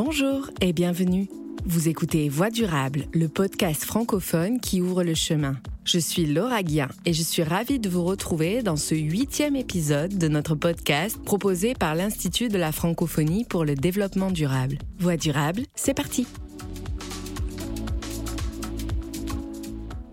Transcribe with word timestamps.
Bonjour 0.00 0.48
et 0.60 0.72
bienvenue. 0.72 1.28
Vous 1.66 1.88
écoutez 1.88 2.28
Voix 2.28 2.50
durable, 2.50 3.06
le 3.12 3.26
podcast 3.26 3.82
francophone 3.82 4.60
qui 4.60 4.80
ouvre 4.80 5.02
le 5.02 5.14
chemin. 5.14 5.56
Je 5.84 5.98
suis 5.98 6.24
Laura 6.24 6.62
Guien 6.62 6.86
et 7.04 7.12
je 7.12 7.22
suis 7.24 7.42
ravie 7.42 7.80
de 7.80 7.88
vous 7.88 8.04
retrouver 8.04 8.62
dans 8.62 8.76
ce 8.76 8.94
huitième 8.94 9.56
épisode 9.56 10.16
de 10.16 10.28
notre 10.28 10.54
podcast 10.54 11.20
proposé 11.24 11.74
par 11.74 11.96
l'Institut 11.96 12.46
de 12.46 12.58
la 12.58 12.70
francophonie 12.70 13.44
pour 13.44 13.64
le 13.64 13.74
développement 13.74 14.30
durable. 14.30 14.78
Voix 15.00 15.16
durable, 15.16 15.62
c'est 15.74 15.94
parti. 15.94 16.28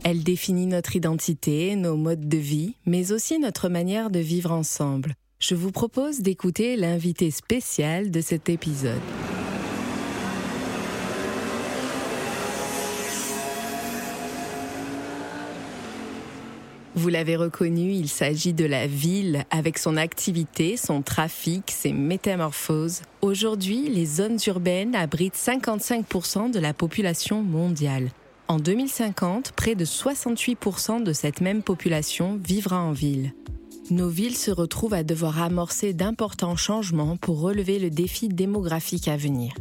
Elle 0.04 0.24
définit 0.24 0.66
notre 0.66 0.96
identité, 0.96 1.76
nos 1.76 1.96
modes 1.96 2.28
de 2.28 2.38
vie, 2.38 2.74
mais 2.88 3.12
aussi 3.12 3.38
notre 3.38 3.70
manière 3.70 4.10
de 4.10 4.18
vivre 4.18 4.52
ensemble. 4.52 5.14
Je 5.38 5.54
vous 5.54 5.72
propose 5.72 6.22
d'écouter 6.22 6.76
l'invité 6.76 7.30
spécial 7.30 8.10
de 8.10 8.22
cet 8.22 8.50
épisode. 8.50 9.02
Vous 16.98 17.10
l'avez 17.10 17.36
reconnu, 17.36 17.92
il 17.92 18.08
s'agit 18.08 18.54
de 18.54 18.64
la 18.64 18.88
ville 18.88 19.44
avec 19.52 19.78
son 19.78 19.98
activité, 19.98 20.78
son 20.78 21.02
trafic, 21.02 21.70
ses 21.70 21.92
métamorphoses. 21.92 23.02
Aujourd'hui, 23.22 23.90
les 23.90 24.06
zones 24.06 24.40
urbaines 24.48 24.96
abritent 24.96 25.36
55% 25.36 26.52
de 26.52 26.60
la 26.60 26.74
population 26.74 27.44
mondiale. 27.44 28.12
En 28.48 28.60
2050, 28.60 29.52
près 29.52 29.76
de 29.76 29.84
68% 29.84 31.04
de 31.04 31.12
cette 31.12 31.42
même 31.42 31.64
population 31.64 32.40
vivra 32.42 32.80
en 32.80 32.94
ville. 32.94 33.34
Nos 33.92 34.10
villes 34.10 34.38
se 34.38 34.52
retrouvent 34.52 34.94
à 34.94 35.04
devoir 35.04 35.42
amorcer 35.42 35.94
d'importants 35.94 36.56
changements 36.56 37.18
pour 37.18 37.42
relever 37.42 37.78
le 37.78 37.90
défi 37.90 38.30
démographique 38.30 39.10
à 39.10 39.18
venir. 39.18 39.54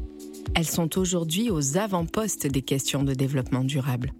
Elles 0.55 0.69
sont 0.69 0.99
aujourd'hui 0.99 1.51
aux 1.51 1.79
avant-postes 1.79 2.47
des 2.47 2.63
questions 2.63 3.03
de 3.03 3.13
développement 3.13 3.65
durable. 3.65 4.13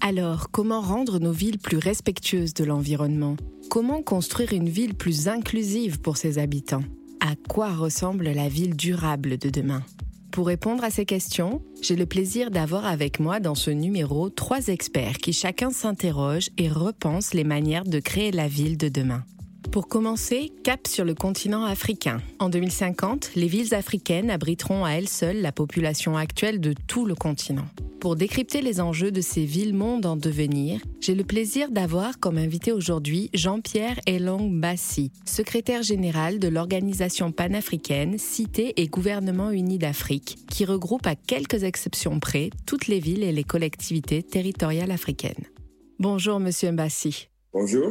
Alors, 0.00 0.50
comment 0.50 0.80
rendre 0.80 1.18
nos 1.18 1.32
villes 1.32 1.58
plus 1.58 1.78
respectueuses 1.78 2.54
de 2.54 2.64
l'environnement? 2.64 3.36
Comment 3.70 4.02
construire 4.02 4.52
une 4.52 4.68
ville 4.68 4.94
plus 4.94 5.28
inclusive 5.28 6.00
pour 6.00 6.16
ses 6.16 6.38
habitants? 6.38 6.84
À 7.20 7.34
quoi 7.48 7.74
ressemble 7.74 8.28
la 8.30 8.48
ville 8.48 8.76
durable 8.76 9.38
de 9.38 9.48
demain? 9.48 9.82
Pour 10.30 10.48
répondre 10.48 10.84
à 10.84 10.90
ces 10.90 11.06
questions, 11.06 11.62
j'ai 11.80 11.96
le 11.96 12.06
plaisir 12.06 12.50
d'avoir 12.50 12.86
avec 12.86 13.20
moi 13.20 13.40
dans 13.40 13.54
ce 13.54 13.70
numéro 13.70 14.30
trois 14.30 14.66
experts 14.66 15.18
qui 15.18 15.32
chacun 15.32 15.70
s'interroge 15.70 16.50
et 16.58 16.68
repense 16.68 17.34
les 17.34 17.44
manières 17.44 17.84
de 17.84 18.00
créer 18.00 18.32
la 18.32 18.48
ville 18.48 18.76
de 18.76 18.88
demain. 18.88 19.24
Pour 19.70 19.88
commencer, 19.88 20.52
cap 20.62 20.86
sur 20.86 21.04
le 21.04 21.14
continent 21.14 21.64
africain. 21.64 22.20
En 22.38 22.48
2050, 22.48 23.32
les 23.34 23.48
villes 23.48 23.74
africaines 23.74 24.30
abriteront 24.30 24.84
à 24.84 24.92
elles 24.92 25.08
seules 25.08 25.40
la 25.40 25.52
population 25.52 26.16
actuelle 26.16 26.60
de 26.60 26.74
tout 26.86 27.06
le 27.06 27.14
continent. 27.14 27.66
Pour 28.00 28.16
décrypter 28.16 28.60
les 28.60 28.82
enjeux 28.82 29.10
de 29.10 29.22
ces 29.22 29.46
villes-mondes 29.46 30.04
en 30.04 30.16
devenir, 30.16 30.80
j'ai 31.00 31.14
le 31.14 31.24
plaisir 31.24 31.70
d'avoir 31.70 32.20
comme 32.20 32.36
invité 32.36 32.70
aujourd'hui 32.70 33.30
Jean-Pierre 33.32 33.98
Elong 34.06 34.60
Bassi, 34.60 35.10
secrétaire 35.24 35.82
général 35.82 36.38
de 36.38 36.48
l'organisation 36.48 37.32
panafricaine 37.32 38.18
Cité 38.18 38.74
et 38.80 38.88
Gouvernement 38.88 39.50
Unis 39.50 39.78
d'Afrique, 39.78 40.36
qui 40.50 40.66
regroupe 40.66 41.06
à 41.06 41.16
quelques 41.16 41.64
exceptions 41.64 42.20
près 42.20 42.50
toutes 42.66 42.88
les 42.88 43.00
villes 43.00 43.22
et 43.24 43.32
les 43.32 43.44
collectivités 43.44 44.22
territoriales 44.22 44.90
africaines. 44.90 45.46
Bonjour 45.98 46.40
Monsieur 46.40 46.72
Mbassi. 46.72 47.28
Bonjour. 47.54 47.90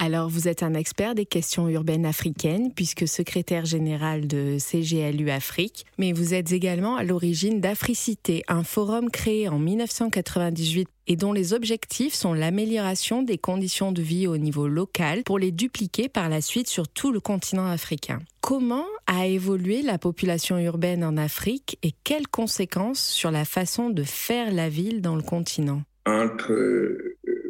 Alors, 0.00 0.28
vous 0.28 0.46
êtes 0.46 0.62
un 0.62 0.74
expert 0.74 1.16
des 1.16 1.26
questions 1.26 1.68
urbaines 1.68 2.06
africaines, 2.06 2.72
puisque 2.72 3.08
secrétaire 3.08 3.64
général 3.64 4.28
de 4.28 4.56
CGLU 4.58 5.28
Afrique, 5.28 5.86
mais 5.98 6.12
vous 6.12 6.34
êtes 6.34 6.52
également 6.52 6.94
à 6.96 7.02
l'origine 7.02 7.60
d'Africité, 7.60 8.44
un 8.46 8.62
forum 8.62 9.10
créé 9.10 9.48
en 9.48 9.58
1998 9.58 10.88
et 11.08 11.16
dont 11.16 11.32
les 11.32 11.52
objectifs 11.52 12.14
sont 12.14 12.32
l'amélioration 12.32 13.22
des 13.22 13.38
conditions 13.38 13.90
de 13.90 14.00
vie 14.00 14.28
au 14.28 14.36
niveau 14.36 14.68
local 14.68 15.22
pour 15.24 15.38
les 15.38 15.50
dupliquer 15.50 16.08
par 16.08 16.28
la 16.28 16.42
suite 16.42 16.68
sur 16.68 16.86
tout 16.86 17.10
le 17.10 17.18
continent 17.18 17.66
africain. 17.66 18.20
Comment 18.40 18.86
a 19.08 19.26
évolué 19.26 19.82
la 19.82 19.98
population 19.98 20.58
urbaine 20.58 21.02
en 21.02 21.16
Afrique 21.16 21.76
et 21.82 21.92
quelles 22.04 22.28
conséquences 22.28 23.02
sur 23.02 23.32
la 23.32 23.44
façon 23.44 23.90
de 23.90 24.04
faire 24.04 24.52
la 24.52 24.68
ville 24.68 25.00
dans 25.00 25.16
le 25.16 25.22
continent? 25.22 25.82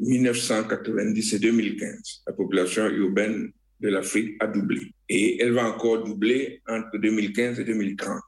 1990 0.01 1.33
et 1.35 1.39
2015, 1.39 2.23
la 2.27 2.33
population 2.33 2.87
urbaine 2.89 3.53
de 3.81 3.89
l'Afrique 3.89 4.37
a 4.41 4.47
doublé. 4.47 4.93
Et 5.09 5.41
elle 5.41 5.53
va 5.53 5.69
encore 5.69 6.05
doubler 6.05 6.61
entre 6.69 6.99
2015 6.99 7.61
et 7.61 7.65
2030. 7.65 8.21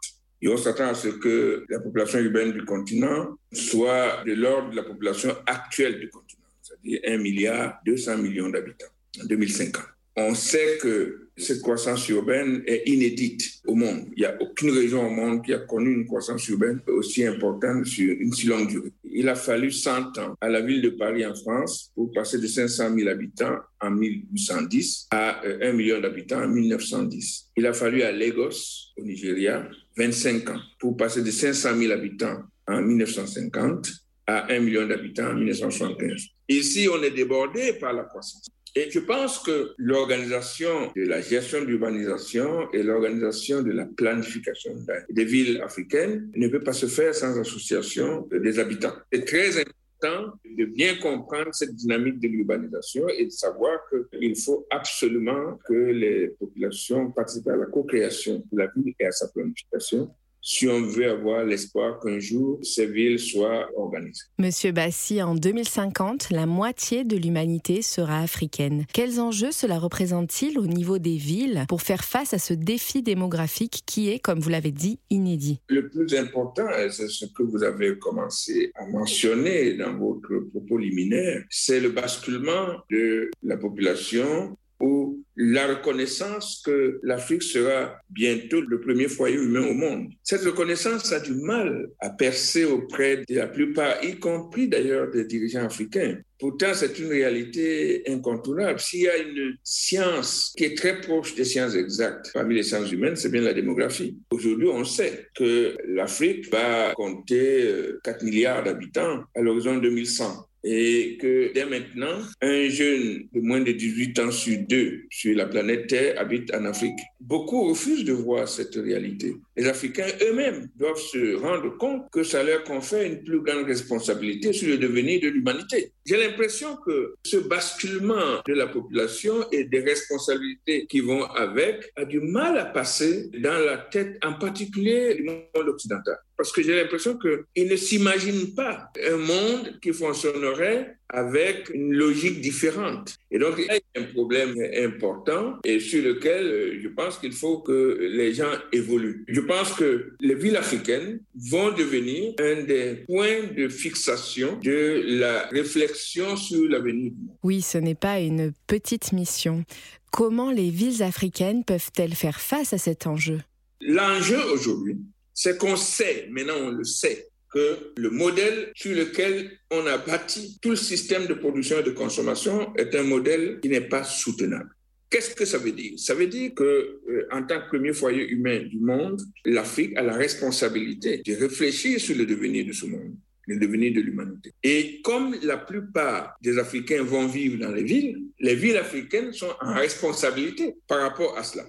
Et 0.42 0.48
on 0.48 0.56
s'attend 0.56 0.88
à 0.88 0.94
ce 0.94 1.08
que 1.08 1.64
la 1.68 1.80
population 1.80 2.18
urbaine 2.18 2.52
du 2.52 2.64
continent 2.64 3.36
soit 3.52 4.24
de 4.24 4.32
l'ordre 4.32 4.70
de 4.70 4.76
la 4.76 4.84
population 4.84 5.36
actuelle 5.46 6.00
du 6.00 6.08
continent, 6.08 6.48
c'est-à-dire 6.62 7.00
1 7.04 7.18
milliard 7.18 7.80
200 7.84 8.18
millions 8.18 8.48
d'habitants 8.48 8.86
en 9.22 9.26
2050. 9.26 9.82
On 10.22 10.34
sait 10.34 10.76
que 10.82 11.28
cette 11.34 11.62
croissance 11.62 12.06
urbaine 12.10 12.62
est 12.66 12.82
inédite 12.86 13.62
au 13.66 13.74
monde. 13.74 14.08
Il 14.16 14.20
n'y 14.20 14.26
a 14.26 14.36
aucune 14.42 14.70
région 14.70 15.06
au 15.06 15.10
monde 15.10 15.42
qui 15.42 15.54
a 15.54 15.60
connu 15.60 15.94
une 15.94 16.04
croissance 16.04 16.46
urbaine 16.48 16.80
aussi 16.88 17.24
importante 17.24 17.86
sur 17.86 18.14
une 18.20 18.30
si 18.30 18.46
longue 18.46 18.68
durée. 18.68 18.92
Il 19.04 19.30
a 19.30 19.34
fallu 19.34 19.72
100 19.72 20.18
ans 20.18 20.34
à 20.38 20.50
la 20.50 20.60
ville 20.60 20.82
de 20.82 20.90
Paris 20.90 21.24
en 21.24 21.34
France 21.34 21.90
pour 21.94 22.12
passer 22.12 22.38
de 22.38 22.46
500 22.46 22.94
000 22.94 23.08
habitants 23.08 23.56
en 23.80 23.90
1810 23.92 25.08
à 25.10 25.40
1 25.42 25.48
euh, 25.48 25.72
million 25.72 26.00
d'habitants 26.02 26.42
en 26.42 26.48
1910. 26.48 27.52
Il 27.56 27.66
a 27.66 27.72
fallu 27.72 28.02
à 28.02 28.12
Lagos, 28.12 28.92
au 28.98 29.02
Nigeria, 29.02 29.66
25 29.96 30.50
ans 30.50 30.60
pour 30.78 30.98
passer 30.98 31.22
de 31.22 31.30
500 31.30 31.78
000 31.78 31.92
habitants 31.92 32.42
en 32.68 32.82
1950 32.82 33.90
à 34.26 34.52
1 34.52 34.60
million 34.60 34.86
d'habitants 34.86 35.30
en 35.30 35.34
1975. 35.34 36.26
Ici, 36.50 36.88
on 36.92 37.02
est 37.02 37.10
débordé 37.10 37.72
par 37.80 37.94
la 37.94 38.04
croissance. 38.04 38.50
Et 38.76 38.90
je 38.90 39.00
pense 39.00 39.38
que 39.40 39.74
l'organisation 39.78 40.92
de 40.94 41.02
la 41.02 41.20
gestion 41.20 41.60
de 41.60 41.66
l'urbanisation 41.66 42.70
et 42.72 42.82
l'organisation 42.82 43.62
de 43.62 43.72
la 43.72 43.86
planification 43.86 44.72
des 45.08 45.24
villes 45.24 45.60
africaines 45.62 46.30
ne 46.36 46.48
peut 46.48 46.60
pas 46.60 46.72
se 46.72 46.86
faire 46.86 47.14
sans 47.14 47.38
association 47.38 48.28
des 48.30 48.58
habitants. 48.58 48.94
C'est 49.12 49.24
très 49.24 49.58
important 49.58 50.36
de 50.56 50.64
bien 50.64 50.96
comprendre 50.96 51.52
cette 51.52 51.74
dynamique 51.74 52.20
de 52.20 52.28
l'urbanisation 52.28 53.08
et 53.08 53.26
de 53.26 53.30
savoir 53.30 53.80
qu'il 54.12 54.38
faut 54.40 54.66
absolument 54.70 55.58
que 55.66 55.74
les 55.74 56.28
populations 56.28 57.10
participent 57.10 57.48
à 57.48 57.56
la 57.56 57.66
co-création 57.66 58.42
de 58.52 58.58
la 58.58 58.68
ville 58.74 58.94
et 58.98 59.06
à 59.06 59.12
sa 59.12 59.28
planification 59.28 60.14
si 60.42 60.68
on 60.68 60.82
veut 60.82 61.10
avoir 61.10 61.44
l'espoir 61.44 62.00
qu'un 62.00 62.18
jour 62.18 62.58
ces 62.62 62.86
villes 62.86 63.18
soient 63.18 63.68
organisées. 63.76 64.24
Monsieur 64.38 64.72
Bassi, 64.72 65.22
en 65.22 65.34
2050, 65.34 66.30
la 66.30 66.46
moitié 66.46 67.04
de 67.04 67.16
l'humanité 67.16 67.82
sera 67.82 68.20
africaine. 68.20 68.84
Quels 68.92 69.20
enjeux 69.20 69.52
cela 69.52 69.78
représente-t-il 69.78 70.58
au 70.58 70.66
niveau 70.66 70.98
des 70.98 71.16
villes 71.16 71.64
pour 71.68 71.82
faire 71.82 72.04
face 72.04 72.34
à 72.34 72.38
ce 72.38 72.54
défi 72.54 73.02
démographique 73.02 73.82
qui 73.86 74.10
est, 74.10 74.18
comme 74.18 74.40
vous 74.40 74.50
l'avez 74.50 74.72
dit, 74.72 74.98
inédit? 75.10 75.60
Le 75.68 75.88
plus 75.88 76.14
important, 76.14 76.66
c'est 76.90 77.08
ce 77.08 77.26
que 77.26 77.42
vous 77.42 77.62
avez 77.62 77.98
commencé 77.98 78.72
à 78.74 78.86
mentionner 78.86 79.74
dans 79.74 79.96
votre 79.96 80.38
propos 80.50 80.78
liminaire, 80.78 81.44
c'est 81.50 81.80
le 81.80 81.90
basculement 81.90 82.68
de 82.90 83.30
la 83.42 83.56
population 83.56 84.56
ou 84.80 85.22
la 85.36 85.66
reconnaissance 85.66 86.62
que 86.64 87.00
l'Afrique 87.02 87.42
sera 87.42 87.96
bientôt 88.10 88.60
le 88.60 88.80
premier 88.80 89.08
foyer 89.08 89.36
humain 89.36 89.66
au 89.66 89.74
monde. 89.74 90.08
Cette 90.22 90.42
reconnaissance 90.42 91.12
a 91.12 91.20
du 91.20 91.34
mal 91.34 91.88
à 92.00 92.10
percer 92.10 92.64
auprès 92.64 93.22
de 93.28 93.36
la 93.36 93.46
plupart, 93.46 94.02
y 94.04 94.18
compris 94.18 94.68
d'ailleurs 94.68 95.10
des 95.10 95.24
dirigeants 95.24 95.64
africains. 95.64 96.18
Pourtant, 96.38 96.72
c'est 96.74 96.98
une 96.98 97.08
réalité 97.08 98.02
incontournable. 98.08 98.80
S'il 98.80 99.00
y 99.00 99.08
a 99.08 99.18
une 99.18 99.56
science 99.62 100.54
qui 100.56 100.64
est 100.64 100.76
très 100.76 101.00
proche 101.00 101.34
des 101.34 101.44
sciences 101.44 101.74
exactes 101.74 102.30
parmi 102.32 102.54
les 102.54 102.62
sciences 102.62 102.90
humaines, 102.90 103.16
c'est 103.16 103.30
bien 103.30 103.42
la 103.42 103.52
démographie. 103.52 104.18
Aujourd'hui, 104.30 104.68
on 104.68 104.84
sait 104.84 105.26
que 105.34 105.76
l'Afrique 105.86 106.50
va 106.50 106.94
compter 106.94 107.70
4 108.04 108.22
euh, 108.22 108.24
milliards 108.24 108.64
d'habitants 108.64 109.24
à 109.34 109.40
l'horizon 109.42 109.76
2100 109.76 110.49
et 110.62 111.16
que 111.20 111.52
dès 111.54 111.64
maintenant, 111.64 112.20
un 112.42 112.68
jeune 112.68 113.28
de 113.32 113.40
moins 113.40 113.60
de 113.60 113.72
18 113.72 114.18
ans 114.18 114.30
sur 114.30 114.58
deux 114.68 115.02
sur 115.10 115.36
la 115.36 115.46
planète 115.46 115.86
Terre 115.88 116.20
habite 116.20 116.54
en 116.54 116.64
Afrique. 116.64 116.98
Beaucoup 117.20 117.68
refusent 117.68 118.04
de 118.04 118.12
voir 118.12 118.48
cette 118.48 118.74
réalité. 118.74 119.34
Les 119.60 119.68
Africains 119.68 120.06
eux-mêmes 120.22 120.70
doivent 120.74 120.96
se 120.96 121.36
rendre 121.36 121.76
compte 121.76 122.10
que 122.10 122.22
ça 122.22 122.42
leur 122.42 122.64
confère 122.64 123.02
une 123.02 123.22
plus 123.22 123.42
grande 123.42 123.66
responsabilité 123.66 124.54
sur 124.54 124.68
le 124.68 124.78
devenir 124.78 125.20
de 125.20 125.28
l'humanité. 125.28 125.92
J'ai 126.06 126.16
l'impression 126.16 126.76
que 126.76 127.16
ce 127.26 127.36
basculement 127.36 128.40
de 128.46 128.54
la 128.54 128.68
population 128.68 129.34
et 129.52 129.64
des 129.64 129.80
responsabilités 129.80 130.86
qui 130.86 131.00
vont 131.00 131.24
avec 131.24 131.92
a 131.96 132.06
du 132.06 132.20
mal 132.20 132.56
à 132.56 132.64
passer 132.64 133.28
dans 133.38 133.58
la 133.58 133.76
tête 133.76 134.16
en 134.24 134.32
particulier 134.32 135.16
du 135.16 135.24
monde 135.24 135.68
occidental. 135.68 136.16
parce 136.38 136.52
que 136.52 136.62
j'ai 136.62 136.74
l'impression 136.74 137.18
qu'ils 137.18 137.68
ne 137.68 137.76
s'imaginent 137.76 138.54
pas 138.54 138.90
un 139.12 139.18
monde 139.18 139.78
qui 139.82 139.92
fonctionnerait 139.92 140.96
avec 141.10 141.70
une 141.74 141.92
logique 141.92 142.40
différente. 142.40 143.16
Et 143.30 143.38
donc, 143.38 143.54
il 143.58 143.64
y 143.64 143.70
a 143.70 144.00
un 144.00 144.04
problème 144.12 144.54
important 144.76 145.58
et 145.64 145.80
sur 145.80 146.02
lequel 146.02 146.44
euh, 146.44 146.80
je 146.82 146.88
pense 146.88 147.18
qu'il 147.18 147.32
faut 147.32 147.58
que 147.58 147.98
les 148.00 148.32
gens 148.32 148.52
évoluent. 148.72 149.24
Je 149.28 149.40
pense 149.40 149.72
que 149.72 150.12
les 150.20 150.34
villes 150.34 150.56
africaines 150.56 151.20
vont 151.34 151.72
devenir 151.72 152.34
un 152.38 152.62
des 152.62 153.04
points 153.06 153.52
de 153.56 153.68
fixation 153.68 154.58
de 154.62 155.02
la 155.18 155.48
réflexion 155.48 156.36
sur 156.36 156.68
l'avenir. 156.68 157.12
Oui, 157.42 157.60
ce 157.62 157.78
n'est 157.78 157.94
pas 157.94 158.20
une 158.20 158.52
petite 158.66 159.12
mission. 159.12 159.64
Comment 160.10 160.50
les 160.50 160.70
villes 160.70 161.02
africaines 161.02 161.64
peuvent-elles 161.64 162.14
faire 162.14 162.40
face 162.40 162.72
à 162.72 162.78
cet 162.78 163.06
enjeu? 163.06 163.40
L'enjeu 163.80 164.38
aujourd'hui, 164.52 164.98
c'est 165.32 165.56
qu'on 165.56 165.76
sait, 165.76 166.28
maintenant 166.30 166.56
on 166.60 166.70
le 166.70 166.84
sait, 166.84 167.29
que 167.50 167.92
le 167.96 168.10
modèle 168.10 168.70
sur 168.74 168.94
lequel 168.94 169.50
on 169.70 169.86
a 169.86 169.98
bâti 169.98 170.58
tout 170.62 170.70
le 170.70 170.76
système 170.76 171.26
de 171.26 171.34
production 171.34 171.80
et 171.80 171.82
de 171.82 171.90
consommation 171.90 172.74
est 172.76 172.94
un 172.94 173.02
modèle 173.02 173.58
qui 173.60 173.68
n'est 173.68 173.88
pas 173.88 174.04
soutenable. 174.04 174.70
Qu'est-ce 175.10 175.34
que 175.34 175.44
ça 175.44 175.58
veut 175.58 175.72
dire? 175.72 175.94
Ça 175.98 176.14
veut 176.14 176.28
dire 176.28 176.54
que, 176.54 176.62
euh, 176.62 177.26
en 177.32 177.42
tant 177.42 177.60
que 177.60 177.68
premier 177.68 177.92
foyer 177.92 178.28
humain 178.28 178.60
du 178.60 178.78
monde, 178.78 179.20
l'Afrique 179.44 179.96
a 179.96 180.02
la 180.02 180.14
responsabilité 180.14 181.20
de 181.26 181.34
réfléchir 181.34 182.00
sur 182.00 182.16
le 182.16 182.24
devenir 182.24 182.64
de 182.64 182.72
ce 182.72 182.86
monde, 182.86 183.16
le 183.48 183.58
devenir 183.58 183.92
de 183.92 184.00
l'humanité. 184.00 184.52
Et 184.62 185.00
comme 185.02 185.34
la 185.42 185.56
plupart 185.56 186.36
des 186.40 186.58
Africains 186.58 187.02
vont 187.02 187.26
vivre 187.26 187.58
dans 187.58 187.72
les 187.72 187.82
villes, 187.82 188.18
les 188.38 188.54
villes 188.54 188.76
africaines 188.76 189.32
sont 189.32 189.52
en 189.60 189.74
responsabilité 189.74 190.76
par 190.86 191.00
rapport 191.00 191.36
à 191.36 191.42
cela. 191.42 191.64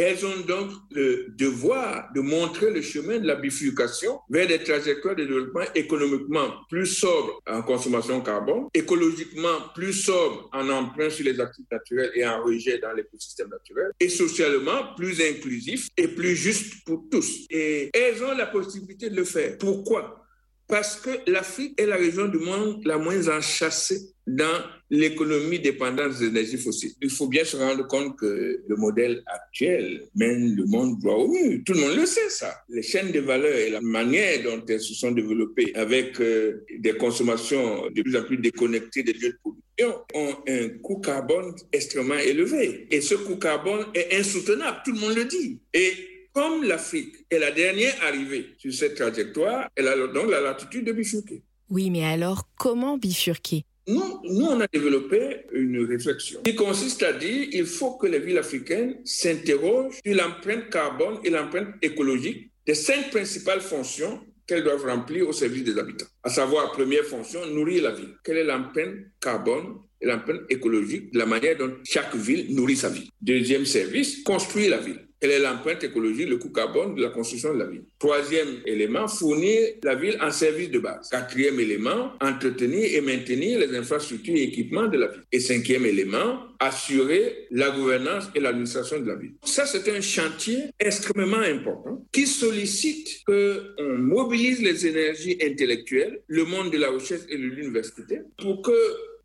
Elles 0.00 0.24
ont 0.24 0.40
donc 0.46 0.70
le 0.92 1.26
devoir 1.36 2.12
de 2.14 2.20
montrer 2.20 2.70
le 2.70 2.82
chemin 2.82 3.18
de 3.18 3.26
la 3.26 3.34
bifurcation 3.34 4.20
vers 4.30 4.46
des 4.46 4.62
trajectoires 4.62 5.16
de 5.16 5.24
développement 5.24 5.64
économiquement 5.74 6.52
plus 6.68 6.86
sobres 6.86 7.40
en 7.48 7.62
consommation 7.62 8.20
carbone, 8.20 8.68
écologiquement 8.72 9.58
plus 9.74 9.92
sobres 9.92 10.48
en 10.52 10.68
emprunt 10.68 11.10
sur 11.10 11.24
les 11.24 11.40
actifs 11.40 11.66
naturels 11.72 12.12
et 12.14 12.24
en 12.24 12.44
rejet 12.44 12.78
dans 12.78 12.92
l'écosystème 12.92 13.48
naturel, 13.48 13.90
et 13.98 14.08
socialement 14.08 14.94
plus 14.96 15.20
inclusif 15.20 15.88
et 15.96 16.06
plus 16.06 16.36
juste 16.36 16.84
pour 16.86 17.02
tous. 17.10 17.46
Et 17.50 17.90
elles 17.92 18.22
ont 18.22 18.36
la 18.36 18.46
possibilité 18.46 19.10
de 19.10 19.16
le 19.16 19.24
faire. 19.24 19.58
Pourquoi? 19.58 20.27
Parce 20.68 20.96
que 20.96 21.10
l'Afrique 21.30 21.80
est 21.80 21.86
la 21.86 21.96
région 21.96 22.28
du 22.28 22.38
monde 22.38 22.82
la 22.84 22.98
moins 22.98 23.26
enchâssée 23.28 24.12
dans 24.26 24.62
l'économie 24.90 25.58
dépendante 25.58 26.18
des 26.18 26.26
énergies 26.26 26.58
fossiles. 26.58 26.92
Il 27.00 27.08
faut 27.08 27.26
bien 27.26 27.44
se 27.44 27.56
rendre 27.56 27.86
compte 27.86 28.18
que 28.18 28.62
le 28.66 28.76
modèle 28.76 29.22
actuel 29.26 30.02
mène 30.14 30.54
le 30.54 30.66
monde 30.66 30.98
droit 31.00 31.14
au 31.14 31.28
mur. 31.28 31.60
Tout 31.64 31.72
le 31.72 31.80
monde 31.80 31.96
le 31.96 32.04
sait, 32.04 32.28
ça. 32.28 32.54
Les 32.68 32.82
chaînes 32.82 33.10
de 33.10 33.20
valeur 33.20 33.54
et 33.54 33.70
la 33.70 33.80
manière 33.80 34.42
dont 34.42 34.62
elles 34.68 34.80
se 34.80 34.92
sont 34.92 35.12
développées 35.12 35.72
avec 35.74 36.20
euh, 36.20 36.64
des 36.78 36.92
consommations 36.92 37.88
de 37.90 38.02
plus 38.02 38.16
en 38.16 38.24
plus 38.24 38.36
déconnectées 38.36 39.02
des 39.02 39.14
lieux 39.14 39.32
de 39.32 39.38
production 39.40 40.04
ont 40.14 40.34
un 40.46 40.68
coût 40.82 41.00
carbone 41.00 41.54
extrêmement 41.72 42.18
élevé. 42.18 42.86
Et 42.90 43.00
ce 43.00 43.14
coût 43.14 43.36
carbone 43.36 43.86
est 43.94 44.18
insoutenable, 44.18 44.78
tout 44.84 44.92
le 44.92 45.00
monde 45.00 45.16
le 45.16 45.24
dit. 45.24 45.60
Et 45.72 46.17
comme 46.38 46.62
l'Afrique 46.62 47.16
est 47.30 47.40
la 47.40 47.50
dernière 47.50 47.96
arrivée 48.00 48.54
sur 48.58 48.72
cette 48.72 48.94
trajectoire, 48.94 49.68
elle 49.74 49.88
a 49.88 50.06
donc 50.06 50.30
la 50.30 50.40
latitude 50.40 50.84
de 50.84 50.92
bifurquer. 50.92 51.42
Oui, 51.68 51.90
mais 51.90 52.04
alors 52.04 52.48
comment 52.56 52.96
bifurquer? 52.96 53.64
Nous, 53.88 54.20
nous, 54.22 54.46
on 54.46 54.60
a 54.60 54.68
développé 54.72 55.40
une 55.52 55.84
réflexion 55.84 56.42
qui 56.44 56.54
consiste 56.54 57.02
à 57.02 57.12
dire 57.12 57.50
qu'il 57.50 57.66
faut 57.66 57.96
que 57.96 58.06
les 58.06 58.20
villes 58.20 58.38
africaines 58.38 59.00
s'interrogent 59.04 59.98
sur 60.06 60.14
l'empreinte 60.14 60.70
carbone 60.70 61.18
et 61.24 61.30
l'empreinte 61.30 61.74
écologique 61.82 62.52
des 62.64 62.76
cinq 62.76 63.10
principales 63.10 63.60
fonctions 63.60 64.20
qu'elles 64.46 64.62
doivent 64.62 64.86
remplir 64.86 65.28
au 65.28 65.32
service 65.32 65.64
des 65.64 65.76
habitants. 65.76 66.06
À 66.22 66.30
savoir, 66.30 66.70
première 66.70 67.04
fonction, 67.04 67.44
nourrir 67.46 67.82
la 67.82 67.90
ville. 67.90 68.14
Quelle 68.22 68.36
est 68.36 68.44
l'empreinte 68.44 68.94
carbone 69.20 69.78
et 70.00 70.06
l'empreinte 70.06 70.42
écologique 70.50 71.12
de 71.12 71.18
la 71.18 71.26
manière 71.26 71.58
dont 71.58 71.78
chaque 71.82 72.14
ville 72.14 72.54
nourrit 72.54 72.76
sa 72.76 72.90
ville? 72.90 73.08
Deuxième 73.20 73.66
service, 73.66 74.22
construire 74.22 74.70
la 74.70 74.78
ville. 74.78 75.07
Quelle 75.20 75.32
est 75.32 75.38
l'empreinte 75.40 75.82
écologique, 75.82 76.28
le 76.28 76.36
coût 76.36 76.50
carbone 76.50 76.94
de 76.94 77.02
la 77.02 77.10
construction 77.10 77.52
de 77.52 77.58
la 77.58 77.66
ville. 77.66 77.82
Troisième 77.98 78.60
élément, 78.66 79.08
fournir 79.08 79.60
la 79.82 79.96
ville 79.96 80.16
en 80.20 80.30
service 80.30 80.70
de 80.70 80.78
base. 80.78 81.08
Quatrième 81.10 81.58
élément, 81.58 82.12
entretenir 82.20 82.84
et 82.94 83.00
maintenir 83.00 83.58
les 83.58 83.76
infrastructures 83.76 84.36
et 84.36 84.44
équipements 84.44 84.86
de 84.86 84.98
la 84.98 85.08
ville. 85.08 85.22
Et 85.32 85.40
cinquième 85.40 85.86
élément, 85.86 86.44
assurer 86.60 87.46
la 87.50 87.70
gouvernance 87.70 88.30
et 88.34 88.40
l'administration 88.40 89.00
de 89.00 89.06
la 89.06 89.16
ville. 89.16 89.32
Ça, 89.44 89.66
c'est 89.66 89.88
un 89.90 90.00
chantier 90.00 90.64
extrêmement 90.78 91.38
important 91.38 92.06
qui 92.12 92.26
sollicite 92.26 93.24
qu'on 93.26 93.98
mobilise 93.98 94.62
les 94.62 94.86
énergies 94.86 95.38
intellectuelles, 95.42 96.20
le 96.26 96.44
monde 96.44 96.72
de 96.72 96.78
la 96.78 96.90
recherche 96.90 97.22
et 97.28 97.36
de 97.36 97.42
l'université, 97.42 98.20
pour 98.40 98.62
que 98.62 98.72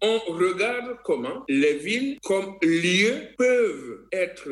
on 0.04 0.20
regarde 0.34 0.98
comment 1.04 1.44
les 1.48 1.78
villes 1.78 2.20
comme 2.24 2.58
lieux 2.62 3.30
peuvent 3.38 4.06
être 4.12 4.50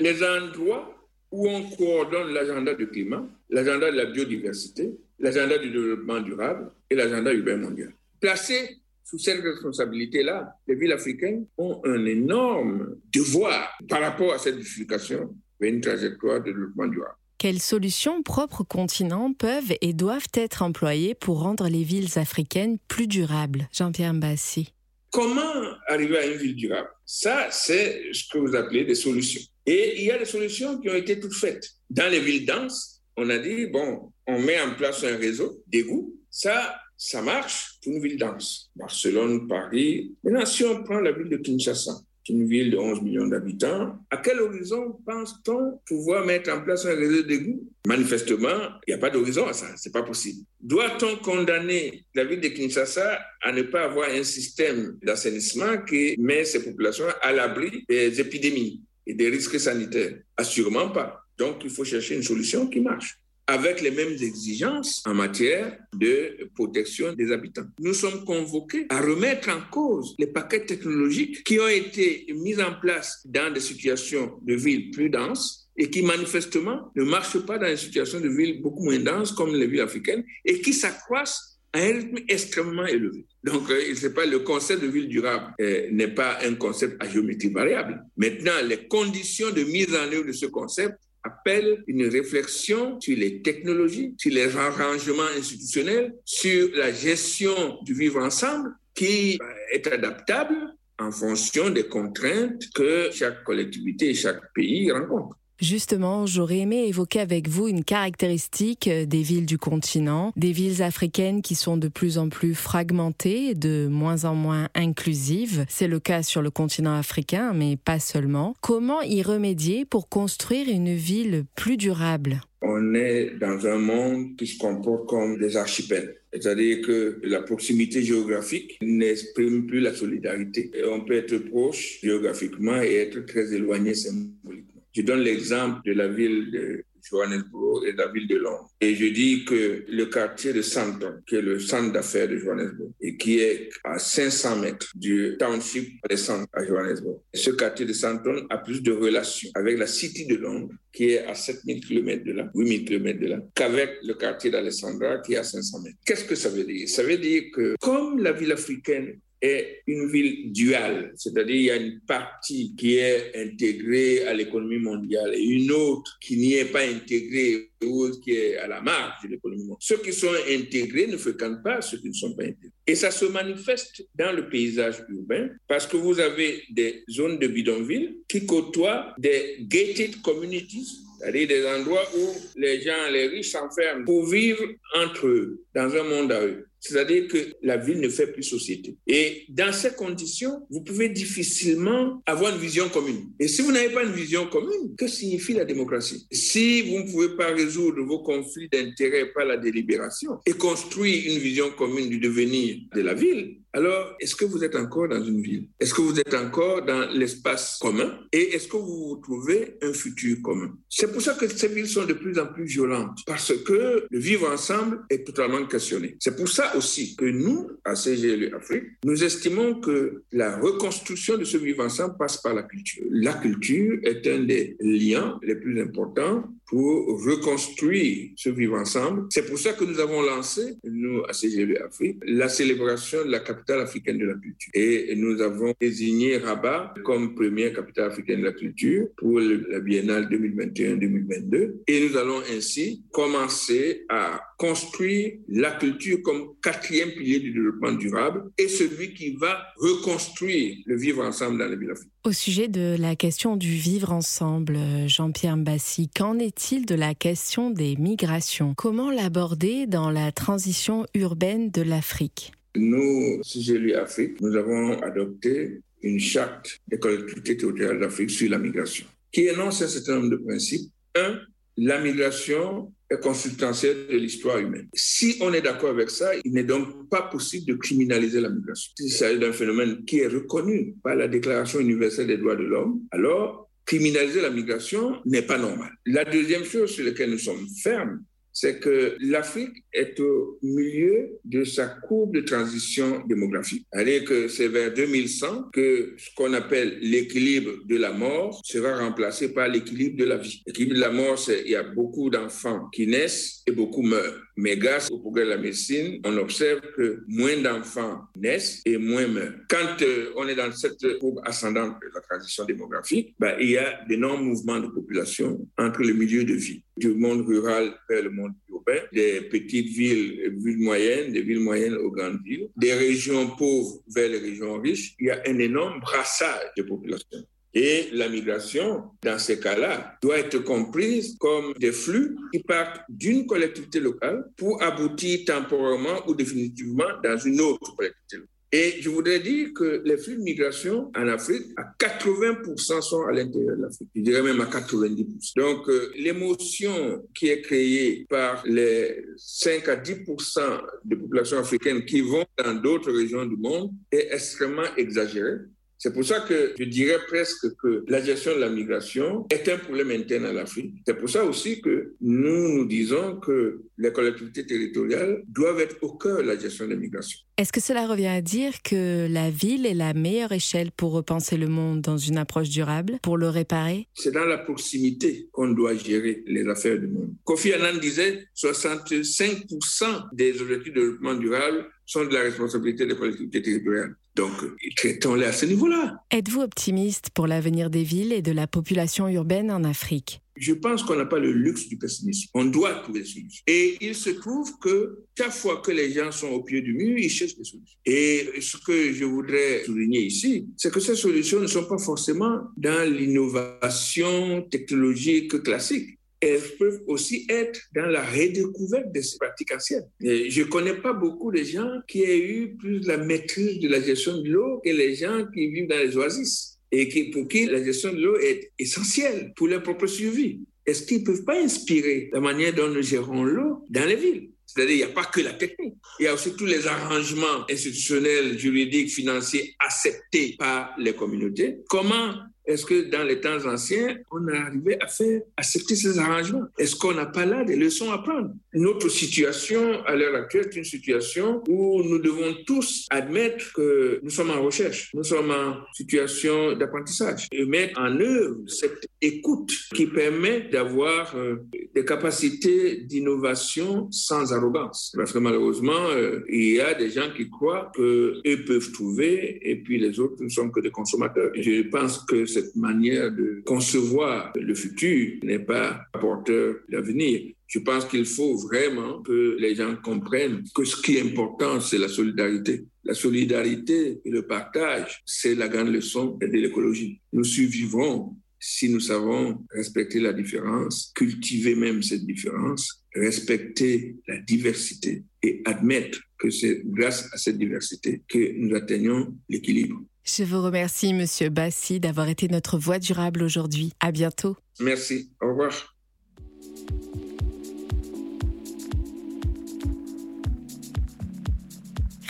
les 0.00 0.22
endroits 0.22 0.90
où 1.30 1.48
on 1.48 1.62
coordonne 1.76 2.32
l'agenda 2.32 2.74
du 2.74 2.88
climat, 2.88 3.24
l'agenda 3.50 3.90
de 3.90 3.96
la 3.96 4.06
biodiversité, 4.06 4.96
l'agenda 5.18 5.58
du 5.58 5.70
développement 5.70 6.20
durable 6.20 6.70
et 6.90 6.94
l'agenda 6.94 7.32
urbain 7.32 7.56
mondial. 7.56 7.92
Placés 8.20 8.78
sous 9.04 9.18
cette 9.18 9.42
responsabilité-là, 9.42 10.56
les 10.66 10.74
villes 10.74 10.92
africaines 10.92 11.46
ont 11.58 11.82
un 11.84 12.06
énorme 12.06 12.96
devoir 13.12 13.76
par 13.88 14.00
rapport 14.00 14.32
à 14.32 14.38
cette 14.38 14.56
bifurcation 14.56 15.34
vers 15.60 15.72
une 15.72 15.80
trajectoire 15.82 16.40
de 16.40 16.46
développement 16.46 16.86
durable. 16.86 17.16
Quelles 17.36 17.60
solutions 17.60 18.22
propres 18.22 18.62
au 18.62 18.64
continent 18.64 19.34
peuvent 19.34 19.74
et 19.82 19.92
doivent 19.92 20.28
être 20.32 20.62
employées 20.62 21.14
pour 21.14 21.42
rendre 21.42 21.68
les 21.68 21.82
villes 21.82 22.18
africaines 22.18 22.78
plus 22.88 23.06
durables? 23.06 23.68
Jean-Pierre 23.70 24.14
Mbassi. 24.14 24.72
Comment 25.14 25.76
arriver 25.86 26.18
à 26.18 26.26
une 26.26 26.38
ville 26.38 26.56
durable? 26.56 26.88
Ça, 27.06 27.46
c'est 27.52 28.12
ce 28.12 28.24
que 28.32 28.38
vous 28.38 28.56
appelez 28.56 28.84
des 28.84 28.96
solutions. 28.96 29.42
Et 29.64 30.00
il 30.00 30.06
y 30.06 30.10
a 30.10 30.18
des 30.18 30.24
solutions 30.24 30.80
qui 30.80 30.90
ont 30.90 30.94
été 30.96 31.20
toutes 31.20 31.36
faites. 31.36 31.64
Dans 31.88 32.10
les 32.10 32.18
villes 32.18 32.44
denses, 32.44 33.00
on 33.16 33.30
a 33.30 33.38
dit, 33.38 33.68
bon, 33.68 34.12
on 34.26 34.40
met 34.40 34.60
en 34.60 34.74
place 34.74 35.04
un 35.04 35.16
réseau 35.16 35.62
d'égouts. 35.68 36.16
Ça, 36.28 36.74
ça 36.96 37.22
marche 37.22 37.78
pour 37.80 37.92
une 37.92 38.02
ville 38.02 38.18
dense. 38.18 38.72
Barcelone, 38.74 39.46
Paris. 39.46 40.16
Maintenant, 40.24 40.46
si 40.46 40.64
on 40.64 40.82
prend 40.82 40.98
la 40.98 41.12
ville 41.12 41.28
de 41.28 41.36
Kinshasa, 41.36 41.92
une 42.28 42.46
ville 42.46 42.70
de 42.70 42.78
11 42.78 43.02
millions 43.02 43.26
d'habitants. 43.26 43.98
À 44.10 44.16
quel 44.18 44.40
horizon 44.40 44.98
pense-t-on 45.06 45.80
pouvoir 45.86 46.24
mettre 46.24 46.50
en 46.52 46.62
place 46.62 46.86
un 46.86 46.94
réseau 46.94 47.22
d'égouts 47.22 47.68
Manifestement, 47.86 48.78
il 48.86 48.90
n'y 48.90 48.94
a 48.94 48.98
pas 48.98 49.10
d'horizon 49.10 49.46
à 49.46 49.52
ça, 49.52 49.66
c'est 49.76 49.92
pas 49.92 50.02
possible. 50.02 50.44
Doit-on 50.60 51.16
condamner 51.16 52.04
la 52.14 52.24
ville 52.24 52.40
de 52.40 52.48
Kinshasa 52.48 53.20
à 53.42 53.52
ne 53.52 53.62
pas 53.62 53.84
avoir 53.84 54.08
un 54.08 54.24
système 54.24 54.98
d'assainissement 55.02 55.78
qui 55.86 56.16
met 56.18 56.44
ces 56.44 56.64
populations 56.64 57.06
à 57.22 57.32
l'abri 57.32 57.84
des 57.88 58.20
épidémies 58.20 58.82
et 59.06 59.14
des 59.14 59.28
risques 59.28 59.60
sanitaires? 59.60 60.16
Assurément 60.36 60.88
pas. 60.90 61.20
Donc, 61.36 61.62
il 61.64 61.70
faut 61.70 61.84
chercher 61.84 62.14
une 62.14 62.22
solution 62.22 62.68
qui 62.68 62.80
marche 62.80 63.18
avec 63.46 63.80
les 63.80 63.90
mêmes 63.90 64.16
exigences 64.20 65.02
en 65.06 65.14
matière 65.14 65.76
de 65.94 66.48
protection 66.54 67.12
des 67.12 67.30
habitants. 67.30 67.66
Nous 67.78 67.94
sommes 67.94 68.24
convoqués 68.24 68.86
à 68.88 69.00
remettre 69.00 69.50
en 69.50 69.60
cause 69.70 70.14
les 70.18 70.26
paquets 70.26 70.64
technologiques 70.64 71.44
qui 71.44 71.60
ont 71.60 71.68
été 71.68 72.26
mis 72.34 72.60
en 72.60 72.74
place 72.80 73.20
dans 73.26 73.52
des 73.52 73.60
situations 73.60 74.38
de 74.42 74.54
ville 74.54 74.90
plus 74.90 75.10
denses 75.10 75.68
et 75.76 75.90
qui 75.90 76.02
manifestement 76.02 76.90
ne 76.94 77.04
marchent 77.04 77.44
pas 77.44 77.58
dans 77.58 77.66
des 77.66 77.76
situations 77.76 78.20
de 78.20 78.28
ville 78.28 78.62
beaucoup 78.62 78.84
moins 78.84 78.98
denses 78.98 79.32
comme 79.32 79.54
les 79.54 79.66
villes 79.66 79.80
africaines 79.80 80.24
et 80.44 80.60
qui 80.60 80.72
s'accroissent 80.72 81.58
à 81.72 81.78
un 81.80 81.92
rythme 81.92 82.18
extrêmement 82.28 82.86
élevé. 82.86 83.26
Donc, 83.42 83.68
euh, 83.68 84.10
pas 84.14 84.24
le 84.24 84.38
concept 84.38 84.82
de 84.82 84.86
ville 84.86 85.08
durable 85.08 85.52
euh, 85.60 85.88
n'est 85.90 86.14
pas 86.14 86.38
un 86.44 86.54
concept 86.54 87.02
à 87.02 87.08
géométrie 87.08 87.50
variable. 87.50 88.04
Maintenant, 88.16 88.52
les 88.64 88.86
conditions 88.86 89.50
de 89.50 89.64
mise 89.64 89.92
en 89.94 90.10
œuvre 90.12 90.26
de 90.26 90.32
ce 90.32 90.46
concept 90.46 90.96
appelle 91.24 91.82
une 91.86 92.06
réflexion 92.06 93.00
sur 93.00 93.16
les 93.16 93.42
technologies, 93.42 94.14
sur 94.18 94.32
les 94.32 94.56
arrangements 94.56 95.30
institutionnels, 95.36 96.14
sur 96.24 96.70
la 96.74 96.92
gestion 96.92 97.78
du 97.82 97.94
vivre 97.94 98.22
ensemble 98.22 98.70
qui 98.94 99.38
est 99.72 99.86
adaptable 99.86 100.54
en 100.98 101.10
fonction 101.10 101.70
des 101.70 101.88
contraintes 101.88 102.62
que 102.74 103.10
chaque 103.12 103.42
collectivité 103.42 104.10
et 104.10 104.14
chaque 104.14 104.52
pays 104.54 104.92
rencontre. 104.92 105.36
Justement, 105.60 106.26
j'aurais 106.26 106.58
aimé 106.58 106.86
évoquer 106.88 107.20
avec 107.20 107.48
vous 107.48 107.68
une 107.68 107.84
caractéristique 107.84 108.88
euh, 108.88 109.06
des 109.06 109.22
villes 109.22 109.46
du 109.46 109.56
continent, 109.56 110.32
des 110.36 110.50
villes 110.52 110.82
africaines 110.82 111.42
qui 111.42 111.54
sont 111.54 111.76
de 111.76 111.88
plus 111.88 112.18
en 112.18 112.28
plus 112.28 112.54
fragmentées, 112.54 113.54
de 113.54 113.86
moins 113.88 114.24
en 114.24 114.34
moins 114.34 114.68
inclusives. 114.74 115.64
C'est 115.68 115.86
le 115.86 116.00
cas 116.00 116.22
sur 116.22 116.42
le 116.42 116.50
continent 116.50 116.96
africain, 116.96 117.52
mais 117.54 117.76
pas 117.76 118.00
seulement. 118.00 118.54
Comment 118.60 119.00
y 119.02 119.22
remédier 119.22 119.84
pour 119.84 120.08
construire 120.08 120.68
une 120.68 120.94
ville 120.94 121.44
plus 121.54 121.76
durable? 121.76 122.40
On 122.60 122.94
est 122.94 123.34
dans 123.38 123.66
un 123.66 123.78
monde 123.78 124.36
qui 124.36 124.46
se 124.46 124.58
comporte 124.58 125.06
comme 125.06 125.38
des 125.38 125.56
archipels. 125.56 126.16
C'est-à-dire 126.32 126.80
que 126.84 127.20
la 127.22 127.42
proximité 127.42 128.02
géographique 128.02 128.78
n'exprime 128.82 129.66
plus 129.66 129.80
la 129.80 129.94
solidarité. 129.94 130.70
Et 130.74 130.84
on 130.84 131.04
peut 131.04 131.14
être 131.14 131.36
proche 131.38 132.00
géographiquement 132.02 132.82
et 132.82 132.94
être 132.94 133.24
très 133.26 133.52
éloigné 133.52 133.94
symboliquement. 133.94 134.73
Je 134.94 135.02
donne 135.02 135.20
l'exemple 135.20 135.80
de 135.84 135.92
la 135.92 136.08
ville 136.08 136.50
de 136.50 136.84
Johannesburg 137.10 137.84
et 137.86 137.92
de 137.92 137.98
la 137.98 138.08
ville 138.08 138.26
de 138.26 138.36
Londres. 138.36 138.70
Et 138.80 138.94
je 138.94 139.06
dis 139.06 139.44
que 139.44 139.84
le 139.88 140.06
quartier 140.06 140.52
de 140.52 140.62
Santon, 140.62 141.20
qui 141.26 141.36
est 141.36 141.42
le 141.42 141.58
centre 141.58 141.92
d'affaires 141.92 142.28
de 142.28 142.36
Johannesburg 142.38 142.90
et 143.00 143.16
qui 143.16 143.40
est 143.40 143.70
à 143.84 143.98
500 143.98 144.60
mètres 144.60 144.90
du 144.94 145.36
township 145.38 146.00
centre 146.16 146.48
à 146.52 146.64
Johannesburg, 146.64 147.20
ce 147.34 147.50
quartier 147.50 147.86
de 147.86 147.92
Santon 147.92 148.46
a 148.50 148.58
plus 148.58 148.82
de 148.82 148.92
relations 148.92 149.50
avec 149.54 149.78
la 149.78 149.86
City 149.86 150.26
de 150.26 150.36
Londres, 150.36 150.70
qui 150.92 151.10
est 151.10 151.24
à 151.26 151.34
7000 151.34 151.84
km 151.84 152.24
de 152.24 152.32
là, 152.32 152.50
8000 152.54 152.84
km 152.84 153.20
de 153.20 153.26
là, 153.26 153.38
qu'avec 153.54 153.98
le 154.02 154.14
quartier 154.14 154.50
d'Alessandra, 154.50 155.18
qui 155.18 155.34
est 155.34 155.38
à 155.38 155.42
500 155.42 155.82
mètres. 155.82 155.96
Qu'est-ce 156.06 156.24
que 156.24 156.34
ça 156.34 156.48
veut 156.48 156.64
dire? 156.64 156.88
Ça 156.88 157.02
veut 157.02 157.18
dire 157.18 157.44
que 157.52 157.74
comme 157.80 158.22
la 158.22 158.32
ville 158.32 158.52
africaine 158.52 159.18
est 159.40 159.82
une 159.86 160.10
ville 160.10 160.52
duale, 160.52 161.12
c'est-à-dire 161.16 161.56
il 161.56 161.62
y 161.62 161.70
a 161.70 161.76
une 161.76 162.00
partie 162.00 162.74
qui 162.76 162.96
est 162.96 163.32
intégrée 163.36 164.24
à 164.24 164.34
l'économie 164.34 164.78
mondiale 164.78 165.34
et 165.34 165.42
une 165.42 165.70
autre 165.70 166.16
qui 166.20 166.36
n'y 166.36 166.54
est 166.54 166.72
pas 166.72 166.82
intégrée 166.82 167.70
ou 167.84 168.08
qui 168.22 168.32
est 168.32 168.56
à 168.56 168.66
la 168.66 168.80
marge 168.80 169.22
de 169.24 169.28
l'économie 169.28 169.64
mondiale. 169.64 169.78
Ceux 169.80 169.98
qui 169.98 170.12
sont 170.12 170.32
intégrés 170.48 171.06
ne 171.06 171.16
fréquentent 171.16 171.62
pas 171.62 171.82
ceux 171.82 171.98
qui 171.98 172.08
ne 172.08 172.14
sont 172.14 172.34
pas 172.34 172.44
intégrés. 172.44 172.72
Et 172.86 172.94
ça 172.94 173.10
se 173.10 173.26
manifeste 173.26 174.06
dans 174.14 174.32
le 174.32 174.48
paysage 174.48 175.04
urbain 175.08 175.48
parce 175.68 175.86
que 175.86 175.96
vous 175.96 176.20
avez 176.20 176.62
des 176.70 177.04
zones 177.10 177.38
de 177.38 177.46
bidonville 177.46 178.16
qui 178.28 178.46
côtoient 178.46 179.14
des 179.18 179.58
gated 179.60 180.22
communities 180.22 181.04
c'est-à-dire 181.24 181.48
des 181.48 181.66
endroits 181.66 182.06
où 182.16 182.34
les 182.56 182.82
gens, 182.82 183.10
les 183.10 183.28
riches 183.28 183.50
s'enferment 183.50 184.04
pour 184.04 184.26
vivre 184.26 184.62
entre 184.94 185.26
eux, 185.26 185.64
dans 185.74 185.94
un 185.94 186.02
monde 186.02 186.32
à 186.32 186.44
eux. 186.44 186.66
C'est-à-dire 186.86 187.28
que 187.28 187.38
la 187.62 187.78
ville 187.78 188.00
ne 188.00 188.10
fait 188.10 188.26
plus 188.26 188.42
société. 188.42 188.96
Et 189.06 189.46
dans 189.48 189.72
ces 189.72 189.92
conditions, 189.94 190.66
vous 190.68 190.82
pouvez 190.82 191.08
difficilement 191.08 192.22
avoir 192.26 192.54
une 192.54 192.60
vision 192.60 192.90
commune. 192.90 193.30
Et 193.40 193.48
si 193.48 193.62
vous 193.62 193.72
n'avez 193.72 193.88
pas 193.88 194.04
une 194.04 194.12
vision 194.12 194.46
commune, 194.48 194.94
que 194.98 195.08
signifie 195.08 195.54
la 195.54 195.64
démocratie? 195.64 196.26
Si 196.30 196.82
vous 196.82 196.98
ne 196.98 197.10
pouvez 197.10 197.36
pas 197.36 197.54
résoudre 197.54 198.02
vos 198.02 198.22
conflits 198.22 198.68
d'intérêts 198.68 199.32
par 199.32 199.46
la 199.46 199.56
délibération 199.56 200.38
et 200.44 200.52
construire 200.52 201.32
une 201.32 201.38
vision 201.38 201.70
commune 201.70 202.10
du 202.10 202.18
devenir 202.18 202.76
de 202.94 203.00
la 203.00 203.14
ville, 203.14 203.63
alors, 203.74 204.14
est-ce 204.20 204.36
que 204.36 204.44
vous 204.44 204.62
êtes 204.62 204.76
encore 204.76 205.08
dans 205.08 205.22
une 205.22 205.42
ville? 205.42 205.66
Est-ce 205.80 205.92
que 205.92 206.00
vous 206.00 206.20
êtes 206.20 206.32
encore 206.32 206.84
dans 206.84 207.10
l'espace 207.10 207.76
commun? 207.80 208.20
Et 208.32 208.54
est-ce 208.54 208.68
que 208.68 208.76
vous 208.76 209.20
trouvez 209.20 209.76
un 209.82 209.92
futur 209.92 210.36
commun? 210.42 210.72
C'est 210.88 211.12
pour 211.12 211.20
ça 211.20 211.34
que 211.34 211.48
ces 211.48 211.66
villes 211.66 211.88
sont 211.88 212.04
de 212.04 212.12
plus 212.12 212.38
en 212.38 212.46
plus 212.46 212.66
violentes, 212.66 213.18
parce 213.26 213.52
que 213.64 214.06
le 214.08 214.18
vivre 214.18 214.48
ensemble 214.48 215.00
est 215.10 215.26
totalement 215.26 215.66
questionné. 215.66 216.16
C'est 216.20 216.36
pour 216.36 216.48
ça 216.48 216.76
aussi 216.76 217.16
que 217.16 217.24
nous, 217.24 217.68
à 217.84 217.94
CGLU 217.94 218.54
Afrique, 218.54 218.84
nous 219.04 219.24
estimons 219.24 219.80
que 219.80 220.22
la 220.30 220.56
reconstruction 220.56 221.36
de 221.36 221.44
ce 221.44 221.56
vivre 221.56 221.84
ensemble 221.84 222.14
passe 222.16 222.36
par 222.40 222.54
la 222.54 222.62
culture. 222.62 223.04
La 223.10 223.32
culture 223.32 223.98
est 224.04 224.24
un 224.28 224.44
des 224.44 224.76
liens 224.78 225.40
les 225.42 225.56
plus 225.56 225.82
importants 225.82 226.44
pour 226.66 227.22
reconstruire 227.24 228.30
ce 228.36 228.50
vivre 228.50 228.76
ensemble. 228.78 229.26
C'est 229.30 229.46
pour 229.46 229.58
ça 229.58 229.72
que 229.72 229.84
nous 229.84 230.00
avons 230.00 230.22
lancé, 230.22 230.74
nous, 230.84 231.22
à 231.28 231.32
CGV 231.32 231.78
Afrique, 231.78 232.18
la 232.26 232.48
célébration 232.48 233.24
de 233.24 233.30
la 233.30 233.40
capitale 233.40 233.80
africaine 233.80 234.18
de 234.18 234.26
la 234.26 234.34
culture. 234.34 234.70
Et 234.74 235.14
nous 235.16 235.40
avons 235.40 235.74
désigné 235.80 236.38
Rabat 236.38 236.94
comme 237.04 237.34
première 237.34 237.72
capitale 237.72 238.10
africaine 238.10 238.40
de 238.40 238.46
la 238.46 238.52
culture 238.52 239.08
pour 239.16 239.40
la 239.40 239.80
biennale 239.80 240.28
2021-2022. 240.28 241.74
Et 241.86 242.08
nous 242.08 242.16
allons 242.16 242.40
ainsi 242.50 243.04
commencer 243.12 244.04
à 244.08 244.40
construire 244.58 245.34
la 245.48 245.72
culture 245.72 246.22
comme 246.22 246.54
quatrième 246.62 247.10
pilier 247.10 247.40
du 247.40 247.52
développement 247.52 247.92
durable 247.92 248.50
et 248.58 248.68
celui 248.68 249.14
qui 249.14 249.36
va 249.36 249.58
reconstruire 249.76 250.76
le 250.86 250.96
vivre 250.96 251.24
ensemble 251.24 251.58
dans 251.58 251.66
les 251.66 251.76
villes 251.76 251.90
africaines. 251.90 252.13
Au 252.26 252.32
sujet 252.32 252.68
de 252.68 252.96
la 252.98 253.16
question 253.16 253.54
du 253.54 253.68
vivre 253.68 254.10
ensemble, 254.10 254.78
Jean-Pierre 255.08 255.58
Mbassi, 255.58 256.08
qu'en 256.08 256.38
est-il 256.38 256.86
de 256.86 256.94
la 256.94 257.14
question 257.14 257.68
des 257.68 257.96
migrations? 257.96 258.72
Comment 258.74 259.10
l'aborder 259.10 259.86
dans 259.86 260.08
la 260.08 260.32
transition 260.32 261.04
urbaine 261.12 261.70
de 261.70 261.82
l'Afrique? 261.82 262.52
Nous, 262.76 263.42
si 263.42 263.62
j'ai 263.62 263.76
lu 263.76 263.92
Afrique, 263.92 264.40
nous 264.40 264.56
avons 264.56 264.98
adopté 265.02 265.82
une 266.02 266.18
charte 266.18 266.80
des 266.88 266.98
collectivités 266.98 267.58
territoriales 267.58 268.00
d'Afrique 268.00 268.30
sur 268.30 268.48
la 268.48 268.56
migration, 268.56 269.04
qui 269.30 269.42
énonce 269.42 269.82
un 269.82 269.88
certain 269.88 270.14
nombre 270.14 270.30
de 270.30 270.36
principes. 270.36 270.90
Un, 271.14 271.38
la 271.76 272.00
migration 272.00 272.90
est 273.10 273.20
consubstantielle 273.20 274.06
de 274.10 274.16
l'histoire 274.16 274.58
humaine. 274.58 274.88
Si 274.94 275.36
on 275.40 275.52
est 275.52 275.60
d'accord 275.60 275.90
avec 275.90 276.10
ça, 276.10 276.30
il 276.44 276.52
n'est 276.52 276.64
donc 276.64 277.08
pas 277.08 277.22
possible 277.22 277.66
de 277.66 277.74
criminaliser 277.74 278.40
la 278.40 278.50
migration. 278.50 278.92
S'il 278.98 279.12
s'agit 279.12 279.38
d'un 279.38 279.52
phénomène 279.52 280.04
qui 280.04 280.20
est 280.20 280.26
reconnu 280.26 280.94
par 281.02 281.14
la 281.14 281.28
Déclaration 281.28 281.80
universelle 281.80 282.26
des 282.26 282.38
droits 282.38 282.56
de 282.56 282.64
l'homme, 282.64 283.00
alors 283.10 283.68
criminaliser 283.84 284.40
la 284.40 284.50
migration 284.50 285.20
n'est 285.26 285.42
pas 285.42 285.58
normal. 285.58 285.90
La 286.06 286.24
deuxième 286.24 286.64
chose 286.64 286.90
sur 286.90 287.04
laquelle 287.04 287.30
nous 287.30 287.38
sommes 287.38 287.66
fermes, 287.82 288.24
c'est 288.54 288.78
que 288.78 289.16
l'Afrique 289.20 289.84
est 289.92 290.18
au 290.20 290.58
milieu 290.62 291.38
de 291.44 291.64
sa 291.64 291.86
courbe 291.86 292.34
de 292.34 292.40
transition 292.40 293.22
démographique. 293.26 293.84
C'est-à-dire 293.92 294.24
que 294.24 294.48
c'est 294.48 294.68
vers 294.68 294.94
2100 294.94 295.70
que 295.72 296.14
ce 296.16 296.30
qu'on 296.36 296.52
appelle 296.54 296.98
l'équilibre 297.00 297.72
de 297.84 297.96
la 297.96 298.12
mort 298.12 298.60
sera 298.64 298.96
remplacé 298.96 299.52
par 299.52 299.68
l'équilibre 299.68 300.16
de 300.16 300.24
la 300.24 300.36
vie. 300.36 300.62
L'équilibre 300.66 300.94
de 300.94 301.00
la 301.00 301.10
mort, 301.10 301.38
c'est 301.38 301.62
il 301.64 301.72
y 301.72 301.76
a 301.76 301.82
beaucoup 301.82 302.30
d'enfants 302.30 302.88
qui 302.92 303.06
naissent 303.06 303.62
et 303.66 303.72
beaucoup 303.72 304.02
meurent. 304.02 304.40
Mais 304.56 304.76
grâce 304.76 305.10
au 305.10 305.18
progrès 305.18 305.44
de 305.44 305.50
la 305.50 305.56
médecine, 305.56 306.20
on 306.24 306.36
observe 306.38 306.80
que 306.96 307.24
moins 307.26 307.56
d'enfants 307.60 308.20
naissent 308.36 308.82
et 308.86 308.98
moins 308.98 309.26
meurent. 309.26 309.54
Quand 309.68 310.00
euh, 310.02 310.30
on 310.36 310.46
est 310.46 310.54
dans 310.54 310.70
cette 310.70 311.18
courbe 311.18 311.40
ascendante 311.44 311.94
de 312.00 312.06
la 312.14 312.20
transition 312.20 312.64
démographique, 312.64 313.34
ben, 313.38 313.56
il 313.60 313.70
y 313.70 313.78
a 313.78 314.04
d'énormes 314.08 314.44
mouvements 314.44 314.78
de 314.78 314.86
population 314.86 315.66
entre 315.76 316.02
le 316.02 316.12
milieu 316.12 316.44
de 316.44 316.54
vie, 316.54 316.82
du 316.96 317.14
monde 317.14 317.46
rural 317.46 317.94
vers 318.08 318.22
le 318.22 318.30
monde 318.30 318.52
urbain, 318.68 319.00
des 319.12 319.42
petites 319.42 319.88
villes, 319.88 320.52
villes 320.56 320.78
moyennes, 320.78 321.32
des 321.32 321.42
villes 321.42 321.60
moyennes 321.60 321.96
aux 321.96 322.10
grandes 322.10 322.42
villes, 322.44 322.68
des 322.76 322.94
régions 322.94 323.48
pauvres 323.56 324.00
vers 324.14 324.28
les 324.28 324.38
régions 324.38 324.80
riches. 324.80 325.14
Il 325.18 325.26
y 325.26 325.30
a 325.30 325.42
un 325.46 325.58
énorme 325.58 326.00
brassage 326.00 326.70
de 326.76 326.82
population. 326.82 327.44
Et 327.76 328.08
la 328.12 328.28
migration, 328.28 329.10
dans 329.24 329.38
ces 329.38 329.58
cas-là, 329.58 330.16
doit 330.22 330.38
être 330.38 330.58
comprise 330.58 331.36
comme 331.40 331.74
des 331.74 331.90
flux 331.90 332.36
qui 332.52 332.60
partent 332.60 333.00
d'une 333.08 333.46
collectivité 333.46 333.98
locale 333.98 334.44
pour 334.56 334.80
aboutir 334.80 335.40
temporairement 335.44 336.22
ou 336.28 336.36
définitivement 336.36 337.20
dans 337.24 337.36
une 337.36 337.60
autre 337.60 337.96
collectivité 337.96 338.36
locale. 338.36 338.53
Et 338.76 339.00
je 339.00 339.08
voudrais 339.08 339.38
dire 339.38 339.68
que 339.72 340.02
les 340.04 340.16
flux 340.16 340.34
de 340.34 340.42
migration 340.42 341.12
en 341.16 341.28
Afrique, 341.28 341.62
à 341.76 341.84
80% 341.96 343.02
sont 343.02 343.22
à 343.22 343.30
l'intérieur 343.30 343.76
de 343.76 343.82
l'Afrique. 343.82 344.08
Je 344.16 344.20
dirais 344.20 344.42
même 344.42 344.60
à 344.60 344.64
90%. 344.64 345.52
Donc, 345.54 345.88
euh, 345.88 346.10
l'émotion 346.16 347.24
qui 347.32 347.50
est 347.50 347.62
créée 347.62 348.26
par 348.28 348.64
les 348.66 349.24
5 349.36 349.88
à 349.88 349.94
10% 349.94 350.80
de 351.04 351.14
population 351.14 351.58
africaine 351.58 352.04
qui 352.04 352.20
vont 352.20 352.44
dans 352.58 352.74
d'autres 352.74 353.12
régions 353.12 353.46
du 353.46 353.56
monde 353.56 353.92
est 354.10 354.26
extrêmement 354.32 354.92
exagérée. 354.96 355.58
C'est 356.04 356.12
pour 356.12 356.22
ça 356.22 356.40
que 356.40 356.74
je 356.78 356.84
dirais 356.84 357.16
presque 357.28 357.66
que 357.76 358.04
la 358.08 358.22
gestion 358.22 358.54
de 358.54 358.60
la 358.60 358.68
migration 358.68 359.46
est 359.48 359.66
un 359.70 359.78
problème 359.78 360.10
interne 360.10 360.44
à 360.44 360.52
l'Afrique. 360.52 360.96
C'est 361.06 361.16
pour 361.16 361.30
ça 361.30 361.46
aussi 361.46 361.80
que 361.80 362.12
nous 362.20 362.68
nous 362.74 362.84
disons 362.84 363.40
que 363.40 363.84
les 363.96 364.12
collectivités 364.12 364.66
territoriales 364.66 365.42
doivent 365.48 365.80
être 365.80 365.96
au 366.02 366.12
cœur 366.12 366.42
de 366.42 366.48
la 366.48 366.58
gestion 366.58 366.84
de 366.84 366.90
la 366.90 366.96
migration. 366.96 367.38
Est-ce 367.56 367.72
que 367.72 367.80
cela 367.80 368.06
revient 368.06 368.26
à 368.26 368.42
dire 368.42 368.82
que 368.82 369.26
la 369.30 369.48
ville 369.48 369.86
est 369.86 369.94
la 369.94 370.12
meilleure 370.12 370.52
échelle 370.52 370.90
pour 370.92 371.12
repenser 371.12 371.56
le 371.56 371.68
monde 371.68 372.02
dans 372.02 372.18
une 372.18 372.36
approche 372.36 372.68
durable, 372.68 373.18
pour 373.22 373.38
le 373.38 373.48
réparer? 373.48 374.06
C'est 374.12 374.32
dans 374.32 374.44
la 374.44 374.58
proximité 374.58 375.48
qu'on 375.52 375.68
doit 375.70 375.94
gérer 375.94 376.42
les 376.46 376.68
affaires 376.68 376.98
du 376.98 377.06
monde. 377.06 377.32
Kofi 377.44 377.72
Annan 377.72 377.98
disait 377.98 378.46
65% 378.54 380.34
des 380.34 380.60
objectifs 380.60 380.92
de 380.92 381.00
développement 381.00 381.34
durable 381.34 381.86
sont 382.04 382.26
de 382.26 382.34
la 382.34 382.42
responsabilité 382.42 383.06
des 383.06 383.16
collectivités 383.16 383.62
territoriales. 383.62 384.16
Donc, 384.36 384.52
traitons-les 384.96 385.46
à 385.46 385.52
ce 385.52 385.66
niveau-là. 385.66 386.16
Êtes-vous 386.30 386.60
optimiste 386.60 387.30
pour 387.34 387.46
l'avenir 387.46 387.88
des 387.88 388.02
villes 388.02 388.32
et 388.32 388.42
de 388.42 388.50
la 388.52 388.66
population 388.66 389.28
urbaine 389.28 389.70
en 389.70 389.84
Afrique? 389.84 390.40
Je 390.56 390.72
pense 390.72 391.02
qu'on 391.02 391.16
n'a 391.16 391.26
pas 391.26 391.38
le 391.38 391.52
luxe 391.52 391.88
du 391.88 391.96
pessimisme. 391.96 392.48
On 392.54 392.64
doit 392.64 392.94
trouver 392.94 393.20
des 393.20 393.26
solutions. 393.26 393.62
Et 393.66 393.96
il 394.00 394.14
se 394.14 394.30
trouve 394.30 394.78
que 394.78 395.24
chaque 395.36 395.52
fois 395.52 395.80
que 395.80 395.90
les 395.90 396.12
gens 396.12 396.30
sont 396.30 396.48
au 396.48 396.62
pied 396.62 396.80
du 396.80 396.94
mur, 396.94 397.18
ils 397.18 397.30
cherchent 397.30 397.56
des 397.56 397.64
solutions. 397.64 397.98
Et 398.06 398.50
ce 398.60 398.76
que 398.76 399.12
je 399.12 399.24
voudrais 399.24 399.84
souligner 399.84 400.22
ici, 400.22 400.66
c'est 400.76 400.92
que 400.92 401.00
ces 401.00 401.16
solutions 401.16 401.60
ne 401.60 401.66
sont 401.66 401.84
pas 401.84 401.98
forcément 401.98 402.60
dans 402.76 403.08
l'innovation 403.08 404.62
technologique 404.70 405.62
classique 405.62 406.18
elles 406.44 406.76
peuvent 406.78 407.02
aussi 407.06 407.46
être 407.48 407.80
dans 407.94 408.06
la 408.06 408.24
redécouverte 408.24 409.12
de 409.12 409.20
ces 409.20 409.38
pratiques 409.38 409.72
anciennes. 409.74 410.08
je 410.20 410.60
ne 410.60 410.66
connais 410.66 410.94
pas 410.94 411.12
beaucoup 411.12 411.50
de 411.50 411.62
gens 411.62 412.00
qui 412.08 412.22
aient 412.22 412.38
eu 412.38 412.76
plus 412.76 413.00
la 413.06 413.18
maîtrise 413.18 413.78
de 413.80 413.88
la 413.88 414.00
gestion 414.00 414.40
de 414.40 414.48
l'eau 414.48 414.80
que 414.84 414.90
les 414.90 415.14
gens 415.14 415.46
qui 415.52 415.68
vivent 415.68 415.88
dans 415.88 415.98
les 415.98 416.16
oasis 416.16 416.78
et 416.92 417.08
qui, 417.08 417.30
pour 417.30 417.48
qui 417.48 417.66
la 417.66 417.82
gestion 417.82 418.12
de 418.12 418.20
l'eau 418.20 418.36
est 418.36 418.72
essentielle 418.78 419.52
pour 419.56 419.68
leur 419.68 419.82
propre 419.82 420.06
survie. 420.06 420.60
Est-ce 420.86 421.06
qu'ils 421.06 421.20
ne 421.20 421.24
peuvent 421.24 421.44
pas 421.44 421.60
inspirer 421.60 422.30
la 422.32 422.40
manière 422.40 422.74
dont 422.74 422.88
nous 422.88 423.02
gérons 423.02 423.42
l'eau 423.42 423.84
dans 423.88 424.04
les 424.04 424.16
villes? 424.16 424.50
C'est-à-dire, 424.74 424.94
il 424.94 424.98
n'y 424.98 425.04
a 425.04 425.14
pas 425.14 425.24
que 425.24 425.40
la 425.40 425.52
technique. 425.52 425.94
Il 426.18 426.24
y 426.24 426.28
a 426.28 426.34
aussi 426.34 426.54
tous 426.56 426.66
les 426.66 426.86
arrangements 426.86 427.64
institutionnels, 427.70 428.58
juridiques, 428.58 429.10
financiers 429.10 429.74
acceptés 429.78 430.56
par 430.58 430.94
les 430.98 431.12
communautés. 431.12 431.78
Comment 431.88 432.34
Est-ce 432.66 432.86
que 432.86 433.10
dans 433.10 433.22
les 433.22 433.40
temps 433.40 433.66
anciens, 433.66 434.16
on 434.32 434.48
a 434.48 434.56
arrivé 434.56 434.96
à 435.00 435.06
faire 435.06 435.42
accepter 435.56 435.96
ces 435.96 436.18
arrangements? 436.18 436.64
Est-ce 436.78 436.96
qu'on 436.96 437.12
n'a 437.12 437.26
pas 437.26 437.44
là 437.44 437.62
des 437.62 437.76
leçons 437.76 438.10
à 438.10 438.18
prendre? 438.18 438.50
Notre 438.72 439.10
situation 439.10 440.02
à 440.04 440.16
l'heure 440.16 440.34
actuelle 440.34 440.66
est 440.72 440.76
une 440.76 440.84
situation 440.84 441.62
où 441.68 442.02
nous 442.02 442.18
devons 442.18 442.54
tous 442.66 443.06
admettre 443.10 443.72
que 443.74 444.18
nous 444.22 444.30
sommes 444.30 444.50
en 444.50 444.62
recherche, 444.62 445.10
nous 445.14 445.24
sommes 445.24 445.50
en 445.50 445.76
situation 445.92 446.72
d'apprentissage 446.72 447.48
et 447.52 447.66
mettre 447.66 448.00
en 448.00 448.18
œuvre 448.18 448.56
cette 448.66 449.06
écoute 449.20 449.72
qui 449.94 450.06
permet 450.06 450.62
d'avoir 450.62 451.36
euh, 451.36 451.56
des 451.94 452.04
capacités 452.04 452.96
d'innovation 453.02 454.08
sans 454.10 454.52
arrogance. 454.52 455.12
Parce 455.16 455.32
que 455.32 455.38
malheureusement, 455.38 456.08
euh, 456.10 456.40
il 456.48 456.74
y 456.74 456.80
a 456.80 456.94
des 456.94 457.10
gens 457.10 457.30
qui 457.36 457.48
croient 457.48 457.92
qu'eux 457.94 458.42
peuvent 458.66 458.92
trouver 458.92 459.58
et 459.62 459.76
puis 459.76 459.98
les 459.98 460.18
autres 460.18 460.42
ne 460.42 460.48
sont 460.48 460.70
que 460.70 460.80
des 460.80 460.90
consommateurs. 460.90 461.52
je 461.54 461.82
pense 461.88 462.18
que 462.24 462.46
cette 462.46 462.74
manière 462.76 463.30
de 463.30 463.62
concevoir 463.64 464.52
le 464.56 464.74
futur 464.74 465.38
n'est 465.42 465.58
pas 465.58 466.00
porteur 466.20 466.76
d'avenir. 466.88 467.40
Je 467.66 467.78
pense 467.78 468.04
qu'il 468.04 468.26
faut 468.26 468.56
vraiment 468.56 469.22
que 469.22 469.56
les 469.58 469.74
gens 469.74 469.96
comprennent 470.02 470.62
que 470.74 470.84
ce 470.84 471.00
qui 471.00 471.16
est 471.16 471.22
important, 471.22 471.80
c'est 471.80 471.98
la 471.98 472.08
solidarité. 472.08 472.84
La 473.04 473.14
solidarité 473.14 474.20
et 474.24 474.30
le 474.30 474.46
partage, 474.46 475.22
c'est 475.26 475.54
la 475.54 475.68
grande 475.68 475.88
leçon 475.92 476.38
de 476.40 476.46
l'écologie. 476.46 477.20
Nous 477.32 477.44
survivrons 477.44 478.36
si 478.66 478.88
nous 478.88 479.00
savons 479.00 479.62
respecter 479.74 480.20
la 480.20 480.32
différence, 480.32 481.12
cultiver 481.14 481.74
même 481.74 482.02
cette 482.02 482.24
différence, 482.24 483.04
respecter 483.14 484.16
la 484.26 484.38
diversité 484.38 485.22
et 485.42 485.60
admettre 485.66 486.18
que 486.38 486.48
c'est 486.48 486.80
grâce 486.86 487.28
à 487.34 487.36
cette 487.36 487.58
diversité 487.58 488.22
que 488.26 488.54
nous 488.56 488.74
atteignons 488.74 489.36
l'équilibre. 489.50 490.00
Je 490.24 490.44
vous 490.44 490.62
remercie, 490.62 491.12
Monsieur 491.12 491.50
Bassi, 491.50 492.00
d'avoir 492.00 492.30
été 492.30 492.48
notre 492.48 492.78
voix 492.78 492.98
durable 492.98 493.42
aujourd'hui. 493.42 493.92
À 494.00 494.12
bientôt. 494.12 494.56
Merci. 494.80 495.30
Au 495.42 495.48
revoir. 495.48 495.94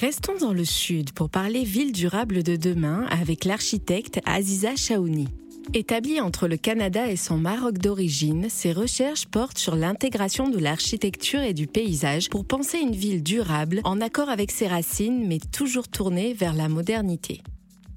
Restons 0.01 0.37
dans 0.39 0.53
le 0.53 0.65
sud 0.65 1.13
pour 1.13 1.31
parler 1.31 1.63
ville 1.63 1.93
durable 1.93 2.43
de 2.43 2.57
demain 2.57 3.07
avec 3.07 3.45
l'architecte 3.45 4.19
Aziza 4.27 4.75
Chaouni. 4.75 5.29
Établie 5.73 6.21
entre 6.21 6.47
le 6.47 6.57
Canada 6.57 7.09
et 7.11 7.17
son 7.17 7.37
Maroc 7.37 7.79
d'origine, 7.79 8.49
ses 8.49 8.73
recherches 8.73 9.27
portent 9.27 9.59
sur 9.59 9.75
l'intégration 9.75 10.49
de 10.49 10.59
l'architecture 10.59 11.41
et 11.41 11.55
du 11.55 11.67
paysage 11.67 12.29
pour 12.29 12.45
penser 12.45 12.79
une 12.79 12.95
ville 12.95 13.23
durable 13.23 13.81
en 13.85 14.01
accord 14.01 14.29
avec 14.29 14.51
ses 14.51 14.69
racines 14.69 15.27
mais 15.27 15.39
toujours 15.39 15.89
tournée 15.89 16.33
vers 16.35 16.55
la 16.55 16.69
modernité. 16.69 17.43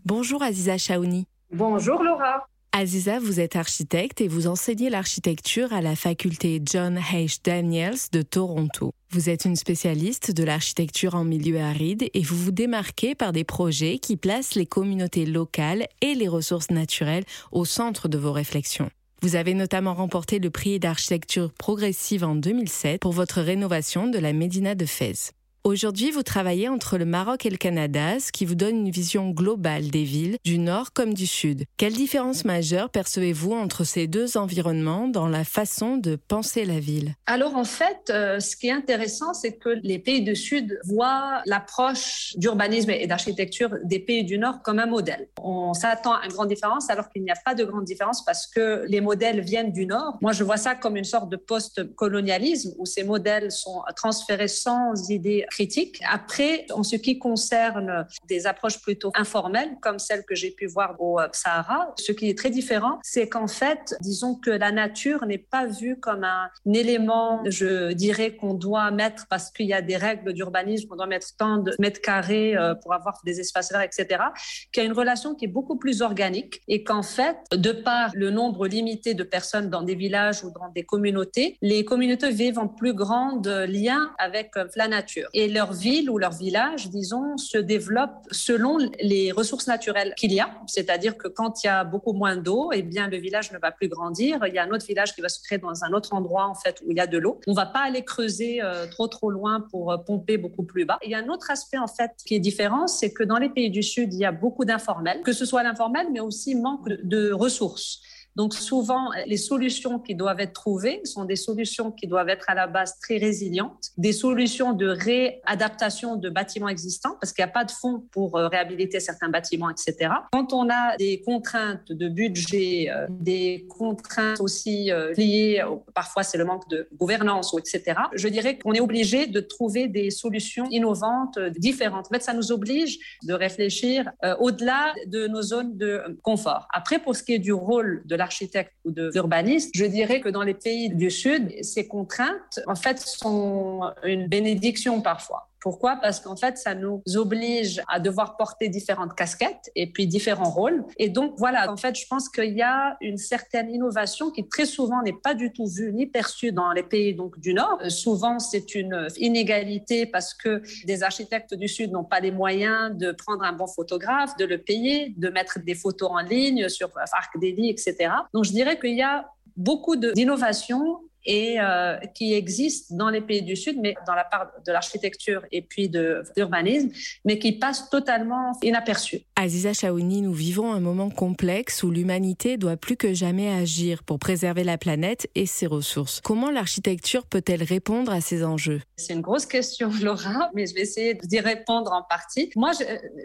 Bonjour 0.05 0.41
Aziza 0.41 0.77
Chaouni. 0.77 1.25
Bonjour 1.51 2.01
Laura. 2.01 2.47
Aziza, 2.71 3.19
vous 3.19 3.39
êtes 3.39 3.55
architecte 3.55 4.21
et 4.21 4.27
vous 4.27 4.47
enseignez 4.47 4.89
l'architecture 4.89 5.73
à 5.73 5.81
la 5.81 5.95
faculté 5.95 6.61
John 6.63 6.97
H. 6.97 7.39
Daniels 7.43 7.97
de 8.11 8.21
Toronto. 8.21 8.93
Vous 9.09 9.29
êtes 9.29 9.45
une 9.45 9.55
spécialiste 9.55 10.31
de 10.31 10.43
l'architecture 10.43 11.15
en 11.15 11.23
milieu 11.23 11.61
aride 11.61 12.09
et 12.13 12.21
vous 12.21 12.35
vous 12.35 12.51
démarquez 12.51 13.15
par 13.15 13.31
des 13.31 13.45
projets 13.45 13.99
qui 13.99 14.17
placent 14.17 14.55
les 14.55 14.65
communautés 14.65 15.25
locales 15.25 15.87
et 16.01 16.13
les 16.13 16.27
ressources 16.27 16.71
naturelles 16.71 17.23
au 17.53 17.63
centre 17.63 18.09
de 18.09 18.17
vos 18.17 18.33
réflexions. 18.33 18.89
Vous 19.21 19.37
avez 19.37 19.53
notamment 19.53 19.93
remporté 19.93 20.39
le 20.39 20.49
prix 20.49 20.77
d'architecture 20.77 21.53
progressive 21.53 22.25
en 22.25 22.35
2007 22.35 22.99
pour 22.99 23.13
votre 23.13 23.41
rénovation 23.41 24.07
de 24.07 24.19
la 24.19 24.33
Médina 24.33 24.75
de 24.75 24.85
Fès. 24.85 25.31
Aujourd'hui, 25.63 26.11
vous 26.11 26.23
travaillez 26.23 26.69
entre 26.69 26.97
le 26.97 27.03
Maroc 27.03 27.45
et 27.45 27.49
le 27.49 27.57
Canada, 27.57 28.19
ce 28.19 28.31
qui 28.31 28.45
vous 28.45 28.55
donne 28.55 28.77
une 28.77 28.89
vision 28.89 29.31
globale 29.31 29.89
des 29.89 30.03
villes, 30.03 30.37
du 30.45 30.59
nord 30.59 30.93
comme 30.93 31.13
du 31.13 31.27
sud. 31.27 31.65
Quelle 31.75 31.93
différence 31.93 32.45
majeure 32.45 32.89
percevez-vous 32.89 33.51
entre 33.51 33.83
ces 33.83 34.07
deux 34.07 34.37
environnements 34.37 35.07
dans 35.07 35.27
la 35.27 35.43
façon 35.43 35.97
de 35.97 36.15
penser 36.15 36.63
la 36.63 36.79
ville? 36.79 37.15
Alors 37.25 37.55
en 37.55 37.65
fait, 37.65 38.09
euh, 38.09 38.39
ce 38.39 38.55
qui 38.55 38.67
est 38.67 38.71
intéressant, 38.71 39.33
c'est 39.33 39.57
que 39.57 39.69
les 39.83 39.99
pays 39.99 40.21
du 40.21 40.35
sud 40.35 40.79
voient 40.85 41.41
l'approche 41.45 42.33
d'urbanisme 42.37 42.91
et 42.91 43.07
d'architecture 43.07 43.71
des 43.83 43.99
pays 43.99 44.23
du 44.23 44.37
nord 44.37 44.61
comme 44.61 44.79
un 44.79 44.85
modèle. 44.85 45.27
On 45.41 45.73
s'attend 45.73 46.13
à 46.13 46.25
une 46.25 46.31
grande 46.31 46.47
différence 46.47 46.89
alors 46.89 47.09
qu'il 47.09 47.23
n'y 47.23 47.31
a 47.31 47.37
pas 47.43 47.55
de 47.55 47.65
grande 47.65 47.83
différence 47.83 48.23
parce 48.23 48.47
que 48.47 48.85
les 48.87 49.01
modèles 49.01 49.41
viennent 49.41 49.73
du 49.73 49.85
nord. 49.85 50.17
Moi, 50.21 50.31
je 50.31 50.43
vois 50.43 50.57
ça 50.57 50.75
comme 50.75 50.95
une 50.95 51.03
sorte 51.03 51.29
de 51.29 51.35
post-colonialisme 51.35 52.73
où 52.77 52.85
ces 52.85 53.03
modèles 53.03 53.51
sont 53.51 53.81
transférés 53.95 54.47
sans 54.47 55.09
idée 55.09 55.45
critique. 55.47 56.01
Après, 56.09 56.65
en 56.71 56.83
ce 56.83 56.95
qui 56.95 57.19
concerne 57.19 58.07
des 58.27 58.47
approches 58.47 58.81
plutôt 58.81 59.11
informelles, 59.15 59.77
comme 59.81 59.99
celles 59.99 60.25
que 60.25 60.35
j'ai 60.35 60.51
pu 60.51 60.67
voir 60.67 60.95
au 60.99 61.19
euh, 61.19 61.27
Sahara, 61.31 61.93
ce 61.97 62.11
qui 62.11 62.29
est 62.29 62.37
très 62.37 62.49
différent, 62.49 62.99
c'est 63.03 63.27
qu'en 63.27 63.47
fait, 63.47 63.95
disons 64.01 64.35
que 64.35 64.49
la 64.49 64.71
nature 64.71 65.25
n'est 65.25 65.37
pas 65.37 65.65
vue 65.65 65.99
comme 65.99 66.23
un, 66.23 66.49
élément, 66.73 67.41
je 67.45 67.93
dirais, 67.93 68.35
qu'on 68.35 68.53
doit 68.53 68.91
mettre 68.91 69.25
parce 69.29 69.49
qu'il 69.51 69.65
y 69.65 69.73
a 69.73 69.81
des 69.81 69.97
règles 69.97 70.33
d'urbanisme, 70.33 70.87
qu'on 70.87 70.95
doit 70.95 71.07
mettre 71.07 71.35
tant 71.37 71.57
de 71.57 71.73
mètres 71.79 72.01
carrés 72.01 72.55
euh, 72.55 72.75
pour 72.75 72.93
avoir 72.93 73.19
des 73.25 73.39
espaces 73.39 73.71
verts, 73.71 73.81
etc., 73.81 74.23
qu'il 74.71 74.83
y 74.83 74.85
a 74.85 74.89
une 74.89 74.95
relation 74.95 75.33
qui 75.33 75.45
est 75.45 75.49
beaucoup 75.49 75.77
plus 75.77 76.01
organique 76.01 76.61
et 76.67 76.83
qu'en 76.83 77.03
fait, 77.03 77.37
de 77.51 77.71
par 77.71 78.11
le 78.13 78.29
nombre 78.29 78.67
limité 78.67 79.13
de 79.13 79.23
personnes 79.23 79.69
dans 79.69 79.81
des 79.81 79.95
villages 79.95 80.43
ou 80.43 80.51
dans 80.51 80.69
des 80.69 80.83
communautés, 80.83 81.57
les 81.61 81.83
communautés 81.83 82.29
vivent 82.29 82.59
en 82.59 82.67
plus 82.67 82.93
grand 82.93 83.41
lien 83.45 84.11
avec 84.17 84.51
euh, 84.57 84.67
la 84.75 84.87
nature. 84.87 85.27
Et 85.39 85.47
leur 85.47 85.71
ville 85.71 86.09
ou 86.09 86.17
leur 86.17 86.31
village, 86.31 86.89
disons, 86.89 87.37
se 87.37 87.59
développe 87.59 88.25
selon 88.31 88.79
les 88.99 89.31
ressources 89.31 89.67
naturelles 89.67 90.15
qu'il 90.17 90.33
y 90.33 90.39
a. 90.39 90.49
C'est-à-dire 90.65 91.15
que 91.15 91.27
quand 91.27 91.63
il 91.63 91.67
y 91.67 91.69
a 91.69 91.83
beaucoup 91.83 92.13
moins 92.13 92.37
d'eau, 92.37 92.71
eh 92.73 92.81
bien, 92.81 93.07
le 93.07 93.17
village 93.17 93.51
ne 93.51 93.59
va 93.59 93.71
plus 93.71 93.87
grandir. 93.87 94.39
Il 94.47 94.55
y 94.55 94.57
a 94.57 94.63
un 94.63 94.71
autre 94.71 94.87
village 94.87 95.13
qui 95.13 95.21
va 95.21 95.29
se 95.29 95.39
créer 95.43 95.59
dans 95.59 95.83
un 95.83 95.93
autre 95.93 96.15
endroit, 96.15 96.47
en 96.47 96.55
fait, 96.55 96.81
où 96.83 96.89
il 96.89 96.97
y 96.97 96.99
a 96.99 97.05
de 97.05 97.19
l'eau. 97.19 97.39
On 97.45 97.51
ne 97.51 97.55
va 97.55 97.67
pas 97.67 97.81
aller 97.81 98.03
creuser 98.03 98.63
euh, 98.63 98.87
trop, 98.87 99.07
trop 99.07 99.29
loin 99.29 99.61
pour 99.69 99.91
euh, 99.91 99.97
pomper 99.97 100.39
beaucoup 100.39 100.63
plus 100.63 100.85
bas. 100.85 100.97
Il 101.05 101.11
y 101.11 101.13
a 101.13 101.19
un 101.19 101.27
autre 101.27 101.51
aspect, 101.51 101.77
en 101.77 101.85
fait, 101.85 102.13
qui 102.25 102.33
est 102.33 102.39
différent, 102.39 102.87
c'est 102.87 103.13
que 103.13 103.21
dans 103.21 103.37
les 103.37 103.49
pays 103.49 103.69
du 103.69 103.83
Sud, 103.83 104.15
il 104.15 104.19
y 104.19 104.25
a 104.25 104.31
beaucoup 104.31 104.65
d'informels, 104.65 105.21
que 105.21 105.33
ce 105.33 105.45
soit 105.45 105.61
l'informel, 105.61 106.07
mais 106.11 106.19
aussi 106.19 106.55
manque 106.55 106.89
de 107.03 107.31
ressources. 107.31 108.01
Donc 108.37 108.53
souvent, 108.53 109.09
les 109.25 109.35
solutions 109.35 109.97
qui 109.97 110.13
doivent 110.13 110.39
être 110.39 110.53
trouvées 110.53 111.01
sont 111.05 111.25
des 111.25 111.35
solutions 111.35 111.89
qui 111.91 112.05
doivent 112.05 112.29
être 112.29 112.45
à 112.47 112.53
la 112.53 112.67
base 112.67 112.99
très 112.99 113.17
résilientes, 113.17 113.89
des 113.97 114.13
solutions 114.13 114.73
de 114.73 114.89
réadaptation 114.89 116.17
de 116.17 116.29
bâtiments 116.29 116.69
existants, 116.69 117.17
parce 117.19 117.33
qu'il 117.33 117.43
n'y 117.43 117.49
a 117.49 117.51
pas 117.51 117.65
de 117.65 117.71
fonds 117.71 118.03
pour 118.11 118.37
euh, 118.37 118.47
réhabiliter 118.47 118.99
certains 118.99 119.29
bâtiments, 119.29 119.71
etc. 119.71 120.11
Quand 120.31 120.53
on 120.53 120.69
a 120.69 120.95
des 120.97 121.23
contraintes 121.25 121.91
de 121.91 122.07
budget, 122.09 122.91
euh, 122.91 123.07
des 123.09 123.65
contraintes 123.75 124.39
aussi 124.39 124.91
euh, 124.91 125.13
liées, 125.13 125.65
parfois 125.95 126.21
c'est 126.21 126.37
le 126.37 126.45
manque 126.45 126.69
de 126.69 126.87
gouvernance, 126.95 127.55
etc., 127.57 127.99
je 128.13 128.27
dirais 128.27 128.59
qu'on 128.59 128.73
est 128.73 128.79
obligé 128.79 129.25
de 129.25 129.39
trouver 129.39 129.87
des 129.87 130.11
solutions 130.11 130.67
innovantes, 130.69 131.39
différentes. 131.57 132.05
En 132.05 132.13
fait, 132.13 132.21
ça 132.21 132.35
nous 132.35 132.51
oblige 132.51 132.99
de 133.23 133.33
réfléchir 133.33 134.11
au-delà 134.39 134.93
de 135.07 135.25
nos 135.27 135.41
zones 135.41 135.75
de 135.75 136.19
confort. 136.21 136.67
Après, 136.71 136.99
pour 136.99 137.15
ce 137.15 137.23
qui 137.23 137.33
est 137.33 137.39
du 137.39 137.53
rôle 137.53 138.03
de 138.05 138.15
la 138.15 138.26
architecte 138.27 138.73
ou 138.85 138.91
de 138.91 139.09
l'urbaniste, 139.13 139.71
je 139.73 139.85
dirais 139.85 140.19
que 140.21 140.29
dans 140.29 140.43
les 140.43 140.53
pays 140.53 140.89
du 140.89 141.09
Sud, 141.09 141.43
ces 141.63 141.87
contraintes, 141.87 142.59
en 142.67 142.75
fait, 142.75 142.99
sont 142.99 143.81
une 144.03 144.27
bénédiction 144.27 145.01
parfois. 145.01 145.46
Pourquoi? 145.59 145.97
Parce 145.97 146.19
qu'en 146.19 146.35
fait, 146.35 146.57
ça 146.57 146.75
nous 146.75 147.01
oblige 147.15 147.81
à 147.87 147.99
devoir 147.99 148.37
porter 148.37 148.69
différentes 148.69 149.15
casquettes 149.15 149.71
et 149.75 149.91
puis 149.91 150.07
différents 150.07 150.49
rôles. 150.49 150.85
Et 150.97 151.09
donc, 151.09 151.33
voilà, 151.37 151.71
en 151.71 151.77
fait, 151.77 151.95
je 151.95 152.05
pense 152.07 152.29
qu'il 152.29 152.53
y 152.53 152.61
a 152.61 152.97
une 153.01 153.17
certaine 153.17 153.69
innovation 153.69 154.31
qui 154.31 154.47
très 154.47 154.65
souvent 154.65 155.01
n'est 155.01 155.13
pas 155.23 155.33
du 155.33 155.51
tout 155.51 155.67
vue 155.67 155.91
ni 155.93 156.05
perçue 156.05 156.51
dans 156.51 156.71
les 156.71 156.83
pays 156.83 157.15
donc, 157.15 157.39
du 157.39 157.53
Nord. 157.53 157.79
Euh, 157.83 157.89
souvent, 157.89 158.39
c'est 158.39 158.75
une 158.75 159.07
inégalité 159.17 160.05
parce 160.05 160.33
que 160.33 160.61
des 160.85 161.03
architectes 161.03 161.53
du 161.53 161.67
Sud 161.67 161.91
n'ont 161.91 162.03
pas 162.03 162.19
les 162.19 162.31
moyens 162.31 162.95
de 162.95 163.11
prendre 163.11 163.43
un 163.43 163.53
bon 163.53 163.67
photographe, 163.67 164.35
de 164.37 164.45
le 164.45 164.59
payer, 164.59 165.13
de 165.17 165.29
mettre 165.29 165.59
des 165.59 165.75
photos 165.75 166.09
en 166.11 166.19
ligne 166.19 166.69
sur 166.69 166.89
Arc 166.95 167.37
Daily, 167.39 167.69
etc. 167.69 168.11
Donc, 168.33 168.45
je 168.45 168.51
dirais 168.51 168.79
qu'il 168.79 168.95
y 168.95 169.03
a 169.03 169.25
beaucoup 169.55 169.95
d'innovation 169.95 170.99
et 171.25 171.59
euh, 171.59 171.97
qui 172.13 172.33
existe 172.33 172.93
dans 172.93 173.09
les 173.09 173.21
pays 173.21 173.41
du 173.41 173.55
Sud, 173.55 173.77
mais 173.81 173.95
dans 174.05 174.15
la 174.15 174.23
part 174.23 174.51
de 174.65 174.71
l'architecture 174.71 175.43
et 175.51 175.61
puis 175.61 175.89
de 175.89 176.23
l'urbanisme, 176.35 176.89
mais 177.25 177.39
qui 177.39 177.53
passe 177.53 177.89
totalement 177.89 178.53
inaperçu. 178.61 179.21
Aziza 179.35 179.73
Chaouni, 179.73 180.21
nous 180.21 180.33
vivons 180.33 180.71
un 180.71 180.79
moment 180.79 181.09
complexe 181.09 181.83
où 181.83 181.91
l'humanité 181.91 182.57
doit 182.57 182.77
plus 182.77 182.97
que 182.97 183.13
jamais 183.13 183.51
agir 183.51 184.03
pour 184.03 184.19
préserver 184.19 184.63
la 184.63 184.77
planète 184.77 185.27
et 185.35 185.45
ses 185.45 185.67
ressources. 185.67 186.21
Comment 186.23 186.51
l'architecture 186.51 187.25
peut-elle 187.25 187.63
répondre 187.63 188.11
à 188.11 188.21
ces 188.21 188.43
enjeux? 188.43 188.81
C'est 188.95 189.13
une 189.13 189.21
grosse 189.21 189.45
question, 189.45 189.91
Laura, 190.01 190.49
mais 190.53 190.65
je 190.65 190.73
vais 190.73 190.81
essayer 190.81 191.15
d'y 191.15 191.39
répondre 191.39 191.91
en 191.91 192.03
partie. 192.03 192.51
Moi, 192.55 192.71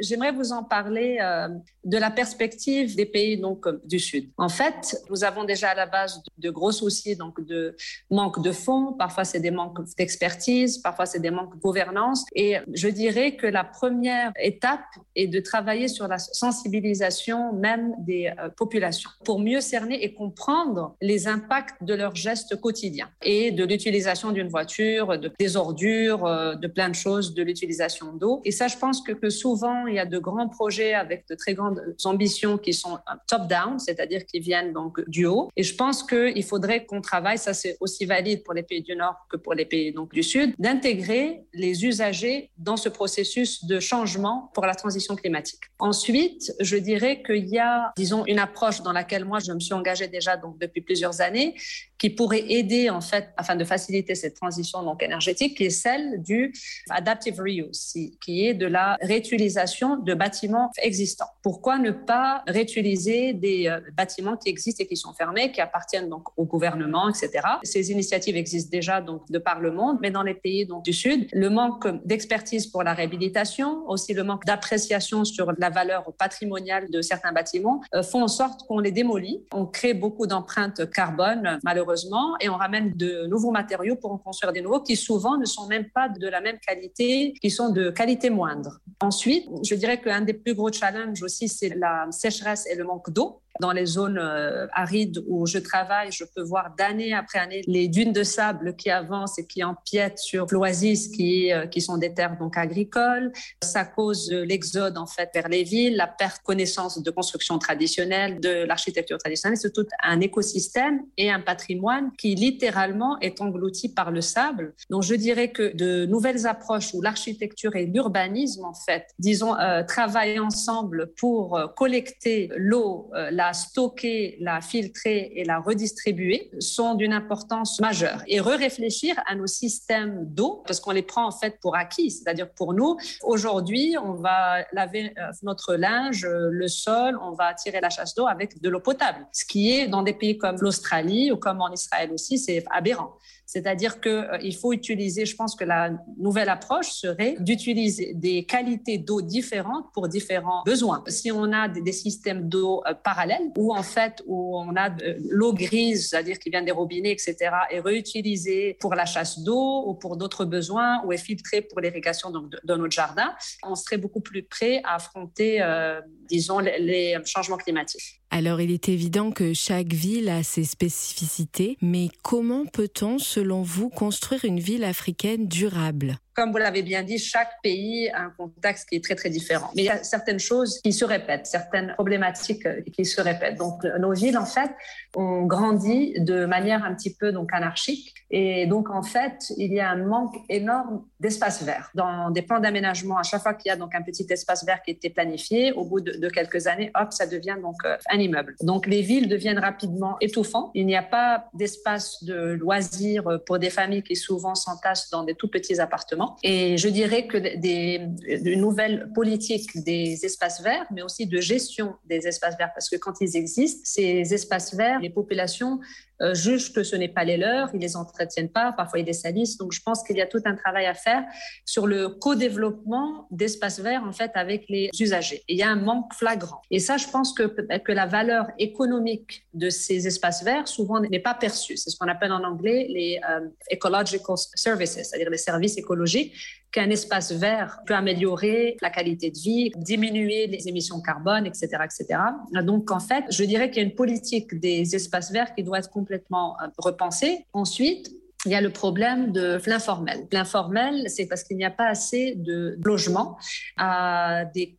j'aimerais 0.00 0.33
vous 0.33 0.52
en 0.52 0.64
parler 0.64 1.18
euh, 1.20 1.48
de 1.85 1.98
la 1.98 2.11
perspective 2.11 2.96
des 2.96 3.07
pays 3.07 3.38
donc 3.38 3.66
du 3.85 3.98
Sud. 3.98 4.31
En 4.37 4.48
fait, 4.48 4.96
nous 5.11 5.24
avons 5.24 5.44
déjà 5.44 5.70
à 5.70 5.74
la 5.74 5.87
base 5.87 6.22
de 6.38 6.50
gros 6.50 6.72
soucis 6.72 7.16
donc 7.16 7.44
de 7.44 7.76
manque 8.11 8.42
de 8.42 8.53
fonds, 8.53 8.92
parfois 8.92 9.25
c'est 9.25 9.40
des 9.40 9.51
manques 9.51 9.79
d'expertise, 9.97 10.79
parfois 10.79 11.07
c'est 11.07 11.21
des 11.21 11.31
manques 11.31 11.55
de 11.57 11.61
gouvernance. 11.61 12.25
Et 12.35 12.57
je 12.73 12.88
dirais 12.88 13.37
que 13.37 13.47
la 13.47 13.64
première 13.64 14.33
étape 14.40 14.81
est 15.16 15.27
de 15.27 15.40
travailler 15.40 15.88
sur 15.88 16.09
la 16.09 16.18
sensibilisation 16.18 17.53
même 17.53 17.95
des 17.99 18.33
euh, 18.38 18.49
populations 18.57 19.11
pour 19.25 19.38
mieux 19.40 19.61
cerner 19.61 20.05
et 20.05 20.14
comprendre 20.14 20.97
les 21.01 21.29
impacts 21.29 21.83
de 21.83 21.95
leurs 21.95 22.14
gestes 22.14 22.61
quotidiens 22.61 23.09
et 23.23 23.51
de 23.51 23.64
l'utilisation 23.64 24.33
d'une 24.33 24.49
voiture, 24.49 25.18
de, 25.18 25.31
des 25.38 25.57
ordures, 25.57 26.27
euh, 26.27 26.55
de 26.55 26.68
plein 26.68 26.88
de 26.88 26.95
choses, 26.95 27.35
de 27.35 27.42
l'utilisation 27.42 28.12
d'eau. 28.12 28.40
Et 28.45 28.51
ça, 28.51 28.68
je 28.68 28.77
pense 28.77 29.01
que, 29.01 29.12
que 29.12 29.31
souvent, 29.31 29.87
il 29.87 29.95
y 29.95 29.99
a 29.99 30.07
de 30.07 30.18
grands 30.18 30.49
projets 30.49 30.95
avec 30.95 31.29
de 31.29 31.35
très 31.35 31.55
grandes 31.55 31.81
ambitions 32.05 32.59
qui 32.59 32.73
sont 32.73 32.99
top-down, 33.29 33.79
c'est-à-dire 33.79 34.27
qui 34.27 34.40
viennent 34.40 34.73
donc 34.73 35.01
du 35.09 35.27
haut. 35.27 35.49
Et 35.57 35.62
je 35.62 35.75
pense 35.75 36.03
qu'il 36.03 36.45
faudrait 36.45 36.85
qu'on 36.85 37.01
travaille, 37.01 37.38
ça 37.38 37.55
c'est 37.55 37.71
aussi 37.80 38.04
valide 38.04 38.42
pour 38.44 38.54
les 38.54 38.62
pays 38.62 38.82
du 38.82 38.94
Nord 38.96 39.16
que 39.30 39.37
pour 39.37 39.54
les 39.54 39.64
pays 39.64 39.92
donc, 39.92 40.12
du 40.12 40.22
Sud, 40.22 40.54
d'intégrer 40.58 41.44
les 41.52 41.85
usagers 41.85 42.50
dans 42.56 42.76
ce 42.76 42.88
processus 42.88 43.64
de 43.64 43.80
changement 43.80 44.50
pour 44.54 44.66
la 44.66 44.74
transition 44.74 45.16
climatique. 45.16 45.61
Ensuite, 45.78 46.52
je 46.61 46.76
dirais 46.76 47.22
qu'il 47.22 47.48
y 47.48 47.58
a, 47.58 47.92
disons, 47.96 48.24
une 48.26 48.38
approche 48.38 48.82
dans 48.82 48.92
laquelle 48.92 49.24
moi 49.24 49.38
je 49.40 49.52
me 49.52 49.61
suis 49.61 49.74
engagée 49.74 50.08
déjà 50.08 50.37
donc 50.37 50.58
depuis 50.58 50.80
plusieurs 50.80 51.20
années, 51.20 51.54
qui 52.03 52.11
pourrait 52.11 52.45
aider 52.49 52.91
en 52.91 53.01
fait 53.01 53.29
afin 53.37 53.55
de 53.55 53.62
faciliter 53.65 54.17
cette 54.17 54.35
transition 54.35 54.83
donc 54.83 55.05
énergétique, 55.05 55.57
qui 55.57 55.67
est 55.67 55.71
celle 55.71 56.21
du 56.21 56.53
adaptive 56.91 57.38
reuse, 57.38 57.95
qui 58.21 58.45
est 58.45 58.55
de 58.55 58.67
la 58.67 58.99
réutilisation 59.01 59.99
de 59.99 60.12
bâtiments 60.12 60.73
existants. 60.83 61.31
Pourquoi 61.45 61.79
ne 61.79 61.93
pas 61.93 62.43
réutiliser 62.49 63.35
des 63.35 63.69
euh, 63.69 63.79
bâtiments 63.97 64.37
qui 64.37 64.49
existent 64.49 64.83
et 64.83 64.88
qui 64.88 64.97
sont 64.97 65.12
fermés, 65.12 65.53
qui 65.53 65.61
appartiennent 65.61 66.09
donc 66.09 66.25
au 66.37 66.45
gouvernement, 66.45 67.09
etc. 67.09 67.31
Ces 67.62 67.93
initiatives 67.93 68.37
existent 68.37 68.73
déjà 68.73 69.01
donc 69.01 69.31
de 69.31 69.38
par 69.38 69.61
le 69.61 69.71
monde, 69.71 69.99
mais 70.03 70.11
dans 70.11 70.25
les 70.25 70.35
pays 70.35 70.67
donc 70.67 70.85
du 70.85 70.93
Sud, 70.93 71.29
le 71.33 71.51
manque 71.51 71.87
d'expertise 72.05 72.67
pour 72.67 72.83
la 72.83 72.95
réhabilitation, 72.95 73.88
aussi 73.88 74.12
le 74.12 74.25
manque 74.25 74.45
d'appréciation 74.45 75.25
sur 75.25 75.53
la 75.57 75.71
valeur 75.71 76.12
patrimoniale 76.19 76.91
de 76.91 77.01
certains 77.01 77.31
bâtiments 77.31 77.81
euh, 77.95 78.03
font 78.03 78.25
en 78.25 78.29
sorte 78.29 78.67
qu'on 78.67 78.81
les 78.81 78.91
démolit. 78.91 79.45
On 79.53 79.67
crée 79.67 79.95
beaucoup 79.95 80.27
d'empreintes 80.27 80.91
carbone, 80.91 81.61
malheureusement 81.62 81.91
et 82.40 82.48
on 82.48 82.57
ramène 82.57 82.92
de 82.96 83.26
nouveaux 83.26 83.50
matériaux 83.50 83.96
pour 83.96 84.12
en 84.12 84.18
construire 84.18 84.52
des 84.52 84.61
nouveaux 84.61 84.81
qui 84.81 84.96
souvent 84.96 85.37
ne 85.37 85.44
sont 85.44 85.66
même 85.66 85.88
pas 85.94 86.09
de 86.09 86.28
la 86.28 86.40
même 86.40 86.59
qualité, 86.59 87.35
qui 87.40 87.50
sont 87.50 87.70
de 87.70 87.90
qualité 87.90 88.31
moindre. 88.31 88.78
Ensuite, 89.00 89.48
je 89.64 89.74
dirais 89.74 90.00
qu'un 90.00 90.22
des 90.22 90.35
plus 90.35 90.55
gros 90.55 90.72
challenges 90.72 91.22
aussi, 91.22 91.48
c'est 91.48 91.74
la 91.76 92.07
sécheresse 92.11 92.66
et 92.66 92.74
le 92.74 92.85
manque 92.85 93.11
d'eau. 93.11 93.40
Dans 93.61 93.73
les 93.73 93.87
zones 93.87 94.19
euh, 94.19 94.67
arides 94.73 95.23
où 95.27 95.47
je 95.47 95.59
travaille, 95.59 96.11
je 96.11 96.25
peux 96.25 96.43
voir 96.43 96.75
d'année 96.77 97.12
après 97.12 97.38
année 97.38 97.62
les 97.67 97.88
dunes 97.88 98.12
de 98.12 98.23
sable 98.23 98.77
qui 98.77 98.91
avancent 98.91 99.38
et 99.38 99.47
qui 99.47 99.62
empiètent 99.62 100.19
sur 100.19 100.47
l'oasis 100.51 101.09
qui, 101.09 101.53
euh, 101.53 101.67
sont 101.81 101.99
des 101.99 102.15
terres 102.15 102.38
donc 102.38 102.57
agricoles. 102.57 103.33
Ça 103.62 103.85
cause 103.85 104.31
l'exode 104.31 104.97
en 104.97 105.07
fait 105.07 105.31
vers 105.35 105.49
les 105.49 105.65
villes, 105.65 105.97
la 105.97 106.07
perte 106.07 106.38
de 106.38 106.45
connaissance 106.45 107.03
de 107.03 107.11
construction 107.11 107.59
traditionnelle, 107.59 108.41
de 108.41 108.65
l'architecture 108.65 109.19
traditionnelle. 109.19 109.59
C'est 109.59 109.73
tout 109.73 109.87
un 110.03 110.21
écosystème 110.21 111.03
et 111.17 111.31
un 111.31 111.41
patrimoine 111.41 112.12
qui 112.17 112.37
littéralement 112.37 113.19
est 113.21 113.41
englouti 113.41 113.88
par 113.88 114.12
le 114.12 114.21
sable. 114.21 114.75
Donc 114.91 115.03
je 115.03 115.15
dirais 115.15 115.51
que 115.51 115.75
de 115.77 116.07
nouvelles 116.07 116.47
approches 116.47 116.95
où 116.95 117.03
l'architecture 117.03 117.75
et 117.75 117.87
l'urbanisme 117.87 118.65
en 118.65 118.75
fait, 118.75 119.09
disons, 119.19 119.57
euh, 119.59 119.83
travaillent 119.83 120.38
ensemble 120.38 121.12
pour 121.19 121.61
collecter 121.77 122.49
l'eau, 122.57 123.11
la 123.12 123.41
la 123.42 123.52
stocker, 123.52 124.37
la 124.40 124.61
filtrer 124.61 125.33
et 125.35 125.44
la 125.44 125.59
redistribuer 125.59 126.50
sont 126.61 126.94
d'une 126.94 127.12
importance 127.12 127.81
majeure. 127.81 128.20
Et 128.28 128.38
re-réfléchir 128.38 129.16
à 129.26 129.35
nos 129.35 129.48
systèmes 129.48 130.26
d'eau, 130.26 130.62
parce 130.64 130.78
qu'on 130.78 130.92
les 130.92 131.02
prend 131.02 131.26
en 131.26 131.33
fait 131.33 131.59
pour 131.61 131.74
acquis. 131.74 132.11
C'est-à-dire 132.12 132.48
pour 132.55 132.72
nous, 132.72 132.96
aujourd'hui, 133.24 133.96
on 134.00 134.14
va 134.14 134.64
laver 134.72 135.12
euh, 135.18 135.33
notre 135.42 135.74
linge, 135.74 136.24
le 136.24 136.68
sol, 136.68 137.18
on 137.20 137.33
va 137.33 137.52
tirer 137.55 137.81
la 137.81 137.90
chasse 137.90 138.14
d'eau 138.14 138.28
avec 138.28 138.61
de 138.61 138.68
l'eau 138.68 138.81
potable. 138.81 139.26
Ce 139.33 139.44
qui 139.44 139.72
est 139.72 139.88
dans 139.88 140.02
des 140.02 140.14
pays 140.14 140.38
comme 140.38 140.59
l'Australie 140.61 141.33
ou 141.33 141.37
comme 141.37 141.61
en 141.61 141.72
Israël 141.72 142.12
aussi, 142.12 142.38
c'est 142.38 142.64
aberrant. 142.70 143.12
C'est-à-dire 143.53 144.01
qu'il 144.01 144.11
euh, 144.11 144.51
faut 144.59 144.73
utiliser, 144.73 145.27
je 145.27 145.37
pense 145.37 145.55
que 145.55 145.65
la 145.65 145.91
nouvelle 146.17 146.49
approche 146.49 146.91
serait 146.91 147.37
d'utiliser 147.38 148.15
des 148.15 148.45
qualités 148.45 148.97
d'eau 148.97 149.21
différentes 149.21 149.93
pour 149.93 150.09
différents 150.09 150.62
besoins. 150.65 151.05
Si 151.09 151.31
on 151.31 151.53
a 151.53 151.69
des, 151.69 151.93
systèmes 151.93 152.49
d'eau 152.49 152.83
euh, 152.87 152.95
parallèles, 152.95 153.51
ou 153.59 153.75
en 153.75 153.83
fait, 153.83 154.23
où 154.27 154.57
on 154.57 154.75
a 154.75 154.88
l'eau 155.29 155.53
grise, 155.53 156.09
c'est-à-dire 156.09 156.38
qui 156.38 156.49
vient 156.49 156.62
des 156.62 156.73
robinets, 156.73 157.12
etc., 157.12 157.37
est 157.71 157.81
réutilisée 157.81 158.79
pour 158.81 158.95
la 158.95 159.05
chasse 159.05 159.38
d'eau 159.41 159.85
ou 159.87 159.93
pour 159.93 160.17
d'autres 160.17 160.47
besoins, 160.47 161.05
ou 161.05 161.12
est 161.12 161.19
filtrée 161.19 161.61
pour 161.61 161.81
l'irrigation 161.81 162.31
de, 162.31 162.75
notre 162.75 162.91
jardin, 162.91 163.35
on 163.65 163.75
serait 163.75 163.99
beaucoup 163.99 164.21
plus 164.21 164.45
prêt 164.45 164.81
à 164.85 164.95
affronter, 164.95 165.61
euh, 165.61 166.01
disons, 166.27 166.59
les 166.59 167.19
changements 167.27 167.59
climatiques. 167.59 168.21
Alors 168.35 168.62
il 168.62 168.71
est 168.71 168.88
évident 168.88 169.31
que 169.31 169.53
chaque 169.53 169.92
ville 169.92 170.31
a 170.31 170.42
ses 170.42 170.64
spécificités, 170.64 171.77
mais 171.83 172.09
comment 172.23 172.64
peut-on, 172.64 173.18
selon 173.18 173.61
vous, 173.61 173.90
construire 173.90 174.47
une 174.47 174.59
ville 174.59 174.85
africaine 174.85 175.49
durable? 175.49 176.16
Comme 176.35 176.51
vous 176.51 176.59
l'avez 176.59 176.83
bien 176.83 177.03
dit, 177.03 177.18
chaque 177.18 177.61
pays 177.62 178.09
a 178.11 178.23
un 178.23 178.31
contexte 178.31 178.88
qui 178.88 178.97
est 178.97 179.05
très, 179.05 179.14
très 179.14 179.29
différent. 179.29 179.71
Mais 179.77 179.83
il 179.83 179.85
y 179.87 179.90
a 179.90 180.03
certaines 180.03 180.38
choses 180.38 180.81
qui 180.83 180.92
se 180.92 181.05
répètent, 181.05 181.47
certaines 181.47 181.92
problématiques 181.95 182.64
euh, 182.66 182.81
qui 182.92 183.05
se 183.05 183.21
répètent. 183.21 183.59
Donc, 183.59 183.85
nos 183.85 184.12
villes, 184.12 184.38
en 184.38 184.47
fait, 184.47 184.71
ont 185.14 185.45
grandi 185.45 186.14
de 186.18 186.47
manière 186.47 186.85
un 186.85 186.95
petit 186.95 187.14
peu 187.14 187.33
donc 187.33 187.53
anarchique. 187.53 188.14
Et 188.31 188.66
donc, 188.66 188.88
en 188.90 189.03
fait, 189.03 189.53
il 189.59 189.73
y 189.73 189.81
a 189.81 189.90
un 189.90 190.05
manque 190.05 190.35
énorme 190.49 191.05
d'espace 191.21 191.62
vert. 191.62 191.90
Dans 191.95 192.31
des 192.31 192.42
plans 192.42 192.61
d'aménagement, 192.61 193.18
à 193.18 193.23
chaque 193.23 193.42
fois 193.42 193.55
qu'il 193.55 193.68
y 193.68 193.73
a 193.73 193.77
donc 193.77 193.95
un 193.95 194.03
petit 194.03 194.27
espace 194.31 194.64
vert 194.64 194.81
qui 194.83 194.92
était 194.92 195.11
planifié, 195.11 195.73
au 195.73 195.85
bout 195.85 196.01
de, 196.01 196.29
quelques 196.31 196.66
années, 196.66 196.90
hop, 196.99 197.12
ça 197.12 197.27
devient 197.27 197.57
donc 197.61 197.77
euh, 197.85 197.97
un 198.11 198.18
immeuble. 198.18 198.57
Donc, 198.62 198.87
les 198.87 199.03
villes 199.03 199.29
deviennent 199.29 199.59
rapidement 199.59 200.16
étouffantes. 200.21 200.71
Il 200.75 200.87
n'y 200.87 200.97
a 200.97 201.03
pas 201.03 201.49
d'espace 201.53 202.25
de 202.25 202.53
loisirs 202.53 203.40
pour 203.45 203.59
des 203.59 203.71
familles 203.71 204.03
qui 204.03 204.16
souvent 204.16 204.55
s'entassent 204.55 205.11
dans 205.11 205.25
des 205.25 205.35
tout 205.35 205.49
petits 205.49 205.79
appartements. 205.79 206.21
Et 206.42 206.76
je 206.76 206.88
dirais 206.88 207.26
que 207.26 207.37
des, 207.37 207.98
de 207.98 208.54
nouvelles 208.54 209.11
politiques 209.14 209.70
des 209.85 210.24
espaces 210.24 210.62
verts, 210.62 210.87
mais 210.90 211.02
aussi 211.02 211.26
de 211.26 211.40
gestion 211.40 211.94
des 212.06 212.26
espaces 212.26 212.56
verts, 212.58 212.72
parce 212.74 212.88
que 212.88 212.96
quand 212.96 213.20
ils 213.20 213.37
existent, 213.37 213.82
ces 213.85 214.35
espaces 214.35 214.74
verts, 214.74 215.00
les 215.00 215.11
populations 215.11 215.80
euh, 216.22 216.35
jugent 216.35 216.72
que 216.72 216.82
ce 216.82 216.96
n'est 216.96 217.08
pas 217.08 217.24
les 217.24 217.37
leurs, 217.37 217.70
ils 217.74 217.80
les 217.80 217.96
entretiennent 217.96 218.50
pas, 218.50 218.72
parfois 218.72 219.00
ils 219.00 219.06
les 219.06 219.12
salissent. 219.12 219.56
Donc 219.56 219.72
je 219.72 219.80
pense 219.82 220.02
qu'il 220.02 220.16
y 220.16 220.22
a 220.22 220.26
tout 220.26 220.42
un 220.44 220.54
travail 220.54 220.87
à 220.87 220.94
faire 220.94 221.24
sur 221.64 221.87
le 221.87 222.08
co-développement 222.08 223.26
d'espaces 223.30 223.80
verts 223.80 224.04
en 224.04 224.12
fait 224.12 224.30
avec 224.35 224.64
les 224.68 224.90
usagers. 224.98 225.42
il 225.48 225.56
y 225.56 225.62
a 225.62 225.68
un 225.68 225.76
manque 225.76 226.12
flagrant. 226.14 226.62
Et 226.70 226.78
ça, 226.78 226.96
je 226.96 227.08
pense 227.08 227.32
que 227.32 227.42
que 227.78 227.92
la 227.92 228.06
valeur 228.06 228.46
économique 228.58 229.44
de 229.54 229.68
ces 229.70 230.06
espaces 230.06 230.42
verts 230.42 230.68
souvent 230.68 231.00
n'est 231.00 231.18
pas 231.18 231.35
perçue. 231.35 231.76
C'est 231.76 231.90
ce 231.90 231.96
qu'on 231.96 232.08
appelle 232.08 232.32
en 232.32 232.44
anglais 232.44 232.87
les 232.88 233.20
euh, 233.28 233.48
ecological 233.72 234.37
services, 234.54 234.92
c'est-à-dire 234.92 235.30
les 235.30 235.38
services 235.38 235.76
écologiques 235.76 236.35
qu'un 236.72 236.88
espace 236.90 237.32
vert 237.32 237.80
peut 237.87 237.94
améliorer 237.94 238.76
la 238.80 238.90
qualité 238.90 239.30
de 239.30 239.38
vie, 239.38 239.70
diminuer 239.76 240.46
les 240.46 240.68
émissions 240.68 241.00
carbone, 241.00 241.46
etc., 241.46 241.68
etc. 241.85 242.18
Donc, 242.64 242.90
en 242.90 243.00
fait, 243.00 243.24
je 243.30 243.44
dirais 243.44 243.70
qu'il 243.70 243.82
y 243.82 243.85
a 243.85 243.88
une 243.88 243.94
politique 243.94 244.58
des 244.58 244.94
espaces 244.96 245.30
verts 245.30 245.54
qui 245.54 245.62
doit 245.62 245.78
être 245.78 245.90
complètement 245.90 246.56
euh, 246.61 246.68
repensée. 246.78 247.46
Ensuite, 247.52 248.11
il 248.44 248.52
y 248.52 248.54
a 248.54 248.61
le 248.61 248.70
problème 248.70 249.32
de 249.32 249.61
l'informel. 249.66 250.26
L'informel, 250.32 251.08
c'est 251.08 251.26
parce 251.26 251.44
qu'il 251.44 251.56
n'y 251.56 251.64
a 251.64 251.70
pas 251.70 251.87
assez 251.87 252.35
de 252.37 252.76
logements 252.85 253.37
à 253.76 254.44
des 254.52 254.76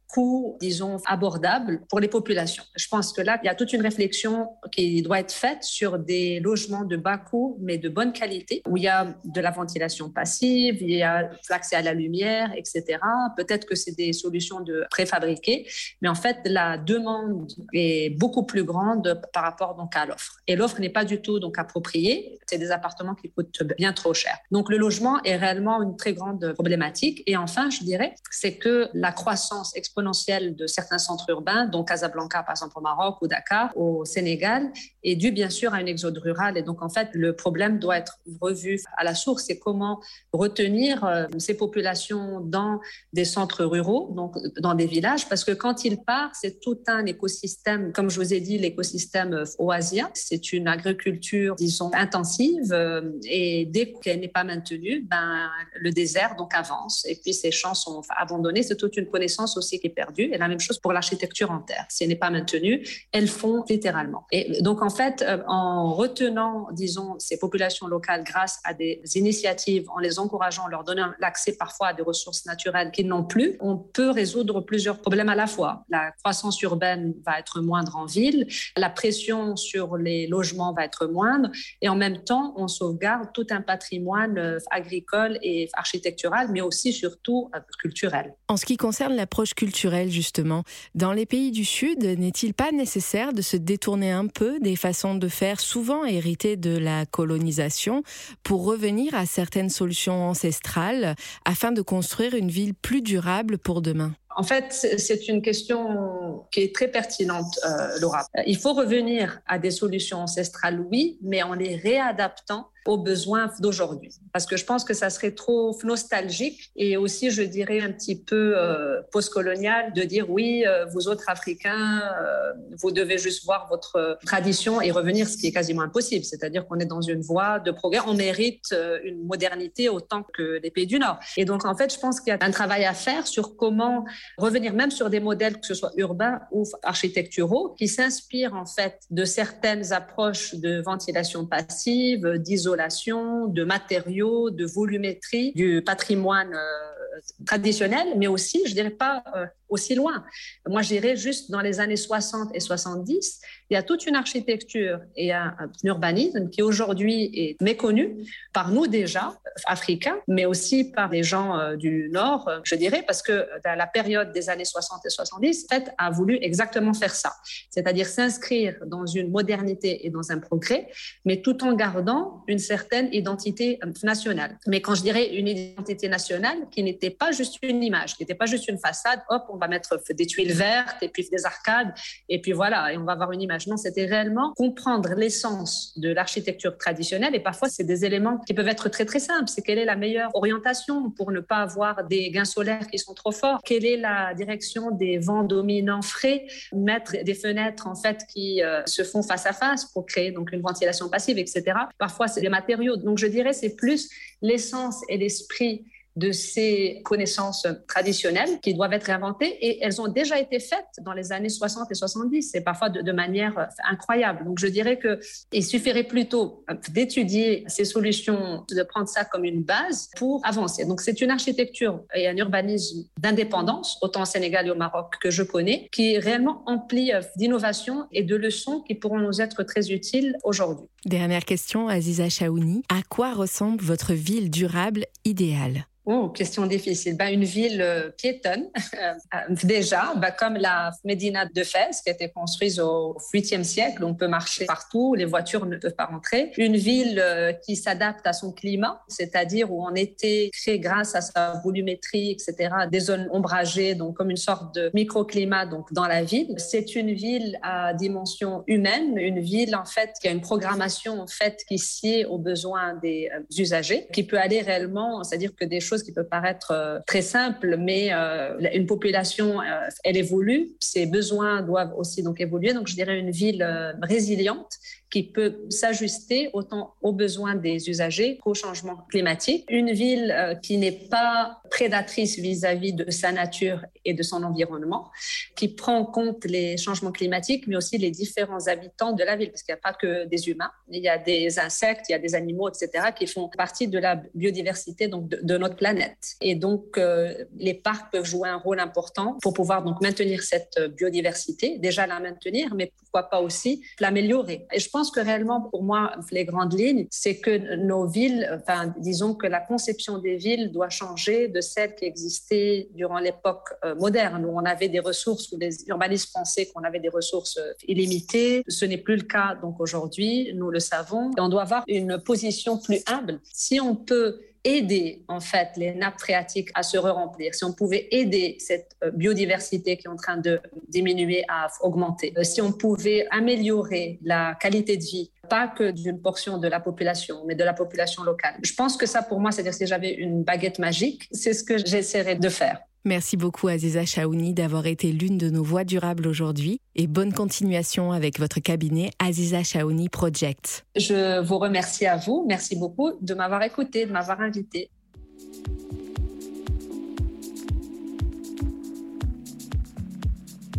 disons, 0.60 0.98
abordables 1.06 1.82
pour 1.90 2.00
les 2.00 2.08
populations. 2.08 2.64
Je 2.76 2.88
pense 2.88 3.14
que 3.14 3.22
là, 3.22 3.40
il 3.44 3.48
y 3.48 3.50
a 3.50 3.56
toute 3.56 3.74
une 3.74 3.82
réflexion 3.82 4.50
qui 4.72 5.02
doit 5.02 5.20
être 5.20 5.32
faite 5.32 5.64
sur 5.64 6.00
des 6.00 6.40
logements 6.40 6.84
de 6.84 6.98
bas 6.98 7.18
coût, 7.18 7.58
mais 7.62 7.78
de 7.78 7.90
bonne 7.90 8.14
qualité, 8.14 8.62
où 8.68 8.78
il 8.78 8.84
y 8.84 8.88
a 8.88 9.16
de 9.24 9.42
la 9.42 9.52
ventilation 9.52 10.10
passive, 10.10 10.78
il 10.82 10.92
y 10.92 11.04
a 11.04 11.30
l'accès 11.50 11.76
à 11.76 11.82
la 11.82 11.94
lumière, 11.94 12.52
etc. 12.56 13.00
Peut-être 13.38 13.66
que 13.66 13.76
c'est 13.76 13.96
des 13.96 14.14
solutions 14.14 14.62
de 14.62 14.86
préfabriquées, 14.90 15.68
mais 16.02 16.10
en 16.10 16.16
fait, 16.16 16.38
la 16.46 16.78
demande 16.78 17.52
est 17.74 18.12
beaucoup 18.18 18.44
plus 18.44 18.64
grande 18.64 19.22
par 19.34 19.44
rapport 19.44 19.76
donc 19.76 19.96
à 19.96 20.06
l'offre. 20.06 20.40
Et 20.48 20.56
l'offre 20.56 20.80
n'est 20.80 20.90
pas 20.90 21.06
du 21.06 21.22
tout 21.22 21.40
donc 21.40 21.58
appropriée. 21.58 22.38
C'est 22.46 22.58
des 22.58 22.72
appartements 22.72 23.16
qui 23.16 23.32
coûtent 23.32 23.64
bien 23.78 23.94
trop 23.94 24.14
cher. 24.14 24.38
Donc, 24.52 24.70
le 24.70 24.78
logement 24.78 25.22
est 25.24 25.36
réellement 25.36 25.82
une 25.82 25.96
très 25.96 26.14
grande 26.14 26.54
problématique. 26.54 27.24
Et 27.26 27.36
enfin, 27.36 27.70
je 27.70 27.84
dirais, 27.84 28.14
c'est 28.30 28.58
que 28.58 28.90
la 28.94 29.12
croissance 29.12 29.76
exponentielle 29.76 30.03
exponentielle 30.04 30.56
de 30.56 30.68
certains 30.68 30.98
centres 30.98 31.30
urbains, 31.30 31.66
dont 31.66 31.84
Casablanca, 31.84 32.44
par 32.44 32.52
exemple, 32.52 32.74
au 32.78 32.82
Maroc 32.82 33.22
ou 33.22 33.28
Dakar, 33.28 33.76
au 33.76 34.04
Sénégal, 34.06 34.72
est 35.04 35.16
due 35.16 35.32
bien 35.32 35.50
sûr 35.50 35.74
à 35.74 35.82
une 35.82 35.88
exode 35.88 36.18
rural. 36.18 36.58
Et 36.58 36.62
donc, 36.62 36.82
en 36.82 36.90
fait, 36.90 37.10
le 37.14 37.34
problème 37.36 37.80
doit 37.80 37.98
être 37.98 38.20
revu 38.42 38.82
à 38.98 39.04
la 39.04 39.16
source. 39.16 39.46
C'est 39.48 39.60
comment 39.60 40.02
retenir 40.34 41.04
euh, 41.06 41.28
ces 41.38 41.56
populations 41.56 42.42
dans 42.42 42.82
des 43.14 43.26
centres 43.26 43.64
ruraux, 43.64 44.12
donc 44.16 44.36
dans 44.60 44.76
des 44.76 44.86
villages, 44.86 45.30
parce 45.30 45.44
que 45.44 45.52
quand 45.52 45.86
ils 45.86 45.98
partent, 45.98 46.36
c'est 46.42 46.60
tout 46.60 46.80
un 46.88 47.06
écosystème, 47.06 47.94
comme 47.94 48.10
je 48.10 48.20
vous 48.20 48.34
ai 48.34 48.42
dit, 48.42 48.58
l'écosystème 48.58 49.44
oasien. 49.58 50.10
C'est 50.14 50.52
une 50.52 50.68
agriculture, 50.68 51.56
disons, 51.56 51.92
intensive. 51.94 52.72
Euh, 52.72 53.02
et 53.24 53.66
dès 53.66 53.94
qu'elle 53.94 54.20
n'est 54.20 54.28
pas 54.28 54.44
maintenue, 54.44 55.06
ben, 55.10 55.50
le 55.76 55.92
désert 55.92 56.36
donc 56.38 56.54
avance. 56.54 57.06
Et 57.08 57.16
puis 57.16 57.34
ces 57.34 57.52
champs 57.52 57.74
sont 57.76 58.02
abandonnés. 58.10 58.64
C'est 58.64 58.76
toute 58.76 58.98
une 58.98 59.08
connaissance 59.08 59.58
aussi 59.58 59.80
qui 59.80 59.88
est 59.88 59.93
perdue. 59.94 60.30
Et 60.34 60.38
la 60.38 60.48
même 60.48 60.60
chose 60.60 60.80
pour 60.80 60.94
l'architecture 60.94 61.52
en 61.52 61.60
terre. 61.60 61.86
Si 61.90 62.04
elle 62.04 62.10
n'est 62.10 62.16
pas 62.16 62.30
maintenue, 62.30 62.86
elles 63.12 63.28
font 63.28 63.64
littéralement. 63.70 64.26
Et 64.32 64.62
donc 64.62 64.82
en 64.82 64.90
fait, 64.90 65.22
euh, 65.22 65.42
en 65.48 65.94
retenant, 65.94 66.68
disons, 66.72 67.18
ces 67.20 67.38
populations 67.38 67.88
locales 67.88 68.24
grâce 68.24 68.60
à 68.64 68.74
des 68.74 69.02
initiatives, 69.16 69.86
en 69.90 70.00
les 70.00 70.20
encourageant, 70.20 70.66
en 70.66 70.68
leur 70.68 70.84
donnant 70.84 71.12
l'accès 71.20 71.56
parfois 71.56 71.88
à 71.88 71.94
des 71.94 72.04
ressources 72.04 72.46
naturelles 72.46 72.92
qu'ils 72.92 73.08
n'ont 73.08 73.24
plus, 73.24 73.58
on 73.60 73.78
peut 73.78 74.10
résoudre 74.10 74.62
plusieurs 74.62 75.00
problèmes 75.00 75.30
à 75.30 75.36
la 75.36 75.48
fois. 75.48 75.86
La 75.90 76.12
croissance 76.12 76.62
urbaine 76.62 77.14
va 77.26 77.40
être 77.40 77.62
moindre 77.62 77.96
en 77.96 78.06
ville, 78.06 78.48
la 78.78 78.90
pression 78.90 79.56
sur 79.56 79.98
les 79.98 80.28
logements 80.28 80.74
va 80.74 80.86
être 80.86 81.08
moindre, 81.08 81.50
et 81.82 81.90
en 81.90 81.96
même 81.96 82.24
temps, 82.24 82.54
on 82.58 82.68
sauvegarde 82.68 83.30
tout 83.34 83.48
un 83.50 83.62
patrimoine 83.62 84.38
euh, 84.38 84.60
agricole 84.72 85.38
et 85.42 85.70
architectural, 85.74 86.50
mais 86.52 86.62
aussi 86.62 86.94
surtout 86.94 87.50
euh, 87.56 87.60
culturel. 87.80 88.36
En 88.48 88.58
ce 88.58 88.66
qui 88.66 88.78
concerne 88.78 89.16
l'approche 89.16 89.54
culturelle, 89.54 89.83
justement, 90.08 90.64
dans 90.96 91.14
les 91.14 91.26
pays 91.26 91.52
du 91.52 91.66
Sud, 91.66 92.04
n'est-il 92.04 92.54
pas 92.54 92.72
nécessaire 92.72 93.34
de 93.34 93.42
se 93.42 93.58
détourner 93.58 94.12
un 94.12 94.28
peu 94.28 94.60
des 94.60 94.76
façons 94.76 95.16
de 95.16 95.28
faire 95.28 95.60
souvent 95.60 96.06
héritées 96.06 96.56
de 96.56 96.78
la 96.78 97.06
colonisation 97.06 98.04
pour 98.44 98.66
revenir 98.66 99.16
à 99.16 99.26
certaines 99.26 99.70
solutions 99.70 100.30
ancestrales 100.30 101.16
afin 101.46 101.72
de 101.72 101.82
construire 101.82 102.34
une 102.34 102.50
ville 102.50 102.74
plus 102.74 103.02
durable 103.02 103.58
pour 103.58 103.82
demain? 103.82 104.14
En 104.36 104.44
fait, 104.44 104.72
c'est 104.72 105.28
une 105.28 105.42
question 105.42 106.46
qui 106.52 106.62
est 106.62 106.76
très 106.76 106.88
pertinente, 106.88 107.60
euh, 107.66 108.00
Laura. 108.00 108.26
Il 108.46 108.58
faut 108.58 108.74
revenir 108.74 109.40
à 109.48 109.60
des 109.60 109.72
solutions 109.72 110.20
ancestrales, 110.20 110.80
oui, 110.92 111.18
mais 111.22 111.44
en 111.44 111.54
les 111.54 111.76
réadaptant 111.76 112.68
aux 112.86 112.98
besoins 112.98 113.52
d'aujourd'hui. 113.60 114.12
Parce 114.34 114.46
que 114.46 114.58
je 114.58 114.66
pense 114.66 114.84
que 114.84 114.94
ça 114.94 115.10
serait 115.10 115.32
trop 115.32 115.78
nostalgique 115.84 116.72
et 116.76 116.98
aussi, 116.98 117.32
je 117.32 117.42
dirais, 117.42 117.80
un 117.80 117.92
petit 117.92 118.16
peu 118.16 118.56
euh, 118.58 119.02
postcolonial 119.12 119.94
de 119.94 120.04
dire 120.04 120.30
oui, 120.30 120.66
euh, 120.68 120.86
vous 120.86 121.08
autres 121.08 121.24
Africains, 121.28 122.02
euh, 122.02 122.54
vous 122.82 122.92
devez 122.92 123.18
juste 123.18 123.46
voir 123.46 123.68
votre 123.70 124.18
tradition 124.26 124.82
et 124.82 124.92
revenir, 124.92 125.28
ce 125.28 125.38
qui 125.38 125.48
est 125.48 125.52
quasiment 125.52 125.84
impossible. 125.84 126.26
C'est-à-dire 126.26 126.68
qu'on 126.68 126.80
est 126.80 126.86
dans 126.86 127.02
une 127.02 127.22
voie 127.22 127.60
de 127.60 127.72
progrès. 127.72 128.00
On 128.06 128.14
mérite 128.14 128.76
une 129.04 129.24
modernité 129.26 129.90
autant 129.90 130.24
que 130.24 130.60
les 130.62 130.72
pays 130.72 130.88
du 130.88 131.00
Nord. 131.00 131.20
Et 131.38 131.46
donc, 131.46 131.66
en 131.66 131.76
fait, 131.76 131.94
je 131.94 132.00
pense 132.00 132.20
qu'il 132.20 132.34
y 132.34 132.36
a 132.36 132.40
un 132.42 132.52
travail 132.52 132.86
à 132.86 132.94
faire 132.94 133.28
sur 133.28 133.56
comment 133.56 134.04
revenir 134.38 134.74
même 134.74 134.92
sur 134.92 135.10
des 135.10 135.20
modèles, 135.20 135.60
que 135.60 135.66
ce 135.66 135.74
soit 135.74 135.92
urbains 135.98 136.42
ou 136.52 136.64
architecturaux, 136.84 137.76
qui 137.78 137.88
s'inspirent 137.88 138.56
en 138.56 138.66
fait 138.66 139.02
de 139.10 139.26
certaines 139.26 139.94
approches 139.94 140.56
de 140.56 140.82
ventilation 140.82 141.46
passive, 141.46 142.38
d'isolation 142.38 143.48
de 143.48 143.64
matériaux, 143.64 144.50
de 144.50 144.66
volumétrie 144.66 145.52
du 145.56 145.82
patrimoine 145.86 146.54
euh, 146.54 147.20
traditionnel, 147.46 148.08
mais 148.18 148.28
aussi, 148.28 148.62
je 148.66 148.74
dirais 148.74 148.90
pas 148.90 149.24
euh, 149.36 149.46
aussi 149.74 149.96
loin. 149.96 150.24
Moi, 150.68 150.82
j'irais 150.82 151.16
juste 151.16 151.52
dans 151.52 151.62
les 151.62 151.80
années 151.80 151.98
60 151.98 152.56
et 152.56 152.60
70, 152.60 153.42
il 153.70 153.74
y 153.74 153.78
a 153.78 153.84
toute 153.84 154.06
une 154.06 154.16
architecture 154.16 155.00
et 155.16 155.34
un, 155.34 155.56
urbanisme 155.84 156.50
qui 156.50 156.62
aujourd'hui 156.62 157.32
est 157.34 157.62
méconnu 157.62 158.26
par 158.54 158.70
nous 158.72 158.88
déjà, 158.88 159.34
africains, 159.66 160.18
mais 160.28 160.46
aussi 160.46 160.92
par 160.92 161.10
les 161.10 161.24
gens 161.24 161.58
euh, 161.58 161.76
du 161.76 162.10
Nord, 162.12 162.48
euh, 162.48 162.60
je 162.64 162.76
dirais, 162.76 163.04
parce 163.06 163.22
que 163.22 163.48
dans 163.64 163.78
la 163.78 163.88
période 163.88 164.32
des 164.32 164.50
années 164.50 164.66
60 164.66 165.06
et 165.06 165.10
70, 165.10 165.68
FET 165.70 165.92
a 165.98 166.10
voulu 166.10 166.38
exactement 166.42 166.94
faire 166.94 167.14
ça, 167.14 167.34
c'est-à-dire 167.70 168.08
s'inscrire 168.08 168.76
dans 168.86 169.06
une 169.06 169.30
modernité 169.30 170.06
et 170.06 170.10
dans 170.10 170.32
un 170.32 170.40
progrès, 170.40 170.90
mais 171.26 171.42
tout 171.42 171.64
en 171.64 171.74
gardant 171.74 172.44
une 172.48 172.60
certaine 172.60 173.10
identité 173.14 173.80
euh, 173.84 173.92
nationale. 174.04 174.58
Mais 174.68 174.82
quand 174.82 174.96
je 174.96 175.02
dirais 175.02 175.36
une 175.36 175.48
identité 175.48 176.08
nationale, 176.10 176.58
qui 176.72 176.84
n'était 176.84 177.10
pas 177.10 177.32
juste 177.32 177.58
une 177.62 177.84
image, 177.84 178.16
qui 178.16 178.24
n'était 178.24 178.36
pas 178.36 178.46
juste 178.46 178.68
une 178.68 178.78
façade, 178.78 179.20
hop, 179.30 179.44
on 179.50 179.58
va 179.58 179.63
mettre 179.68 180.00
des 180.12 180.26
tuiles 180.26 180.54
vertes 180.54 180.98
et 181.02 181.10
puis 181.10 181.28
des 181.30 181.46
arcades, 181.46 181.94
et 182.30 182.42
puis 182.42 182.52
voilà, 182.52 182.94
et 182.94 182.98
on 182.98 183.04
va 183.04 183.14
avoir 183.14 183.32
une 183.32 183.42
image. 183.42 183.68
Non, 183.68 183.78
c'était 183.78 184.06
réellement 184.06 184.54
comprendre 184.56 185.14
l'essence 185.16 185.94
de 185.98 186.12
l'architecture 186.12 186.78
traditionnelle, 186.78 187.36
et 187.36 187.40
parfois 187.40 187.70
c'est 187.70 187.84
des 187.84 188.06
éléments 188.06 188.38
qui 188.40 188.54
peuvent 188.54 188.68
être 188.68 188.90
très 188.90 189.06
très 189.06 189.20
simples. 189.20 189.48
C'est 189.48 189.62
quelle 189.62 189.80
est 189.80 189.86
la 189.86 189.96
meilleure 189.96 190.32
orientation 190.36 191.12
pour 191.12 191.32
ne 191.32 191.40
pas 191.40 191.58
avoir 191.58 192.04
des 192.06 192.30
gains 192.32 192.46
solaires 192.46 192.88
qui 192.88 193.00
sont 193.00 193.14
trop 193.14 193.32
forts? 193.32 193.60
Quelle 193.64 193.86
est 193.86 193.98
la 193.98 194.34
direction 194.34 194.92
des 194.92 195.18
vents 195.18 195.44
dominants 195.44 196.02
frais? 196.02 196.46
Mettre 196.74 197.24
des 197.24 197.34
fenêtres 197.34 197.88
en 197.88 197.96
fait 197.96 198.22
qui 198.32 198.64
euh, 198.64 198.82
se 198.86 199.04
font 199.04 199.24
face 199.24 199.46
à 199.46 199.54
face 199.54 199.86
pour 199.86 200.06
créer 200.06 200.32
donc 200.32 200.52
une 200.52 200.62
ventilation 200.62 201.10
passive, 201.10 201.38
etc. 201.38 201.64
Parfois 201.98 202.28
c'est 202.28 202.42
des 202.42 202.50
matériaux. 202.50 202.98
Donc 202.98 203.18
je 203.18 203.28
dirais 203.28 203.54
c'est 203.54 203.76
plus 203.76 204.10
l'essence 204.42 205.02
et 205.10 205.18
l'esprit 205.18 205.86
de 206.16 206.32
ces 206.32 207.02
connaissances 207.04 207.68
traditionnelles 207.88 208.60
qui 208.62 208.74
doivent 208.74 208.94
être 208.94 209.06
réinventées 209.06 209.58
et 209.66 209.84
elles 209.84 210.00
ont 210.02 210.08
déjà 210.08 210.40
été 210.40 210.60
faites 210.60 210.86
dans 211.02 211.14
les 211.14 211.32
années 211.32 211.50
60 211.50 211.92
et 211.92 211.96
70 211.96 212.56
et 212.56 212.62
parfois 212.62 212.90
de, 212.90 213.12
manière 213.12 213.58
euh, 213.58 213.66
incroyable. 213.90 214.46
Donc 214.46 214.60
je 214.60 214.68
dirais 214.68 215.00
qu'il 215.00 215.64
suffirait 215.64 216.04
plutôt 216.04 216.64
euh, 216.70 216.76
d'étudier 216.92 217.64
ces 217.68 217.86
solutions, 217.86 218.66
de 218.70 218.84
prendre 218.84 219.08
ça 219.08 219.26
comme 219.26 219.46
une 219.46 219.64
base 219.64 220.10
pour 220.18 220.42
avancer. 220.46 220.86
Donc 220.86 221.02
c'est 221.02 221.22
une 221.22 221.32
architecture 221.32 222.02
et 222.14 222.28
un 222.28 222.38
urbanisme 222.38 223.08
d'indépendance, 223.20 223.98
autant 224.02 224.24
au 224.24 224.26
Sénégal 224.26 224.68
et 224.68 224.72
au 224.72 224.76
Maroc 224.76 225.16
que 225.22 225.32
je 225.32 225.44
connais, 225.44 225.88
qui 225.92 226.14
est 226.14 226.20
réellement 226.20 226.64
empli 226.68 227.12
euh, 227.12 227.22
d'innovation 227.38 228.08
et 228.12 228.24
de 228.24 228.36
leçons 228.36 228.82
qui 228.82 228.96
pourront 228.96 229.20
nous 229.20 229.42
être 229.42 229.64
très 229.64 229.92
utiles 229.92 230.38
aujourd'hui. 230.44 230.88
Dernière 231.06 231.46
question, 231.46 231.88
Aziza 231.88 232.30
Chaouni. 232.30 232.84
À 232.90 233.02
quoi 233.08 233.34
ressemble 233.34 233.84
votre 233.84 234.14
ville 234.14 234.50
durable 234.50 235.06
idéale? 235.26 235.86
Oh, 236.06 236.28
question 236.28 236.66
difficile. 236.66 237.16
Ben, 237.16 237.34
une 237.34 237.46
ville 237.46 237.82
euh, 237.82 238.10
piétonne, 238.10 238.66
euh, 239.02 239.56
déjà, 239.64 240.14
ben, 240.18 240.32
comme 240.38 240.56
la 240.56 240.92
Médina 241.06 241.46
de 241.46 241.64
Fès, 241.64 242.02
qui 242.02 242.10
a 242.10 242.14
été 242.14 242.30
construite 242.30 242.78
au 242.80 243.16
8e 243.34 243.64
siècle. 243.64 244.04
On 244.04 244.14
peut 244.14 244.28
marcher 244.28 244.66
partout, 244.66 245.16
les 245.16 245.24
voitures 245.24 245.66
ne 245.66 245.78
peuvent 245.78 245.96
pas 245.96 246.08
rentrer. 246.08 246.52
Une 246.58 246.76
ville 246.76 247.20
euh, 247.20 247.54
qui 247.54 247.78
s'adapte 247.78 248.28
à 248.28 248.34
son 248.34 248.52
climat, 248.52 249.02
c'est-à-dire 249.08 249.72
où 249.72 249.82
on 249.86 249.96
était 249.96 250.50
créé 250.52 250.78
grâce 250.78 251.16
à 251.16 251.22
sa 251.22 251.62
volumétrie, 251.64 252.32
etc., 252.32 252.70
des 252.92 253.00
zones 253.00 253.30
ombragées, 253.32 253.96
donc 253.96 254.18
comme 254.18 254.30
une 254.30 254.36
sorte 254.36 254.76
de 254.76 254.92
microclimat 254.94 255.68
donc, 255.68 255.94
dans 255.94 256.08
la 256.08 256.24
ville. 256.24 256.54
C'est 256.58 256.96
une 256.96 257.14
ville 257.14 257.58
à 257.62 257.94
dimension 257.94 258.66
humaine, 258.68 259.18
une 259.18 259.40
ville 259.40 259.74
en 259.74 259.86
fait 259.86 260.12
qui 260.22 260.28
a 260.28 260.32
une 260.32 260.42
programmation 260.42 261.22
en 261.22 261.28
fait 261.28 261.64
qui 261.66 261.78
sied 261.78 262.26
aux 262.26 262.38
besoins 262.38 262.96
des 262.96 263.30
usagers, 263.58 264.08
qui 264.12 264.24
peut 264.24 264.38
aller 264.38 264.62
réellement, 264.62 265.24
c'est-à-dire 265.24 265.56
que 265.56 265.64
des 265.64 265.80
choses 265.80 265.93
qui 266.02 266.12
peut 266.12 266.24
paraître 266.24 266.72
euh, 266.72 267.00
très 267.06 267.22
simple, 267.22 267.78
mais 267.78 268.12
euh, 268.12 268.58
une 268.74 268.88
population, 268.88 269.62
euh, 269.62 269.88
elle 270.04 270.18
évolue, 270.18 270.70
ses 270.80 271.06
besoins 271.06 271.62
doivent 271.62 271.94
aussi 271.96 272.24
donc 272.24 272.42
évoluer. 272.42 272.74
Donc, 272.74 272.88
je 272.88 272.96
dirais 272.96 273.20
une 273.20 273.30
ville 273.30 273.64
résiliente 274.02 274.80
qui 275.14 275.22
peut 275.22 275.60
s'ajuster 275.70 276.50
autant 276.54 276.96
aux 277.04 277.14
besoins 277.14 277.54
des 277.54 277.88
usagers 277.88 278.40
qu'au 278.42 278.56
changement 278.56 278.98
climatique. 279.12 279.64
Une 279.70 279.92
ville 279.92 280.34
euh, 280.36 280.56
qui 280.56 280.80
n'est 280.80 281.08
pas 281.08 281.62
prédatrice 281.70 282.40
vis-à-vis 282.40 282.94
de 282.94 283.12
sa 283.12 283.32
nature 283.32 283.86
et 284.06 284.16
de 284.16 284.24
son 284.24 284.42
environnement, 284.42 285.12
qui 285.56 285.68
prend 285.68 285.98
en 285.98 286.06
compte 286.06 286.46
les 286.46 286.78
changements 286.78 287.12
climatiques, 287.12 287.68
mais 287.68 287.76
aussi 287.76 288.00
les 288.00 288.10
différents 288.10 288.66
habitants 288.68 289.14
de 289.14 289.24
la 289.24 289.36
ville, 289.36 289.52
parce 289.52 289.62
qu'il 289.62 289.74
n'y 289.74 289.80
a 289.80 289.82
pas 289.82 289.94
que 289.94 290.26
des 290.26 290.50
humains, 290.50 290.72
il 290.90 291.04
y 291.04 291.08
a 291.08 291.20
des 291.20 291.60
insectes, 291.60 292.06
il 292.10 292.14
y 292.14 292.16
a 292.16 292.20
des 292.20 292.34
animaux, 292.34 292.68
etc., 292.70 293.10
qui 293.16 293.28
font 293.28 293.50
partie 293.50 293.88
de 293.88 294.00
la 294.00 294.20
biodiversité 294.34 295.08
donc 295.08 295.30
de, 295.30 295.58
notre 295.58 295.76
planète. 295.76 296.36
Et 296.42 296.56
donc, 296.56 296.98
euh, 296.98 297.36
les 297.56 297.76
parcs 297.76 298.12
peuvent 298.12 298.26
jouer 298.26 298.50
un 298.50 298.58
rôle 298.58 298.80
important 298.80 299.38
pour 299.44 299.54
pouvoir 299.54 299.84
donc 299.84 300.02
maintenir 300.02 300.42
cette 300.42 300.80
biodiversité, 300.98 301.78
déjà 301.78 302.08
la 302.08 302.20
maintenir, 302.20 302.74
mais 302.74 302.92
pourquoi 302.98 303.30
pas 303.30 303.42
aussi 303.42 303.84
l'améliorer. 304.00 304.66
Et 304.74 304.80
je 304.80 304.90
pense 304.90 305.03
que 305.12 305.20
réellement, 305.20 305.62
pour 305.62 305.84
moi, 305.84 306.16
les 306.32 306.46
grandes 306.46 306.74
lignes, 306.74 307.08
c'est 307.12 307.38
que 307.38 307.76
nos 307.76 308.06
villes, 308.06 308.48
enfin, 308.54 308.94
disons 308.98 309.36
que 309.36 309.48
la 309.48 309.60
conception 309.60 310.18
des 310.18 310.36
villes 310.36 310.72
doit 310.72 310.90
changer 310.90 311.48
de 311.48 311.62
celle 311.62 311.96
qui 311.96 312.06
existait 312.06 312.90
durant 312.94 313.20
l'époque 313.20 313.70
euh, 313.84 313.96
moderne, 313.96 314.46
où 314.46 314.58
on 314.58 314.66
avait 314.66 314.90
des 314.90 315.00
ressources, 315.00 315.52
où 315.52 315.58
les 315.58 315.88
urbanistes 315.88 316.32
pensaient 316.34 316.68
qu'on 316.68 316.84
avait 316.84 317.00
des 317.00 317.10
ressources 317.10 317.58
euh, 317.58 317.74
illimitées. 317.88 318.64
Ce 318.68 318.86
n'est 318.86 318.98
plus 318.98 319.18
le 319.18 319.24
cas, 319.24 319.56
donc 319.62 319.80
aujourd'hui, 319.80 320.52
nous 320.56 320.70
le 320.70 320.80
savons. 320.80 321.32
On 321.38 321.50
doit 321.50 321.64
avoir 321.64 321.84
une 321.88 322.20
position 322.20 322.78
plus 322.78 323.02
humble. 323.08 323.40
Si 323.52 323.80
on 323.80 323.96
peut 323.96 324.40
aider 324.64 325.24
en 325.28 325.40
fait 325.40 325.70
les 325.78 325.94
nappes 325.94 326.20
phréatiques 326.20 326.70
à 326.74 326.84
se 326.84 326.98
remplir, 326.98 327.54
si 327.54 327.64
on 327.64 327.74
pouvait 327.74 328.08
aider 328.12 328.56
cette 328.60 328.96
euh, 329.04 329.12
biodiversité 329.12 329.98
qui 329.98 330.08
est 330.08 330.10
en 330.10 330.16
train 330.16 330.38
de 330.38 330.62
diminuer 330.88 331.44
à 331.50 331.68
augmenter, 331.82 332.34
euh, 332.38 332.44
si 332.44 332.62
on 332.62 332.72
pouvait 332.72 333.28
améliorer 333.32 334.20
la 334.24 334.56
qualité 334.60 334.98
de 334.98 335.04
vie, 335.04 335.32
pas 335.50 335.68
que 335.68 335.92
d'une 335.92 336.22
portion 336.22 336.58
de 336.58 336.68
la 336.68 336.80
population, 336.80 337.44
mais 337.46 337.56
de 337.56 337.64
la 337.64 337.74
population 337.74 338.24
locale. 338.24 338.56
Je 338.64 338.74
pense 338.74 338.96
que 338.96 339.06
ça, 339.06 339.22
pour 339.22 339.40
moi, 339.40 339.52
c'est-à-dire 339.52 339.74
si 339.74 339.86
j'avais 339.86 340.14
une 340.14 340.44
baguette 340.44 340.80
magique, 340.80 341.28
c'est 341.32 341.54
ce 341.54 341.64
que 341.64 341.78
j'essaierais 341.78 342.36
de 342.36 342.50
faire. 342.50 342.80
Merci 343.06 343.36
beaucoup 343.36 343.68
Aziza 343.68 344.06
Chaouni 344.06 344.54
d'avoir 344.54 344.88
été 344.88 345.12
l'une 345.12 345.38
de 345.38 345.50
nos 345.50 345.62
voix 345.62 345.84
durables 345.84 346.26
aujourd'hui 346.26 346.80
et 346.96 347.08
bonne 347.08 347.34
continuation 347.34 348.14
avec 348.14 348.40
votre 348.40 348.62
cabinet 348.62 349.10
Aziza 349.20 349.62
Chaouni 349.62 350.08
Project. 350.08 350.86
Je 350.96 351.42
vous 351.42 351.58
remercie 351.58 352.06
à 352.06 352.16
vous. 352.16 352.46
Merci 352.48 352.78
beaucoup 352.78 353.12
de 353.20 353.34
m'avoir 353.34 353.62
écouté, 353.64 354.06
de 354.06 354.12
m'avoir 354.14 354.40
invité. 354.40 354.90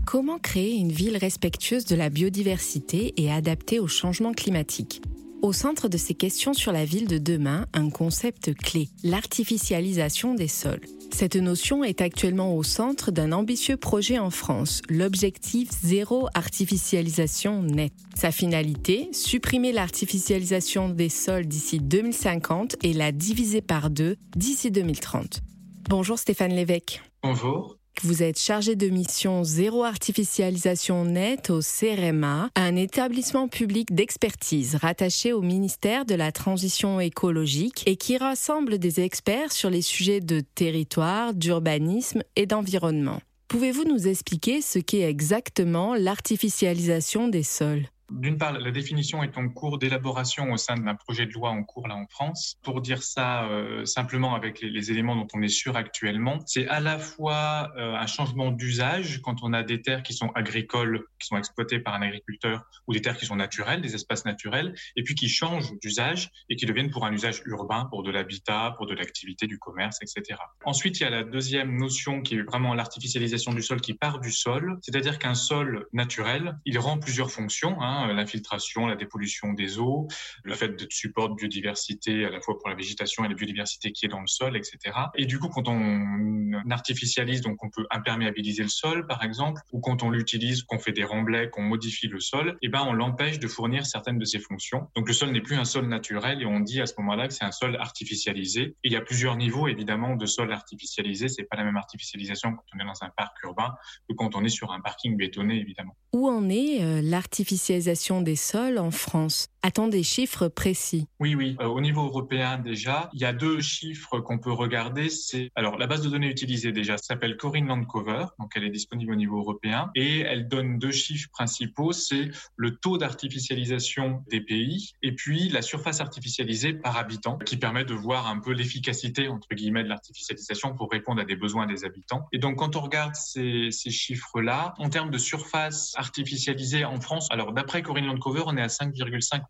Comment 0.07 0.39
créer 0.39 0.77
une 0.77 0.93
ville 0.93 1.19
respectueuse 1.19 1.85
de 1.85 1.97
la 1.97 2.09
biodiversité 2.09 3.13
et 3.23 3.31
adaptée 3.31 3.81
au 3.81 3.89
changement 3.89 4.33
climatique? 4.33 5.03
Au 5.45 5.53
centre 5.53 5.89
de 5.89 5.99
ces 5.99 6.15
questions 6.15 6.55
sur 6.55 6.73
la 6.73 6.87
ville 6.87 7.07
de 7.07 7.19
demain, 7.19 7.67
un 7.75 7.91
concept 7.91 8.55
clé, 8.55 8.89
l'artificialisation 9.03 10.33
des 10.33 10.49
sols. 10.49 10.81
Cette 11.13 11.37
notion 11.37 11.85
est 11.85 12.01
actuellement 12.01 12.57
au 12.57 12.63
centre 12.63 13.11
d'un 13.11 13.31
ambitieux 13.31 13.77
projet 13.77 14.19
en 14.19 14.31
France, 14.31 14.81
l'objectif 14.89 15.69
zéro 15.83 16.29
artificialisation 16.33 17.63
net. 17.63 17.93
Sa 18.15 18.33
finalité, 18.33 19.11
supprimer 19.13 19.73
l'artificialisation 19.73 20.89
des 20.89 21.11
sols 21.11 21.47
d'ici 21.47 21.79
2050 21.79 22.77
et 22.83 22.95
la 22.95 23.13
diviser 23.13 23.61
par 23.61 23.91
deux 23.91 24.17
d'ici 24.35 24.71
2030. 24.71 25.43
Bonjour 25.91 26.19
Stéphane 26.19 26.55
Lévesque. 26.55 27.03
Bonjour. 27.23 27.77
Vous 28.03 28.23
êtes 28.23 28.39
chargé 28.39 28.77
de 28.77 28.89
mission 28.89 29.45
zéro 29.45 29.85
artificialisation 29.85 31.05
nette 31.05 31.51
au 31.51 31.61
CRMA, 31.61 32.51
un 32.55 32.77
établissement 32.77 33.49
public 33.49 33.95
d'expertise 33.95 34.75
rattaché 34.75 35.33
au 35.33 35.41
ministère 35.41 36.05
de 36.05 36.15
la 36.15 36.33
Transition 36.33 37.01
écologique 37.01 37.83
et 37.87 37.97
qui 37.97 38.19
rassemble 38.19 38.79
des 38.79 39.01
experts 39.01 39.53
sur 39.53 39.71
les 39.71 39.83
sujets 39.83 40.21
de 40.21 40.41
territoire, 40.41 41.35
d'urbanisme 41.35 42.23
et 42.37 42.47
d'environnement. 42.47 43.21
Pouvez-vous 43.49 43.85
nous 43.85 44.09
expliquer 44.09 44.61
ce 44.61 44.81
qu'est 44.81 45.09
exactement 45.09 45.95
l'artificialisation 45.95 47.29
des 47.29 47.45
sols? 47.45 47.87
D'une 48.11 48.39
part, 48.39 48.53
la 48.53 48.71
définition 48.71 49.23
est 49.23 49.39
en 49.39 49.49
cours 49.49 49.79
d'élaboration 49.79 50.53
au 50.53 50.57
sein 50.57 50.77
d'un 50.77 50.95
projet 50.95 51.27
de 51.27 51.33
loi 51.33 51.51
en 51.51 51.63
cours 51.65 51.89
là 51.89 51.97
en 51.97 52.07
France. 52.07 52.57
Pour 52.63 52.81
dire 52.81 53.03
ça 53.03 53.45
euh, 53.45 53.85
simplement 53.85 54.35
avec 54.35 54.61
les, 54.61 54.91
éléments 54.91 55.17
dont 55.17 55.27
on 55.35 55.43
est 55.43 55.49
sûr 55.49 55.77
actuellement, 55.77 56.39
c'est 56.47 56.69
à 56.69 56.81
la 56.81 56.99
fois 56.99 57.73
euh, 57.77 57.95
un 57.95 58.07
changement 58.07 58.51
d'usage 58.51 59.21
quand 59.23 59.43
on 59.43 59.53
a 59.53 59.63
des 59.63 59.81
terres 59.81 60.03
qui 60.03 60.13
sont 60.13 60.31
agricoles, 60.35 61.05
qui 61.19 61.27
sont 61.29 61.39
exploitées 61.39 61.81
par 61.81 61.95
un 61.95 62.03
agriculteur, 62.03 62.65
ou 62.87 62.93
des 62.93 63.01
terres 63.01 63.17
qui 63.17 63.25
sont 63.25 63.37
naturelles, 63.37 63.81
des 63.81 63.95
espaces 63.95 64.25
naturels, 64.25 64.75
et 64.97 65.03
puis 65.03 65.15
qui 65.15 65.29
changent 65.29 65.73
d'usage 65.81 66.31
et 66.51 66.57
qui 66.57 66.67
deviennent 66.67 66.91
pour 66.91 67.07
un 67.07 67.13
usage 67.13 67.43
urbain, 67.47 67.87
pour 67.87 68.03
de 68.03 68.11
l'habitat, 68.11 68.75
pour 68.77 68.87
de 68.87 68.95
l'activité, 68.95 69.47
du 69.47 69.59
commerce, 69.59 69.99
etc. 70.03 70.39
Ensuite, 70.65 71.01
il 71.01 71.05
y 71.05 71.07
a 71.07 71.11
la 71.11 71.25
deuxième 71.25 71.77
notion 71.77 72.21
qui 72.21 72.37
est 72.37 72.43
vraiment 72.43 72.75
l'artificialisation 72.75 73.55
du 73.55 73.63
sol 73.63 73.81
qui 73.81 73.95
part 73.95 74.21
du 74.21 74.31
sol, 74.31 74.79
c'est-à-dire 74.83 75.19
qu'un 75.19 75.35
sol 75.35 75.87
naturel, 75.93 76.59
il 76.67 76.79
rend 76.79 76.99
plusieurs 76.99 77.31
fonctions. 77.31 77.81
Hein, 77.81 77.94
Hein, 77.95 78.13
l'infiltration, 78.13 78.87
la 78.87 78.97
dépollution 78.97 79.53
des 79.53 79.79
eaux, 79.79 80.09
le 80.43 80.55
fait 80.55 80.69
de 80.69 80.87
support 80.91 81.29
de 81.29 81.35
biodiversité 81.35 82.25
à 82.25 82.31
la 82.31 82.41
fois 82.41 82.59
pour 82.59 82.69
la 82.69 82.75
végétation 82.75 83.25
et 83.25 83.29
la 83.29 83.35
biodiversité 83.35 83.93
qui 83.93 84.07
est 84.07 84.09
dans 84.09 84.21
le 84.21 84.27
sol, 84.27 84.57
etc. 84.57 84.79
Et 85.15 85.27
du 85.27 85.39
coup, 85.39 85.49
quand 85.49 85.69
on 85.69 86.53
artificialise, 86.71 87.41
donc 87.41 87.63
on 87.63 87.71
peut 87.71 87.87
imperméabiliser 87.91 88.63
le 88.63 88.69
sol, 88.69 89.07
par 89.07 89.23
exemple, 89.23 89.61
ou 89.73 89.81
quand 89.81 90.03
on 90.03 90.11
l'utilise, 90.11 90.63
qu'on 90.63 90.79
fait 90.79 90.93
des 90.93 91.05
remblais, 91.05 91.51
qu'on 91.51 91.63
modifie 91.63 92.09
le 92.09 92.21
sol, 92.21 92.51
et 92.63 92.67
eh 92.67 92.69
ben 92.69 92.83
on 92.87 92.93
l'empêche 92.93 93.39
de 93.39 93.47
fournir 93.47 93.87
certaines 93.87 94.19
de 94.19 94.25
ses 94.25 94.39
fonctions. 94.41 94.89
Donc 94.97 95.07
le 95.07 95.15
sol 95.15 95.31
n'est 95.31 95.41
plus 95.41 95.57
un 95.57 95.65
sol 95.65 95.87
naturel 95.87 96.43
et 96.43 96.47
on 96.47 96.61
dit 96.61 96.81
à 96.81 96.87
ce 96.87 96.95
moment-là 96.99 97.29
que 97.29 97.35
c'est 97.35 97.45
un 97.45 97.53
sol 97.53 97.77
artificialisé. 97.77 98.77
il 98.83 98.93
y 98.93 98.97
a 98.97 99.01
plusieurs 99.01 99.37
niveaux 99.37 99.69
évidemment 99.69 100.17
de 100.17 100.27
sol 100.27 100.53
artificialisé. 100.53 101.29
C'est 101.29 101.45
pas 101.45 101.57
la 101.57 101.65
même 101.65 101.77
artificialisation 101.77 102.53
quand 102.53 102.65
on 102.75 102.81
est 102.81 102.87
dans 102.87 103.03
un 103.03 103.11
parc 103.11 103.43
urbain 103.45 103.75
que 104.09 104.15
quand 104.15 104.35
on 104.35 104.45
est 104.45 104.49
sur 104.49 104.73
un 104.73 104.81
parking 104.81 105.17
bétonné 105.17 105.61
évidemment. 105.61 105.97
Où 106.13 106.29
en 106.29 106.49
est 106.49 106.83
euh, 106.83 107.01
l'artificialisation 107.03 107.84
des 108.23 108.37
sols 108.37 108.79
en 108.79 108.91
France 108.91 109.49
a 109.65 109.71
des 109.89 110.03
chiffres 110.03 110.49
précis 110.49 111.09
Oui, 111.21 111.35
oui. 111.35 111.57
Euh, 111.59 111.67
au 111.67 111.81
niveau 111.81 112.05
européen 112.05 112.59
déjà, 112.59 113.09
il 113.15 113.21
y 113.21 113.25
a 113.25 113.33
deux 113.33 113.61
chiffres 113.61 114.21
qu'on 114.21 114.39
peut 114.39 114.53
regarder. 114.53 115.09
C'est 115.09 115.51
alors 115.55 115.79
la 115.79 115.87
base 115.87 116.03
de 116.03 116.11
données 116.11 116.29
utilisée 116.29 116.71
déjà 116.71 116.99
s'appelle 116.99 117.37
Corinne 117.39 117.67
Landcover, 117.67 118.27
donc 118.39 118.53
elle 118.57 118.65
est 118.65 118.71
disponible 118.71 119.13
au 119.13 119.17
niveau 119.17 119.39
européen 119.39 119.91
et 119.95 120.21
elle 120.21 120.49
donne 120.49 120.79
deux 120.79 120.93
chiffres 120.93 121.31
principaux. 121.33 121.93
C'est 121.93 122.31
le 122.57 122.77
taux 122.77 122.99
d'artificialisation 122.99 124.23
des 124.31 124.43
pays 124.43 124.93
et 125.03 125.13
puis 125.13 125.49
la 125.49 125.63
surface 125.63 126.03
artificialisée 126.03 126.75
par 126.75 126.99
habitant, 126.99 127.39
qui 127.39 127.57
permet 127.57 127.87
de 127.87 127.95
voir 127.95 128.27
un 128.27 128.41
peu 128.41 128.53
l'efficacité 128.53 129.29
entre 129.29 129.49
guillemets 129.55 129.85
de 129.85 129.89
l'artificialisation 129.89 130.75
pour 130.75 130.91
répondre 130.91 131.23
à 131.23 131.25
des 131.25 131.37
besoins 131.37 131.67
des 131.67 131.87
habitants. 131.87 132.27
Et 132.33 132.39
donc 132.39 132.57
quand 132.57 132.77
on 132.77 132.81
regarde 132.81 133.15
ces, 133.15 133.71
ces 133.71 133.91
chiffres-là, 133.91 134.75
en 134.77 134.91
termes 134.91 135.11
de 135.11 135.19
surface 135.19 135.95
artificialisée 135.97 136.85
en 136.85 137.01
France, 137.01 137.29
alors 137.31 137.53
d'après 137.55 137.81
Corinne 137.81 138.07
Landcover, 138.07 138.43
on 138.47 138.57
est 138.59 138.63
à 138.63 138.67
5,5 138.67 139.43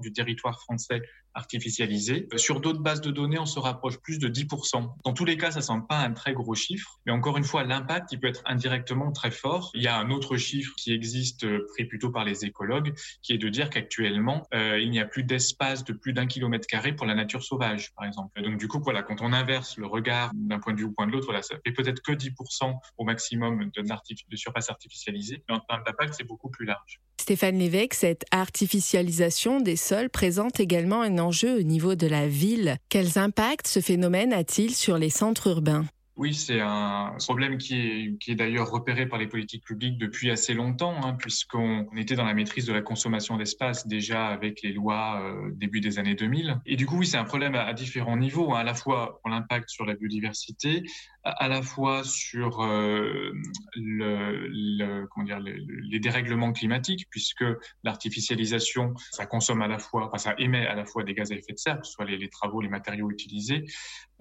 du 0.00 0.12
territoire 0.12 0.60
français 0.60 1.02
artificialisé. 1.34 2.26
Sur 2.36 2.60
d'autres 2.60 2.80
bases 2.80 3.00
de 3.00 3.10
données, 3.10 3.38
on 3.38 3.46
se 3.46 3.58
rapproche 3.58 3.98
plus 3.98 4.18
de 4.18 4.28
10%. 4.28 4.96
Dans 5.04 5.12
tous 5.12 5.24
les 5.24 5.36
cas, 5.36 5.52
ça 5.52 5.60
ne 5.60 5.64
semble 5.64 5.86
pas 5.86 5.98
un 5.98 6.12
très 6.12 6.32
gros 6.32 6.54
chiffre, 6.54 6.98
mais 7.06 7.12
encore 7.12 7.36
une 7.36 7.44
fois, 7.44 7.62
l'impact, 7.62 8.12
il 8.12 8.18
peut 8.18 8.26
être 8.26 8.42
indirectement 8.46 9.12
très 9.12 9.30
fort. 9.30 9.70
Il 9.74 9.82
y 9.82 9.86
a 9.86 9.96
un 9.96 10.10
autre 10.10 10.36
chiffre 10.36 10.74
qui 10.76 10.92
existe, 10.92 11.44
euh, 11.44 11.66
pris 11.74 11.84
plutôt 11.84 12.10
par 12.10 12.24
les 12.24 12.44
écologues, 12.44 12.94
qui 13.22 13.32
est 13.32 13.38
de 13.38 13.48
dire 13.48 13.70
qu'actuellement, 13.70 14.46
euh, 14.54 14.80
il 14.80 14.90
n'y 14.90 14.98
a 14.98 15.04
plus 15.04 15.22
d'espace 15.22 15.84
de 15.84 15.92
plus 15.92 16.12
d'un 16.12 16.26
kilomètre 16.26 16.66
carré 16.66 16.94
pour 16.94 17.06
la 17.06 17.14
nature 17.14 17.44
sauvage, 17.44 17.92
par 17.94 18.06
exemple. 18.06 18.42
Donc 18.42 18.58
du 18.58 18.66
coup, 18.66 18.80
voilà, 18.82 19.02
quand 19.02 19.20
on 19.20 19.32
inverse 19.32 19.76
le 19.76 19.86
regard 19.86 20.32
d'un 20.34 20.58
point 20.58 20.72
de 20.72 20.78
vue 20.78 20.86
au 20.86 20.90
point 20.90 21.06
de 21.06 21.12
l'autre, 21.12 21.26
voilà, 21.26 21.42
ça 21.42 21.54
fait 21.64 21.72
peut-être 21.72 22.02
que 22.02 22.12
10% 22.12 22.74
au 22.98 23.04
maximum 23.04 23.70
de, 23.70 23.82
de 23.82 24.36
surface 24.36 24.68
artificialisée, 24.68 25.44
mais 25.48 25.54
en 25.54 25.60
termes 25.60 25.84
d'impact, 25.84 26.14
c'est 26.14 26.26
beaucoup 26.26 26.50
plus 26.50 26.66
large. 26.66 27.00
Stéphane 27.20 27.58
Lévesque, 27.58 27.94
cette 27.94 28.24
artificialisation 28.30 29.49
des 29.58 29.74
sols 29.74 30.10
présente 30.10 30.60
également 30.60 31.02
un 31.02 31.18
enjeu 31.18 31.58
au 31.58 31.62
niveau 31.62 31.96
de 31.96 32.06
la 32.06 32.28
ville. 32.28 32.76
Quels 32.88 33.18
impacts 33.18 33.66
ce 33.66 33.80
phénomène 33.80 34.32
a-t-il 34.32 34.76
sur 34.76 34.98
les 34.98 35.10
centres 35.10 35.48
urbains? 35.48 35.86
Oui, 36.20 36.34
c'est 36.34 36.60
un 36.60 37.16
problème 37.26 37.56
qui 37.56 38.18
est, 38.28 38.34
d'ailleurs 38.34 38.70
repéré 38.70 39.06
par 39.06 39.18
les 39.18 39.26
politiques 39.26 39.64
publiques 39.64 39.96
depuis 39.96 40.30
assez 40.30 40.52
longtemps, 40.52 40.94
hein, 41.02 41.14
puisqu'on 41.14 41.86
était 41.96 42.14
dans 42.14 42.26
la 42.26 42.34
maîtrise 42.34 42.66
de 42.66 42.74
la 42.74 42.82
consommation 42.82 43.38
d'espace 43.38 43.86
déjà 43.86 44.26
avec 44.26 44.60
les 44.60 44.74
lois 44.74 45.22
euh, 45.22 45.50
début 45.54 45.80
des 45.80 45.98
années 45.98 46.14
2000. 46.14 46.60
Et 46.66 46.76
du 46.76 46.84
coup, 46.84 46.98
oui, 46.98 47.06
c'est 47.06 47.16
un 47.16 47.24
problème 47.24 47.54
à, 47.54 47.72
différents 47.72 48.18
niveaux, 48.18 48.52
hein, 48.52 48.58
à 48.58 48.64
la 48.64 48.74
fois 48.74 49.18
pour 49.22 49.30
l'impact 49.30 49.70
sur 49.70 49.86
la 49.86 49.94
biodiversité, 49.94 50.82
à 51.24 51.48
la 51.48 51.62
fois 51.62 52.02
sur 52.04 52.62
euh, 52.62 53.32
le, 53.74 54.46
le, 54.48 55.06
comment 55.06 55.26
dire, 55.26 55.38
les 55.40 56.00
dérèglements 56.00 56.52
climatiques, 56.52 57.06
puisque 57.10 57.44
l'artificialisation, 57.84 58.94
ça 59.10 59.26
consomme 59.26 59.62
à 59.62 59.68
la 59.68 59.78
fois, 59.78 60.06
enfin, 60.06 60.18
ça 60.18 60.34
émet 60.38 60.66
à 60.66 60.74
la 60.74 60.84
fois 60.84 61.04
des 61.04 61.14
gaz 61.14 61.30
à 61.32 61.34
effet 61.34 61.52
de 61.52 61.58
serre, 61.58 61.80
que 61.80 61.86
ce 61.86 61.92
soit 61.92 62.06
les, 62.06 62.16
les 62.16 62.28
travaux, 62.28 62.60
les 62.60 62.68
matériaux 62.68 63.10
utilisés 63.10 63.64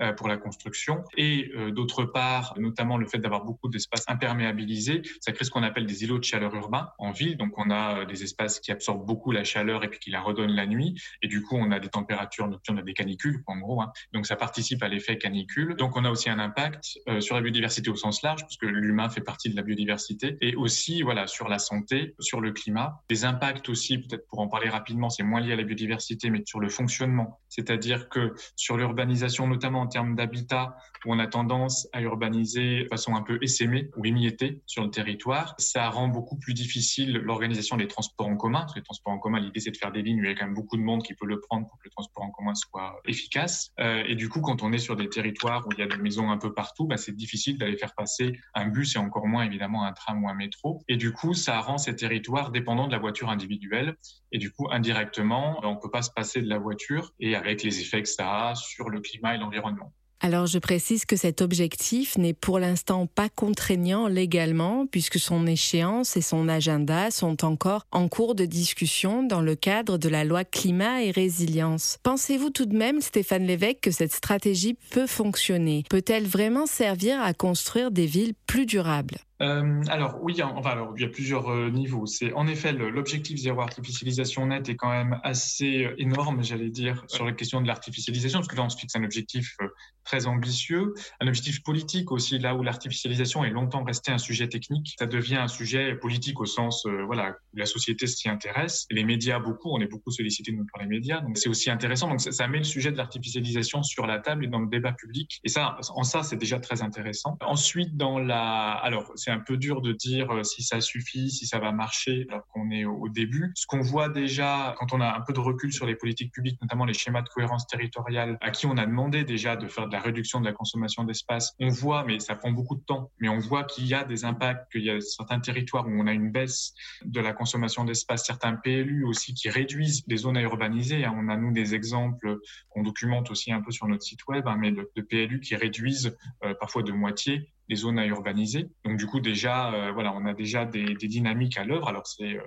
euh, 0.02 0.14
pour 0.14 0.28
la 0.28 0.38
construction, 0.38 1.04
et 1.16 1.52
euh, 1.56 1.72
d'autre 1.72 2.04
part, 2.04 2.54
notamment 2.58 2.98
le 2.98 3.06
fait 3.06 3.20
d'avoir 3.20 3.44
beaucoup 3.46 3.70
d'espaces 3.70 4.06
imperméabilisés, 4.08 5.02
ça 5.22 5.32
crée 5.32 5.46
ce 5.46 5.52
qu'on 5.52 5.64
appelle 5.64 5.86
des 5.86 6.04
îlots 6.04 6.20
de 6.20 6.24
chaleur 6.24 6.54
urbains 6.56 6.90
en 6.98 7.12
ville. 7.12 7.38
Donc, 7.38 7.58
on 7.58 7.70
a 7.70 8.06
des 8.06 8.24
espaces 8.24 8.60
qui 8.60 8.72
absorbent 8.72 9.06
beaucoup 9.06 9.32
la 9.32 9.44
chaleur 9.44 9.84
et 9.84 9.90
puis 9.90 10.00
qui 10.00 10.12
la 10.12 10.22
redonnent 10.22 10.56
la 10.56 10.66
nuit, 10.66 10.96
et 11.22 11.28
du 11.28 11.42
coup, 11.42 11.56
on 11.56 11.72
a 11.72 11.80
des 11.80 11.90
températures 11.90 12.48
nocturnes, 12.48 12.78
on 12.78 12.82
a 12.82 12.84
des 12.84 12.94
canicules, 12.94 13.42
en 13.46 13.58
gros. 13.58 13.82
Hein. 13.82 13.92
Donc, 14.14 14.26
ça 14.26 14.36
participe 14.36 14.84
à 14.84 14.90
l'effet 14.90 15.18
canicule. 15.18 15.76
Donc, 15.76 15.96
on 15.96 16.04
a 16.04 16.10
aussi 16.10 16.30
un 16.30 16.40
impact 16.40 16.89
euh, 17.08 17.22
sur 17.22 17.36
la 17.36 17.42
biodiversité 17.42 17.90
au 17.90 17.96
sens 17.96 18.22
large, 18.22 18.46
puisque 18.46 18.64
l'humain 18.64 19.10
fait 19.10 19.22
partie 19.22 19.50
de 19.50 19.56
la 19.56 19.62
biodiversité, 19.62 20.38
et 20.42 20.56
aussi 20.56 21.02
voilà 21.02 21.28
sur 21.28 21.48
la 21.48 21.60
santé, 21.60 22.16
sur 22.20 22.42
le 22.42 22.52
climat. 22.52 23.02
Des 23.10 23.26
impacts 23.26 23.70
aussi, 23.70 23.98
peut-être 23.98 24.28
pour 24.28 24.40
en 24.40 24.48
parler 24.48 24.70
rapidement, 24.70 25.10
c'est 25.10 25.24
moins 25.24 25.42
lié 25.42 25.54
à 25.54 25.56
la 25.56 25.64
biodiversité, 25.64 26.30
mais 26.30 26.44
sur 26.46 26.60
le 26.60 26.70
fonctionnement. 26.70 27.40
C'est-à-dire 27.50 28.10
que 28.10 28.34
sur 28.56 28.78
l'urbanisation, 28.78 29.48
notamment 29.48 29.82
en 29.82 29.88
termes 29.88 30.16
d'habitat, 30.16 30.76
où 31.06 31.14
on 31.14 31.20
a 31.20 31.28
tendance 31.28 31.88
à 31.94 32.02
urbaniser 32.02 32.84
de 32.84 32.88
façon 32.88 33.16
un 33.16 33.22
peu 33.22 33.40
essaimée 33.42 33.90
ou 33.96 34.06
émiettée 34.06 34.62
sur 34.66 34.84
le 34.84 34.90
territoire, 34.90 35.56
ça 35.58 35.90
rend 35.90 36.08
beaucoup 36.08 36.38
plus 36.38 36.54
difficile 36.54 37.14
l'organisation 37.14 37.78
des 37.78 37.88
transports 37.88 38.28
en 38.28 38.36
commun. 38.36 38.66
Les 38.76 38.82
transports 38.82 39.14
en 39.14 39.20
commun, 39.20 39.40
l'idée 39.40 39.60
c'est 39.60 39.72
de 39.72 39.78
faire 39.78 39.92
des 39.92 40.02
lignes 40.02 40.20
où 40.20 40.24
il 40.24 40.30
y 40.30 40.34
a 40.34 40.36
quand 40.36 40.46
même 40.46 40.56
beaucoup 40.56 40.78
de 40.78 40.82
monde 40.82 41.04
qui 41.04 41.14
peut 41.14 41.26
le 41.26 41.40
prendre 41.40 41.68
pour 41.68 41.78
que 41.78 41.84
le 41.86 41.92
transport 41.92 42.24
en 42.24 42.32
commun 42.32 42.56
soit 42.56 43.00
efficace. 43.06 43.72
Euh, 43.80 44.04
et 44.08 44.16
du 44.16 44.30
coup, 44.30 44.42
quand 44.42 44.64
on 44.64 44.72
est 44.72 44.78
sur 44.78 44.96
des 44.96 45.10
territoires 45.10 45.66
où 45.68 45.72
il 45.74 45.80
y 45.80 45.82
a 45.82 45.88
des 45.88 45.98
maisons 45.98 46.30
un 46.32 46.38
peu 46.38 46.54
partout, 46.54 46.79
bah, 46.86 46.98
c'est 46.98 47.16
difficile 47.16 47.58
d'aller 47.58 47.78
faire 47.78 47.94
passer 47.96 48.34
un 48.54 48.68
bus 48.68 48.96
et 48.96 49.00
encore 49.00 49.28
moins 49.28 49.44
évidemment 49.44 49.86
un 49.86 49.94
tram 49.94 50.24
ou 50.24 50.30
un 50.30 50.34
métro. 50.34 50.84
Et 50.88 50.98
du 50.98 51.12
coup, 51.12 51.34
ça 51.34 51.60
rend 51.60 51.78
ces 51.78 51.96
territoires 51.96 52.52
dépendants 52.52 52.88
de 52.88 52.92
la 52.92 53.00
voiture 53.00 53.30
individuelle. 53.30 53.96
Et 54.32 54.38
du 54.38 54.52
coup, 54.52 54.68
indirectement, 54.72 55.60
on 55.64 55.76
ne 55.76 55.80
peut 55.80 55.92
pas 55.92 56.02
se 56.02 56.12
passer 56.12 56.42
de 56.42 56.50
la 56.50 56.58
voiture 56.58 57.14
et 57.20 57.36
avec 57.36 57.64
les 57.64 57.80
effets 57.82 58.02
que 58.02 58.10
ça 58.10 58.50
a 58.50 58.56
sur 58.56 58.90
le 58.90 59.02
climat 59.02 59.36
et 59.36 59.38
l'environnement. 59.38 59.94
Alors 60.22 60.48
je 60.48 60.60
précise 60.60 61.06
que 61.06 61.16
cet 61.16 61.42
objectif 61.42 62.18
n'est 62.18 62.34
pour 62.34 62.60
l'instant 62.60 63.08
pas 63.08 63.30
contraignant 63.30 64.08
légalement 64.08 64.86
puisque 64.86 65.18
son 65.18 65.48
échéance 65.48 66.18
et 66.18 66.22
son 66.22 66.50
agenda 66.50 67.10
sont 67.10 67.46
encore 67.46 67.86
en 67.92 68.10
cours 68.10 68.36
de 68.36 68.46
discussion 68.46 69.24
dans 69.24 69.42
le 69.42 69.56
cadre 69.56 69.98
de 69.98 70.10
la 70.10 70.26
loi 70.26 70.44
climat 70.44 71.04
et 71.04 71.12
résilience. 71.12 72.00
Pensez-vous 72.04 72.50
tout 72.50 72.66
de 72.66 72.76
même, 72.76 73.00
Stéphane 73.00 73.46
Lévesque, 73.46 73.80
que 73.82 73.92
cette 73.92 74.14
stratégie 74.14 74.78
peut 74.92 75.08
fonctionner? 75.08 75.86
Peut-elle 75.90 76.28
vraiment 76.28 76.66
servir 76.66 77.22
à 77.22 77.34
construire 77.34 77.90
des 77.90 78.06
villes 78.06 78.34
plus 78.46 78.66
durables? 78.66 79.20
Euh, 79.42 79.82
alors 79.88 80.20
oui, 80.22 80.42
enfin 80.42 80.72
alors 80.72 80.94
il 80.96 81.02
y 81.02 81.06
a 81.06 81.10
plusieurs 81.10 81.50
euh, 81.50 81.70
niveaux. 81.70 82.06
C'est 82.06 82.34
en 82.34 82.48
effet 82.48 82.74
l'objectif 82.74 83.38
zéro 83.38 83.62
artificialisation 83.62 84.48
nette 84.48 84.68
est 84.70 84.76
quand 84.76 84.90
même 84.90 85.20
assez 85.24 85.86
euh, 85.86 85.96
énorme, 85.98 86.44
j'allais 86.44 86.70
dire, 86.70 87.04
sur 87.08 87.26
la 87.26 87.32
question 87.32 87.62
de 87.62 87.68
l'artificialisation, 87.68 88.40
parce 88.40 88.48
que 88.48 88.56
là 88.56 88.64
on 88.64 88.70
se 88.70 88.78
fixe 88.78 88.96
un 88.96 89.04
objectif 89.04 89.56
très 90.04 90.28
ambitieux, 90.28 90.94
un 91.22 91.28
objectif 91.28 91.64
politique 91.64 92.12
aussi, 92.12 92.40
là 92.40 92.56
où 92.56 92.64
l'artificialisation 92.64 93.46
est 93.46 93.52
longtemps 93.52 93.84
resté 93.84 94.12
un 94.12 94.18
sujet 94.18 94.48
technique, 94.50 94.96
ça 95.00 95.06
devient 95.06 95.38
un 95.38 95.48
sujet 95.48 95.96
politique 95.96 96.40
au 96.40 96.46
sens, 96.46 96.86
voilà, 97.06 97.36
la 97.54 97.66
société 97.66 98.08
s'y 98.08 98.28
intéresse, 98.28 98.88
les 98.90 99.04
médias 99.04 99.40
beaucoup, 99.40 99.70
on 99.72 99.80
est 99.80 99.88
beaucoup 99.88 100.12
sollicité 100.12 100.52
par 100.74 100.82
les 100.82 100.88
médias, 100.88 101.22
donc 101.22 101.38
c'est 101.38 101.50
aussi 101.50 101.70
intéressant. 101.70 102.10
Donc 102.10 102.22
ça, 102.22 102.32
ça 102.32 102.48
met 102.48 102.58
le 102.58 102.64
sujet 102.64 102.92
de 102.92 102.98
l'artificialisation 102.98 103.84
sur 103.84 104.08
la 104.08 104.20
table 104.20 104.46
et 104.46 104.48
dans 104.48 104.60
le 104.60 104.68
débat 104.68 104.94
public, 104.94 105.40
et 105.44 105.50
ça, 105.50 105.78
en 105.96 106.04
ça, 106.04 106.24
c'est 106.24 106.38
déjà 106.38 106.60
très 106.60 106.82
intéressant. 106.82 107.38
Ensuite, 107.42 107.96
dans 107.96 108.20
la, 108.20 108.72
alors 108.72 109.12
c'est 109.16 109.29
un 109.30 109.40
peu 109.40 109.58
dur 109.58 109.82
de 109.82 109.94
dire 109.94 110.32
euh, 110.32 110.44
si 110.44 110.64
ça 110.64 110.82
suffit, 110.82 111.30
si 111.30 111.46
ça 111.46 111.60
va 111.60 111.72
marcher, 111.72 112.26
alors 112.30 112.48
qu'on 112.48 112.72
est 112.72 112.86
au 112.86 113.10
début. 113.10 113.52
Ce 113.56 113.66
qu'on 113.66 113.82
voit 113.82 114.10
déjà 114.10 114.76
quand 114.78 114.94
on 114.94 115.02
a 115.02 115.16
un 115.16 115.22
peu 115.22 115.34
de 115.34 115.40
recul 115.40 115.72
sur 115.74 115.86
les 115.86 115.96
politiques 115.96 116.32
publiques, 116.32 116.62
notamment 116.62 116.86
les 116.86 116.94
schémas 116.94 117.22
de 117.22 117.30
cohérence 117.30 117.68
territoriale, 117.68 118.38
à 118.42 118.52
qui 118.52 118.66
on 118.66 118.78
a 118.78 118.86
demandé 118.86 119.24
déjà 119.24 119.56
de 119.56 119.68
faire 119.68 119.88
de 119.88 119.94
la 119.94 120.00
réduction 120.00 120.40
de 120.40 120.46
la 120.46 120.54
consommation 120.54 121.04
d'espace, 121.04 121.56
on 121.60 121.70
voit, 121.70 122.04
mais 122.04 122.20
ça 122.20 122.36
prend 122.36 122.52
beaucoup 122.52 122.76
de 122.76 122.84
temps, 122.84 123.12
mais 123.20 123.30
on 123.30 123.40
voit 123.40 123.64
qu'il 123.64 123.86
y 123.88 123.94
a 123.94 124.04
des 124.04 124.26
impacts, 124.26 124.72
qu'il 124.72 124.84
y 124.84 124.90
a 124.90 125.00
certains 125.02 125.40
territoires 125.40 125.88
où 125.88 125.92
on 125.92 126.08
a 126.08 126.14
une 126.14 126.32
baisse 126.32 126.74
de 127.04 127.20
la 127.20 127.34
consommation 127.34 127.84
d'espace, 127.86 128.26
certains 128.26 128.56
PLU 128.56 129.06
aussi 129.06 129.34
qui 129.34 129.50
réduisent 129.50 130.04
les 130.08 130.18
zones 130.18 130.38
à 130.38 130.42
urbaniser. 130.42 131.06
Hein. 131.06 131.16
On 131.18 131.30
a 131.30 131.38
nous 131.38 131.52
des 131.52 131.76
exemples 131.76 132.38
qu'on 132.70 132.84
documente 132.84 133.32
aussi 133.32 133.52
un 133.52 133.62
peu 133.62 133.72
sur 133.72 133.88
notre 133.88 134.04
site 134.04 134.28
web, 134.28 134.48
hein, 134.48 134.58
mais 134.60 134.72
de, 134.72 135.02
PLU 135.02 135.40
qui 135.40 135.56
réduisent 135.56 136.16
euh, 136.44 136.54
parfois 136.54 136.84
de 136.84 136.92
moitié 136.92 137.50
les 137.70 137.76
zones 137.76 138.00
à 138.00 138.06
urbaniser. 138.06 138.70
Donc 138.84 138.98
du 138.98 139.06
coup 139.06 139.20
déjà, 139.20 139.72
euh, 139.74 139.92
voilà, 139.92 140.12
on 140.14 140.26
a 140.26 140.34
déjà 140.34 140.66
des, 140.66 140.96
dynamiques 140.96 141.58
à 141.58 141.64
l'œuvre. 141.64 141.88
Alors 141.88 142.06
c'est, 142.06 142.36
euh, 142.36 142.42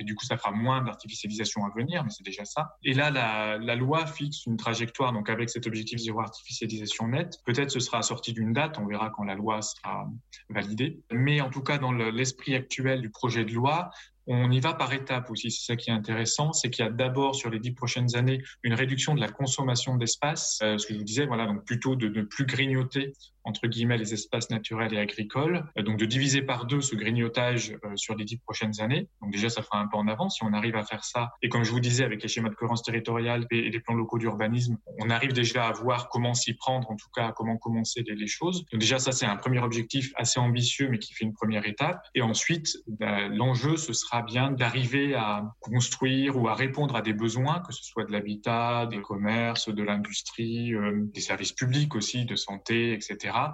du 0.00 0.14
coup, 0.14 0.24
ça 0.24 0.36
fera 0.36 0.50
moins 0.50 0.82
d'artificialisation 0.82 1.64
à 1.64 1.70
venir, 1.74 2.04
mais 2.04 2.10
c'est 2.10 2.24
déjà 2.24 2.44
ça. 2.44 2.76
Et 2.82 2.92
là, 2.92 3.10
la, 3.10 3.56
la, 3.58 3.76
loi 3.76 4.06
fixe 4.06 4.46
une 4.46 4.56
trajectoire, 4.56 5.12
donc 5.12 5.30
avec 5.30 5.48
cet 5.48 5.66
objectif 5.66 5.98
zéro 6.00 6.20
artificialisation 6.20 7.08
nette. 7.08 7.38
Peut-être 7.46 7.70
ce 7.70 7.80
sera 7.80 7.98
assorti 7.98 8.32
d'une 8.32 8.52
date, 8.52 8.78
on 8.78 8.86
verra 8.86 9.10
quand 9.10 9.24
la 9.24 9.34
loi 9.34 9.62
sera 9.62 10.08
validée. 10.50 11.00
Mais 11.12 11.40
en 11.40 11.50
tout 11.50 11.62
cas, 11.62 11.78
dans 11.78 11.92
l'esprit 11.92 12.54
actuel 12.54 13.00
du 13.00 13.10
projet 13.10 13.44
de 13.44 13.52
loi, 13.52 13.90
on 14.26 14.50
y 14.50 14.60
va 14.60 14.74
par 14.74 14.92
étapes 14.92 15.30
aussi. 15.30 15.50
C'est 15.50 15.64
ça 15.66 15.76
qui 15.76 15.90
est 15.90 15.92
intéressant, 15.92 16.52
c'est 16.52 16.70
qu'il 16.70 16.84
y 16.84 16.88
a 16.88 16.90
d'abord 16.90 17.34
sur 17.34 17.50
les 17.50 17.58
dix 17.58 17.72
prochaines 17.72 18.16
années 18.16 18.42
une 18.62 18.74
réduction 18.74 19.14
de 19.14 19.20
la 19.20 19.28
consommation 19.28 19.96
d'espace. 19.96 20.60
Euh, 20.62 20.78
ce 20.78 20.86
que 20.86 20.94
je 20.94 20.98
vous 20.98 21.04
disais, 21.04 21.26
voilà, 21.26 21.46
donc 21.46 21.64
plutôt 21.64 21.96
de 21.96 22.08
ne 22.08 22.22
plus 22.22 22.46
grignoter 22.46 23.12
entre 23.44 23.66
guillemets 23.66 23.98
les 23.98 24.12
espaces 24.14 24.50
naturels 24.50 24.94
et 24.94 24.98
agricoles, 24.98 25.64
euh, 25.78 25.82
donc 25.82 25.98
de 25.98 26.06
diviser 26.06 26.42
par 26.42 26.66
deux 26.66 26.80
ce 26.80 26.96
grignotage 26.96 27.76
euh, 27.84 27.96
sur 27.96 28.16
les 28.16 28.24
dix 28.24 28.38
prochaines 28.38 28.80
années. 28.80 29.08
Donc 29.22 29.32
déjà, 29.32 29.48
ça 29.48 29.62
fera 29.62 29.78
un 29.78 29.86
peu 29.86 29.96
en 29.96 30.08
avant 30.08 30.28
si 30.30 30.42
on 30.42 30.52
arrive 30.52 30.76
à 30.76 30.82
faire 30.82 31.04
ça. 31.04 31.32
Et 31.42 31.48
comme 31.48 31.64
je 31.64 31.70
vous 31.70 31.80
disais, 31.80 32.04
avec 32.04 32.22
les 32.22 32.28
schémas 32.28 32.48
de 32.48 32.54
cohérence 32.54 32.82
territoriale 32.82 33.46
et 33.50 33.70
les 33.70 33.80
plans 33.80 33.94
locaux 33.94 34.18
d'urbanisme, 34.18 34.78
on 35.00 35.10
arrive 35.10 35.32
déjà 35.32 35.66
à 35.66 35.72
voir 35.72 36.08
comment 36.08 36.34
s'y 36.34 36.54
prendre, 36.54 36.90
en 36.90 36.96
tout 36.96 37.08
cas 37.14 37.32
comment 37.32 37.56
commencer 37.56 38.02
les, 38.06 38.14
les 38.14 38.26
choses. 38.26 38.64
Donc 38.72 38.80
déjà, 38.80 38.98
ça 38.98 39.12
c'est 39.12 39.26
un 39.26 39.36
premier 39.36 39.60
objectif 39.60 40.12
assez 40.16 40.40
ambitieux, 40.40 40.88
mais 40.88 40.98
qui 40.98 41.12
fait 41.14 41.24
une 41.24 41.34
première 41.34 41.66
étape. 41.66 42.02
Et 42.14 42.22
ensuite, 42.22 42.78
bah, 42.86 43.28
l'enjeu 43.28 43.76
ce 43.76 43.92
sera 43.92 44.22
bien 44.22 44.50
d'arriver 44.50 45.14
à 45.14 45.44
construire 45.60 46.36
ou 46.36 46.48
à 46.48 46.54
répondre 46.54 46.96
à 46.96 47.02
des 47.02 47.12
besoins, 47.12 47.60
que 47.60 47.72
ce 47.72 47.84
soit 47.84 48.04
de 48.04 48.12
l'habitat, 48.12 48.86
des 48.86 49.00
commerces, 49.00 49.68
de 49.68 49.82
l'industrie, 49.82 50.74
euh, 50.74 50.92
des 51.12 51.20
services 51.20 51.52
publics 51.52 51.94
aussi, 51.94 52.24
de 52.24 52.36
santé, 52.36 52.92
etc 52.92 53.33
euh, 53.34 53.48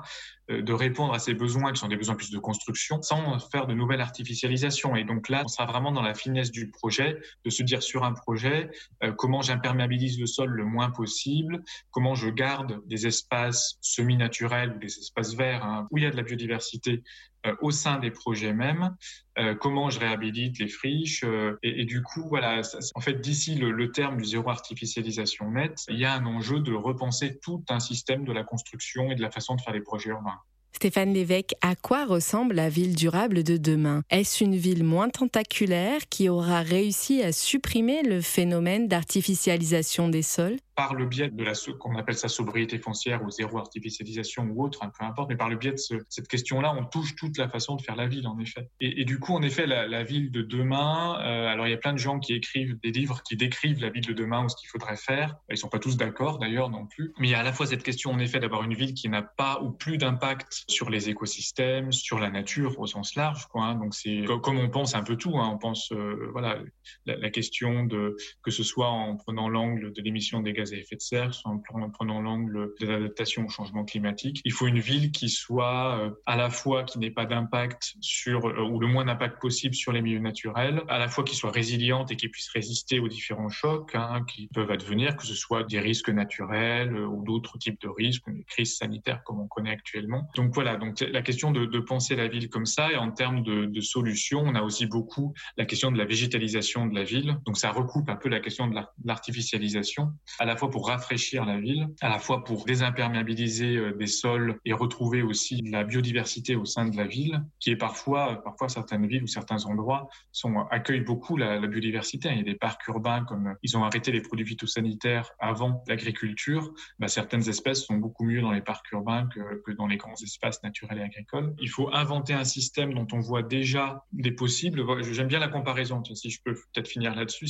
de 0.50 0.72
répondre 0.72 1.14
à 1.14 1.18
ces 1.18 1.34
besoins 1.34 1.72
qui 1.72 1.80
sont 1.80 1.88
des 1.88 1.96
besoins 1.96 2.16
plus 2.16 2.30
de 2.30 2.38
construction 2.38 3.00
sans 3.02 3.38
faire 3.50 3.66
de 3.66 3.74
nouvelles 3.74 4.00
artificialisations. 4.00 4.96
Et 4.96 5.04
donc 5.04 5.28
là, 5.28 5.42
on 5.44 5.48
sera 5.48 5.66
vraiment 5.66 5.92
dans 5.92 6.02
la 6.02 6.14
finesse 6.14 6.50
du 6.50 6.70
projet, 6.70 7.18
de 7.44 7.50
se 7.50 7.62
dire 7.62 7.82
sur 7.82 8.04
un 8.04 8.12
projet 8.12 8.70
euh, 9.02 9.12
comment 9.12 9.42
j'imperméabilise 9.42 10.18
le 10.18 10.26
sol 10.26 10.50
le 10.50 10.64
moins 10.64 10.90
possible, 10.90 11.62
comment 11.90 12.14
je 12.14 12.28
garde 12.28 12.80
des 12.86 13.06
espaces 13.06 13.76
semi-naturels 13.80 14.74
ou 14.76 14.78
des 14.78 14.98
espaces 14.98 15.34
verts 15.34 15.64
hein, 15.64 15.86
où 15.90 15.98
il 15.98 16.04
y 16.04 16.06
a 16.06 16.10
de 16.10 16.16
la 16.16 16.22
biodiversité 16.22 17.02
euh, 17.46 17.56
au 17.62 17.70
sein 17.70 17.98
des 17.98 18.10
projets 18.10 18.52
mêmes, 18.52 18.94
euh, 19.38 19.54
comment 19.54 19.88
je 19.88 19.98
réhabilite 19.98 20.58
les 20.58 20.68
friches. 20.68 21.24
Euh, 21.24 21.58
et, 21.62 21.86
du 21.86 22.02
coup, 22.02 22.28
voilà, 22.28 22.60
en 22.94 23.00
fait, 23.00 23.14
d'ici 23.14 23.54
le, 23.54 23.70
le, 23.70 23.90
terme 23.92 24.18
du 24.18 24.26
zéro 24.26 24.50
artificialisation 24.50 25.50
nette, 25.50 25.78
il 25.88 25.98
y 25.98 26.04
a 26.04 26.12
un 26.12 26.26
enjeu 26.26 26.60
de 26.60 26.74
repenser 26.74 27.38
tout 27.40 27.64
un 27.70 27.80
système 27.80 28.24
de 28.24 28.32
la 28.32 28.44
construction 28.44 29.10
et 29.10 29.14
de 29.14 29.22
la 29.22 29.30
façon 29.30 29.56
de 29.56 29.62
faire 29.62 29.72
les 29.72 29.80
projets 29.80 30.10
urbains. 30.10 30.39
Stéphane 30.72 31.12
Lévesque, 31.12 31.54
à 31.60 31.74
quoi 31.76 32.06
ressemble 32.06 32.54
la 32.54 32.68
ville 32.68 32.94
durable 32.94 33.42
de 33.42 33.56
demain? 33.56 34.02
Est-ce 34.10 34.42
une 34.42 34.56
ville 34.56 34.84
moins 34.84 35.08
tentaculaire 35.08 36.00
qui 36.08 36.28
aura 36.28 36.62
réussi 36.62 37.22
à 37.22 37.32
supprimer 37.32 38.02
le 38.02 38.20
phénomène 38.20 38.88
d'artificialisation 38.88 40.08
des 40.08 40.22
sols? 40.22 40.56
Par 40.80 40.94
le 40.94 41.04
biais 41.04 41.28
de 41.28 41.44
la 41.44 41.52
qu'on 41.78 41.94
appelle 41.96 42.14
sa 42.14 42.28
sobriété 42.28 42.78
foncière 42.78 43.22
ou 43.22 43.30
zéro 43.30 43.58
artificialisation 43.58 44.44
ou 44.44 44.64
autre, 44.64 44.78
hein, 44.82 44.90
peu 44.98 45.04
importe, 45.04 45.28
mais 45.28 45.36
par 45.36 45.50
le 45.50 45.56
biais 45.56 45.72
de 45.72 45.76
cette 46.08 46.26
question-là, 46.26 46.74
on 46.74 46.86
touche 46.86 47.14
toute 47.16 47.36
la 47.36 47.50
façon 47.50 47.76
de 47.76 47.82
faire 47.82 47.96
la 47.96 48.06
ville, 48.06 48.26
en 48.26 48.38
effet. 48.38 48.70
Et, 48.80 49.04
du 49.04 49.18
coup, 49.18 49.34
en 49.34 49.42
effet, 49.42 49.66
la, 49.66 50.02
ville 50.04 50.30
de 50.30 50.40
demain, 50.40 51.20
euh, 51.20 51.48
alors 51.48 51.66
il 51.66 51.70
y 51.70 51.74
a 51.74 51.76
plein 51.76 51.92
de 51.92 51.98
gens 51.98 52.18
qui 52.18 52.32
écrivent 52.32 52.78
des 52.82 52.92
livres 52.92 53.22
qui 53.28 53.36
décrivent 53.36 53.82
la 53.82 53.90
ville 53.90 54.06
de 54.06 54.14
demain 54.14 54.42
ou 54.42 54.48
ce 54.48 54.56
qu'il 54.56 54.70
faudrait 54.70 54.96
faire. 54.96 55.36
Ils 55.50 55.58
sont 55.58 55.68
pas 55.68 55.78
tous 55.78 55.98
d'accord, 55.98 56.38
d'ailleurs, 56.38 56.70
non 56.70 56.86
plus. 56.86 57.12
Mais 57.18 57.28
il 57.28 57.30
y 57.30 57.34
a 57.34 57.40
à 57.40 57.42
la 57.42 57.52
fois 57.52 57.66
cette 57.66 57.82
question, 57.82 58.12
en 58.12 58.18
effet, 58.18 58.40
d'avoir 58.40 58.62
une 58.62 58.72
ville 58.72 58.94
qui 58.94 59.10
n'a 59.10 59.20
pas 59.20 59.60
ou 59.60 59.72
plus 59.72 59.98
d'impact 59.98 60.64
sur 60.66 60.88
les 60.88 61.10
écosystèmes, 61.10 61.92
sur 61.92 62.18
la 62.18 62.30
nature 62.30 62.80
au 62.80 62.86
sens 62.86 63.16
large, 63.16 63.44
quoi. 63.48 63.64
Hein. 63.64 63.74
Donc 63.74 63.94
c'est 63.94 64.24
comme 64.42 64.56
on 64.56 64.70
pense 64.70 64.94
un 64.94 65.02
peu 65.02 65.16
tout. 65.16 65.36
Hein. 65.36 65.50
On 65.52 65.58
pense, 65.58 65.92
euh, 65.92 66.30
voilà, 66.32 66.58
la, 67.04 67.16
la, 67.16 67.28
question 67.28 67.84
de 67.84 68.16
que 68.42 68.50
ce 68.50 68.62
soit 68.62 68.88
en 68.88 69.16
prenant 69.16 69.50
l'angle 69.50 69.92
de 69.92 70.00
l'émission 70.00 70.40
des 70.40 70.54
gaz 70.54 70.69
à 70.72 70.76
effet 70.76 70.96
de 70.96 71.00
serre, 71.00 71.32
en 71.44 71.58
prenant 71.58 72.20
l'angle 72.20 72.74
de 72.80 72.86
l'adaptation 72.86 73.44
au 73.46 73.48
changement 73.48 73.84
climatique. 73.84 74.40
Il 74.44 74.52
faut 74.52 74.66
une 74.66 74.80
ville 74.80 75.12
qui 75.12 75.28
soit 75.28 75.98
euh, 75.98 76.10
à 76.26 76.36
la 76.36 76.50
fois 76.50 76.84
qui 76.84 76.98
n'ait 76.98 77.10
pas 77.10 77.26
d'impact 77.26 77.94
sur 78.00 78.46
euh, 78.46 78.62
ou 78.62 78.80
le 78.80 78.86
moins 78.86 79.04
d'impact 79.04 79.40
possible 79.40 79.74
sur 79.74 79.92
les 79.92 80.02
milieux 80.02 80.20
naturels, 80.20 80.82
à 80.88 80.98
la 80.98 81.08
fois 81.08 81.24
qui 81.24 81.36
soit 81.36 81.50
résiliente 81.50 82.10
et 82.10 82.16
qui 82.16 82.28
puisse 82.28 82.48
résister 82.48 83.00
aux 83.00 83.08
différents 83.08 83.48
chocs 83.48 83.94
hein, 83.94 84.24
qui 84.26 84.48
peuvent 84.48 84.70
advenir, 84.70 85.16
que 85.16 85.26
ce 85.26 85.34
soit 85.34 85.64
des 85.64 85.80
risques 85.80 86.10
naturels 86.10 86.94
euh, 86.94 87.06
ou 87.06 87.24
d'autres 87.24 87.58
types 87.58 87.80
de 87.80 87.88
risques, 87.88 88.28
des 88.28 88.44
crises 88.44 88.76
sanitaires 88.76 89.22
comme 89.24 89.40
on 89.40 89.48
connaît 89.48 89.70
actuellement. 89.70 90.28
Donc 90.36 90.54
voilà, 90.54 90.76
donc 90.76 91.00
la 91.00 91.22
question 91.22 91.50
de, 91.50 91.80
penser 91.80 92.14
la 92.14 92.28
ville 92.28 92.48
comme 92.50 92.66
ça 92.66 92.92
et 92.92 92.96
en 92.96 93.10
termes 93.10 93.42
de, 93.42 93.80
solutions, 93.80 94.40
on 94.40 94.54
a 94.54 94.62
aussi 94.62 94.86
beaucoup 94.86 95.32
la 95.56 95.64
question 95.64 95.90
de 95.90 95.98
la 95.98 96.04
végétalisation 96.04 96.86
de 96.86 96.94
la 96.94 97.04
ville. 97.04 97.38
Donc 97.46 97.56
ça 97.56 97.70
recoupe 97.70 98.08
un 98.08 98.16
peu 98.16 98.28
la 98.28 98.40
question 98.40 98.66
de 98.66 98.76
l'artificialisation, 99.04 100.12
la 100.50 100.56
fois 100.56 100.68
pour 100.68 100.88
rafraîchir 100.88 101.44
la 101.44 101.60
ville, 101.60 101.86
à 102.00 102.08
la 102.08 102.18
fois 102.18 102.42
pour 102.42 102.64
désimperméabiliser 102.64 103.76
euh, 103.76 103.92
des 103.92 104.08
sols 104.08 104.58
et 104.64 104.72
retrouver 104.72 105.22
aussi 105.22 105.62
la 105.62 105.84
biodiversité 105.84 106.56
au 106.56 106.64
sein 106.64 106.86
de 106.86 106.96
la 106.96 107.06
ville, 107.06 107.44
qui 107.60 107.70
est 107.70 107.76
parfois, 107.76 108.42
parfois 108.42 108.68
certaines 108.68 109.06
villes 109.06 109.22
ou 109.22 109.28
certains 109.28 109.64
endroits 109.66 110.08
sont, 110.32 110.66
accueillent 110.72 111.04
beaucoup 111.04 111.36
la, 111.36 111.60
biodiversité. 111.68 112.30
Il 112.32 112.38
y 112.38 112.40
a 112.40 112.42
des 112.42 112.56
parcs 112.56 112.84
urbains 112.88 113.24
comme 113.24 113.54
ils 113.62 113.76
ont 113.76 113.84
arrêté 113.84 114.10
les 114.10 114.22
produits 114.22 114.44
phytosanitaires 114.44 115.30
avant 115.38 115.84
l'agriculture. 115.86 116.72
Bah, 116.98 117.06
certaines 117.06 117.48
espèces 117.48 117.84
sont 117.84 117.94
beaucoup 117.94 118.24
mieux 118.24 118.40
dans 118.40 118.50
les 118.50 118.60
parcs 118.62 118.90
urbains 118.90 119.28
que, 119.32 119.62
que 119.64 119.70
dans 119.70 119.86
les 119.86 119.98
grands 119.98 120.20
espaces 120.20 120.64
naturels 120.64 120.98
et 120.98 121.02
agricoles. 121.02 121.54
Il 121.60 121.68
faut 121.68 121.94
inventer 121.94 122.32
un 122.32 122.44
système 122.44 122.92
dont 122.92 123.06
on 123.12 123.20
voit 123.20 123.44
déjà 123.44 124.04
des 124.12 124.32
possibles. 124.32 124.84
J'aime 125.12 125.28
bien 125.28 125.38
la 125.38 125.48
comparaison, 125.48 126.02
si 126.02 126.28
je 126.28 126.40
peux 126.42 126.54
peut-être 126.54 126.88
finir 126.88 127.14
là-dessus. 127.14 127.46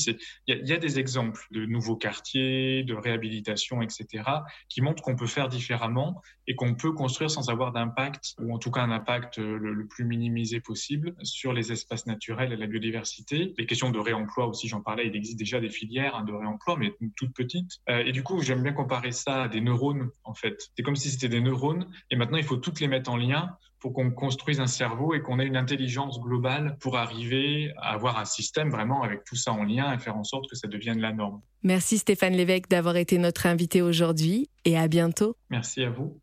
Il 0.47 0.55
y, 0.55 0.69
y, 0.69 0.73
a 0.75 0.77
des 0.77 0.99
exemples 0.99 1.47
de 1.51 1.65
nouveaux 1.65 1.97
quartiers, 1.97 2.85
de 2.91 2.95
réhabilitation, 2.95 3.83
etc., 3.83 4.25
qui 4.69 4.83
montrent 4.83 5.03
qu'on 5.03 5.17
peut 5.17 5.27
faire 5.27 5.49
différemment 5.49 6.21
et 6.47 6.55
qu'on 6.55 6.75
peut 6.75 6.93
construire 6.93 7.31
sans 7.31 7.49
avoir 7.49 7.73
d'impact, 7.73 8.35
ou 8.41 8.55
en 8.55 8.59
tout 8.59 8.71
cas 8.71 8.83
un 8.83 8.91
impact 8.91 9.39
euh, 9.39 9.57
le, 9.59 9.87
plus 9.87 10.05
minimisé 10.05 10.61
possible 10.61 11.15
sur 11.23 11.53
les 11.53 11.73
espaces 11.73 12.07
naturels 12.07 12.53
et 12.53 12.57
la 12.57 12.67
biodiversité. 12.67 13.55
Les 13.57 13.67
questions 13.67 13.91
de 13.91 13.99
réemploi 13.99 14.47
aussi, 14.47 14.69
j'en 14.69 14.81
parlais, 14.81 15.07
il 15.07 15.17
existe 15.17 15.39
déjà 15.39 15.61
des 15.61 15.71
filières 15.71 16.17
hein, 16.17 16.25
de 16.25 16.33
réemploi, 16.33 16.77
mais 16.77 16.95
toutes 17.17 17.35
petites. 17.35 17.81
Euh, 17.89 18.05
et 18.05 18.13
du 18.13 18.23
coup, 18.23 18.43
j'aime 18.43 18.63
bien 18.63 18.73
comparer 18.73 19.13
ça 19.13 19.45
à 19.45 19.49
des 19.49 19.61
neurones, 19.61 20.11
en 20.25 20.35
fait. 20.35 20.71
C'est 20.77 20.83
comme 20.83 20.97
si 20.97 21.11
c'était 21.11 21.29
des 21.29 21.41
neurones, 21.41 21.87
et 22.11 22.17
maintenant, 22.17 22.39
il 22.39 22.45
faut 22.45 22.57
toutes 22.57 22.81
les 22.81 22.89
mettre 22.89 23.11
en 23.11 23.17
lien 23.17 23.57
faut 23.81 23.91
qu'on 23.91 24.11
construise 24.11 24.61
un 24.61 24.67
cerveau 24.67 25.15
et 25.15 25.23
qu'on 25.23 25.39
ait 25.39 25.47
une 25.47 25.57
intelligence 25.57 26.21
globale 26.21 26.77
pour 26.81 26.99
arriver 26.99 27.73
à 27.79 27.95
avoir 27.95 28.19
un 28.19 28.25
système 28.25 28.71
vraiment 28.71 29.03
avec 29.03 29.25
tout 29.25 29.37
ça 29.37 29.53
en 29.53 29.65
lien 29.65 29.93
et 29.95 29.99
faire 29.99 30.17
en 30.17 30.25
sorte 30.25 30.49
que 30.49 30.57
ça 30.57 30.69
devienne 30.69 31.01
la 31.01 31.13
norme. 31.13 31.41
Merci 31.63 31.99
Stéphane 31.99 32.35
Lévesque 32.35 32.69
d'avoir 32.69 32.97
été 32.97 33.19
notre 33.19 33.47
invité 33.47 33.81
aujourd'hui 33.83 34.51
et 34.65 34.77
à 34.77 34.87
bientôt. 34.87 35.37
Merci 35.49 35.83
à 35.83 35.91
vous. 35.91 36.19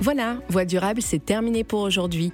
Voilà, 0.00 0.38
Voix 0.50 0.66
durable, 0.66 1.00
c'est 1.00 1.24
terminé 1.24 1.64
pour 1.64 1.80
aujourd'hui. 1.80 2.32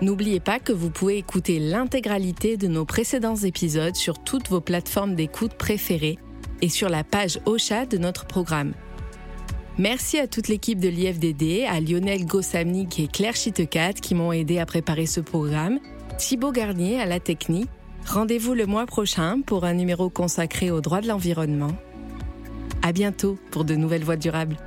N'oubliez 0.00 0.40
pas 0.40 0.58
que 0.58 0.72
vous 0.72 0.90
pouvez 0.90 1.18
écouter 1.18 1.58
l'intégralité 1.58 2.56
de 2.56 2.66
nos 2.66 2.84
précédents 2.84 3.36
épisodes 3.36 3.94
sur 3.94 4.18
toutes 4.22 4.48
vos 4.48 4.60
plateformes 4.60 5.14
d'écoute 5.14 5.54
préférées 5.54 6.18
et 6.62 6.68
sur 6.68 6.88
la 6.88 7.04
page 7.04 7.38
Ocha 7.44 7.84
de 7.86 7.98
notre 7.98 8.26
programme. 8.26 8.72
Merci 9.78 10.18
à 10.18 10.26
toute 10.26 10.48
l'équipe 10.48 10.78
de 10.78 10.88
l'IFDD, 10.88 11.64
à 11.66 11.80
Lionel 11.80 12.26
Gossamnik 12.26 13.00
et 13.00 13.08
Claire 13.08 13.34
Chitecat 13.34 13.94
qui 13.94 14.14
m'ont 14.14 14.30
aidé 14.30 14.58
à 14.58 14.66
préparer 14.66 15.06
ce 15.06 15.20
programme, 15.20 15.78
Thibaut 16.18 16.52
Garnier 16.52 17.00
à 17.00 17.06
la 17.06 17.20
technique. 17.20 17.70
Rendez-vous 18.06 18.52
le 18.52 18.66
mois 18.66 18.84
prochain 18.84 19.40
pour 19.40 19.64
un 19.64 19.72
numéro 19.72 20.10
consacré 20.10 20.70
aux 20.70 20.82
droits 20.82 21.00
de 21.00 21.08
l'environnement. 21.08 21.72
À 22.82 22.92
bientôt 22.92 23.38
pour 23.50 23.64
de 23.64 23.74
nouvelles 23.74 24.04
voies 24.04 24.16
durables. 24.16 24.58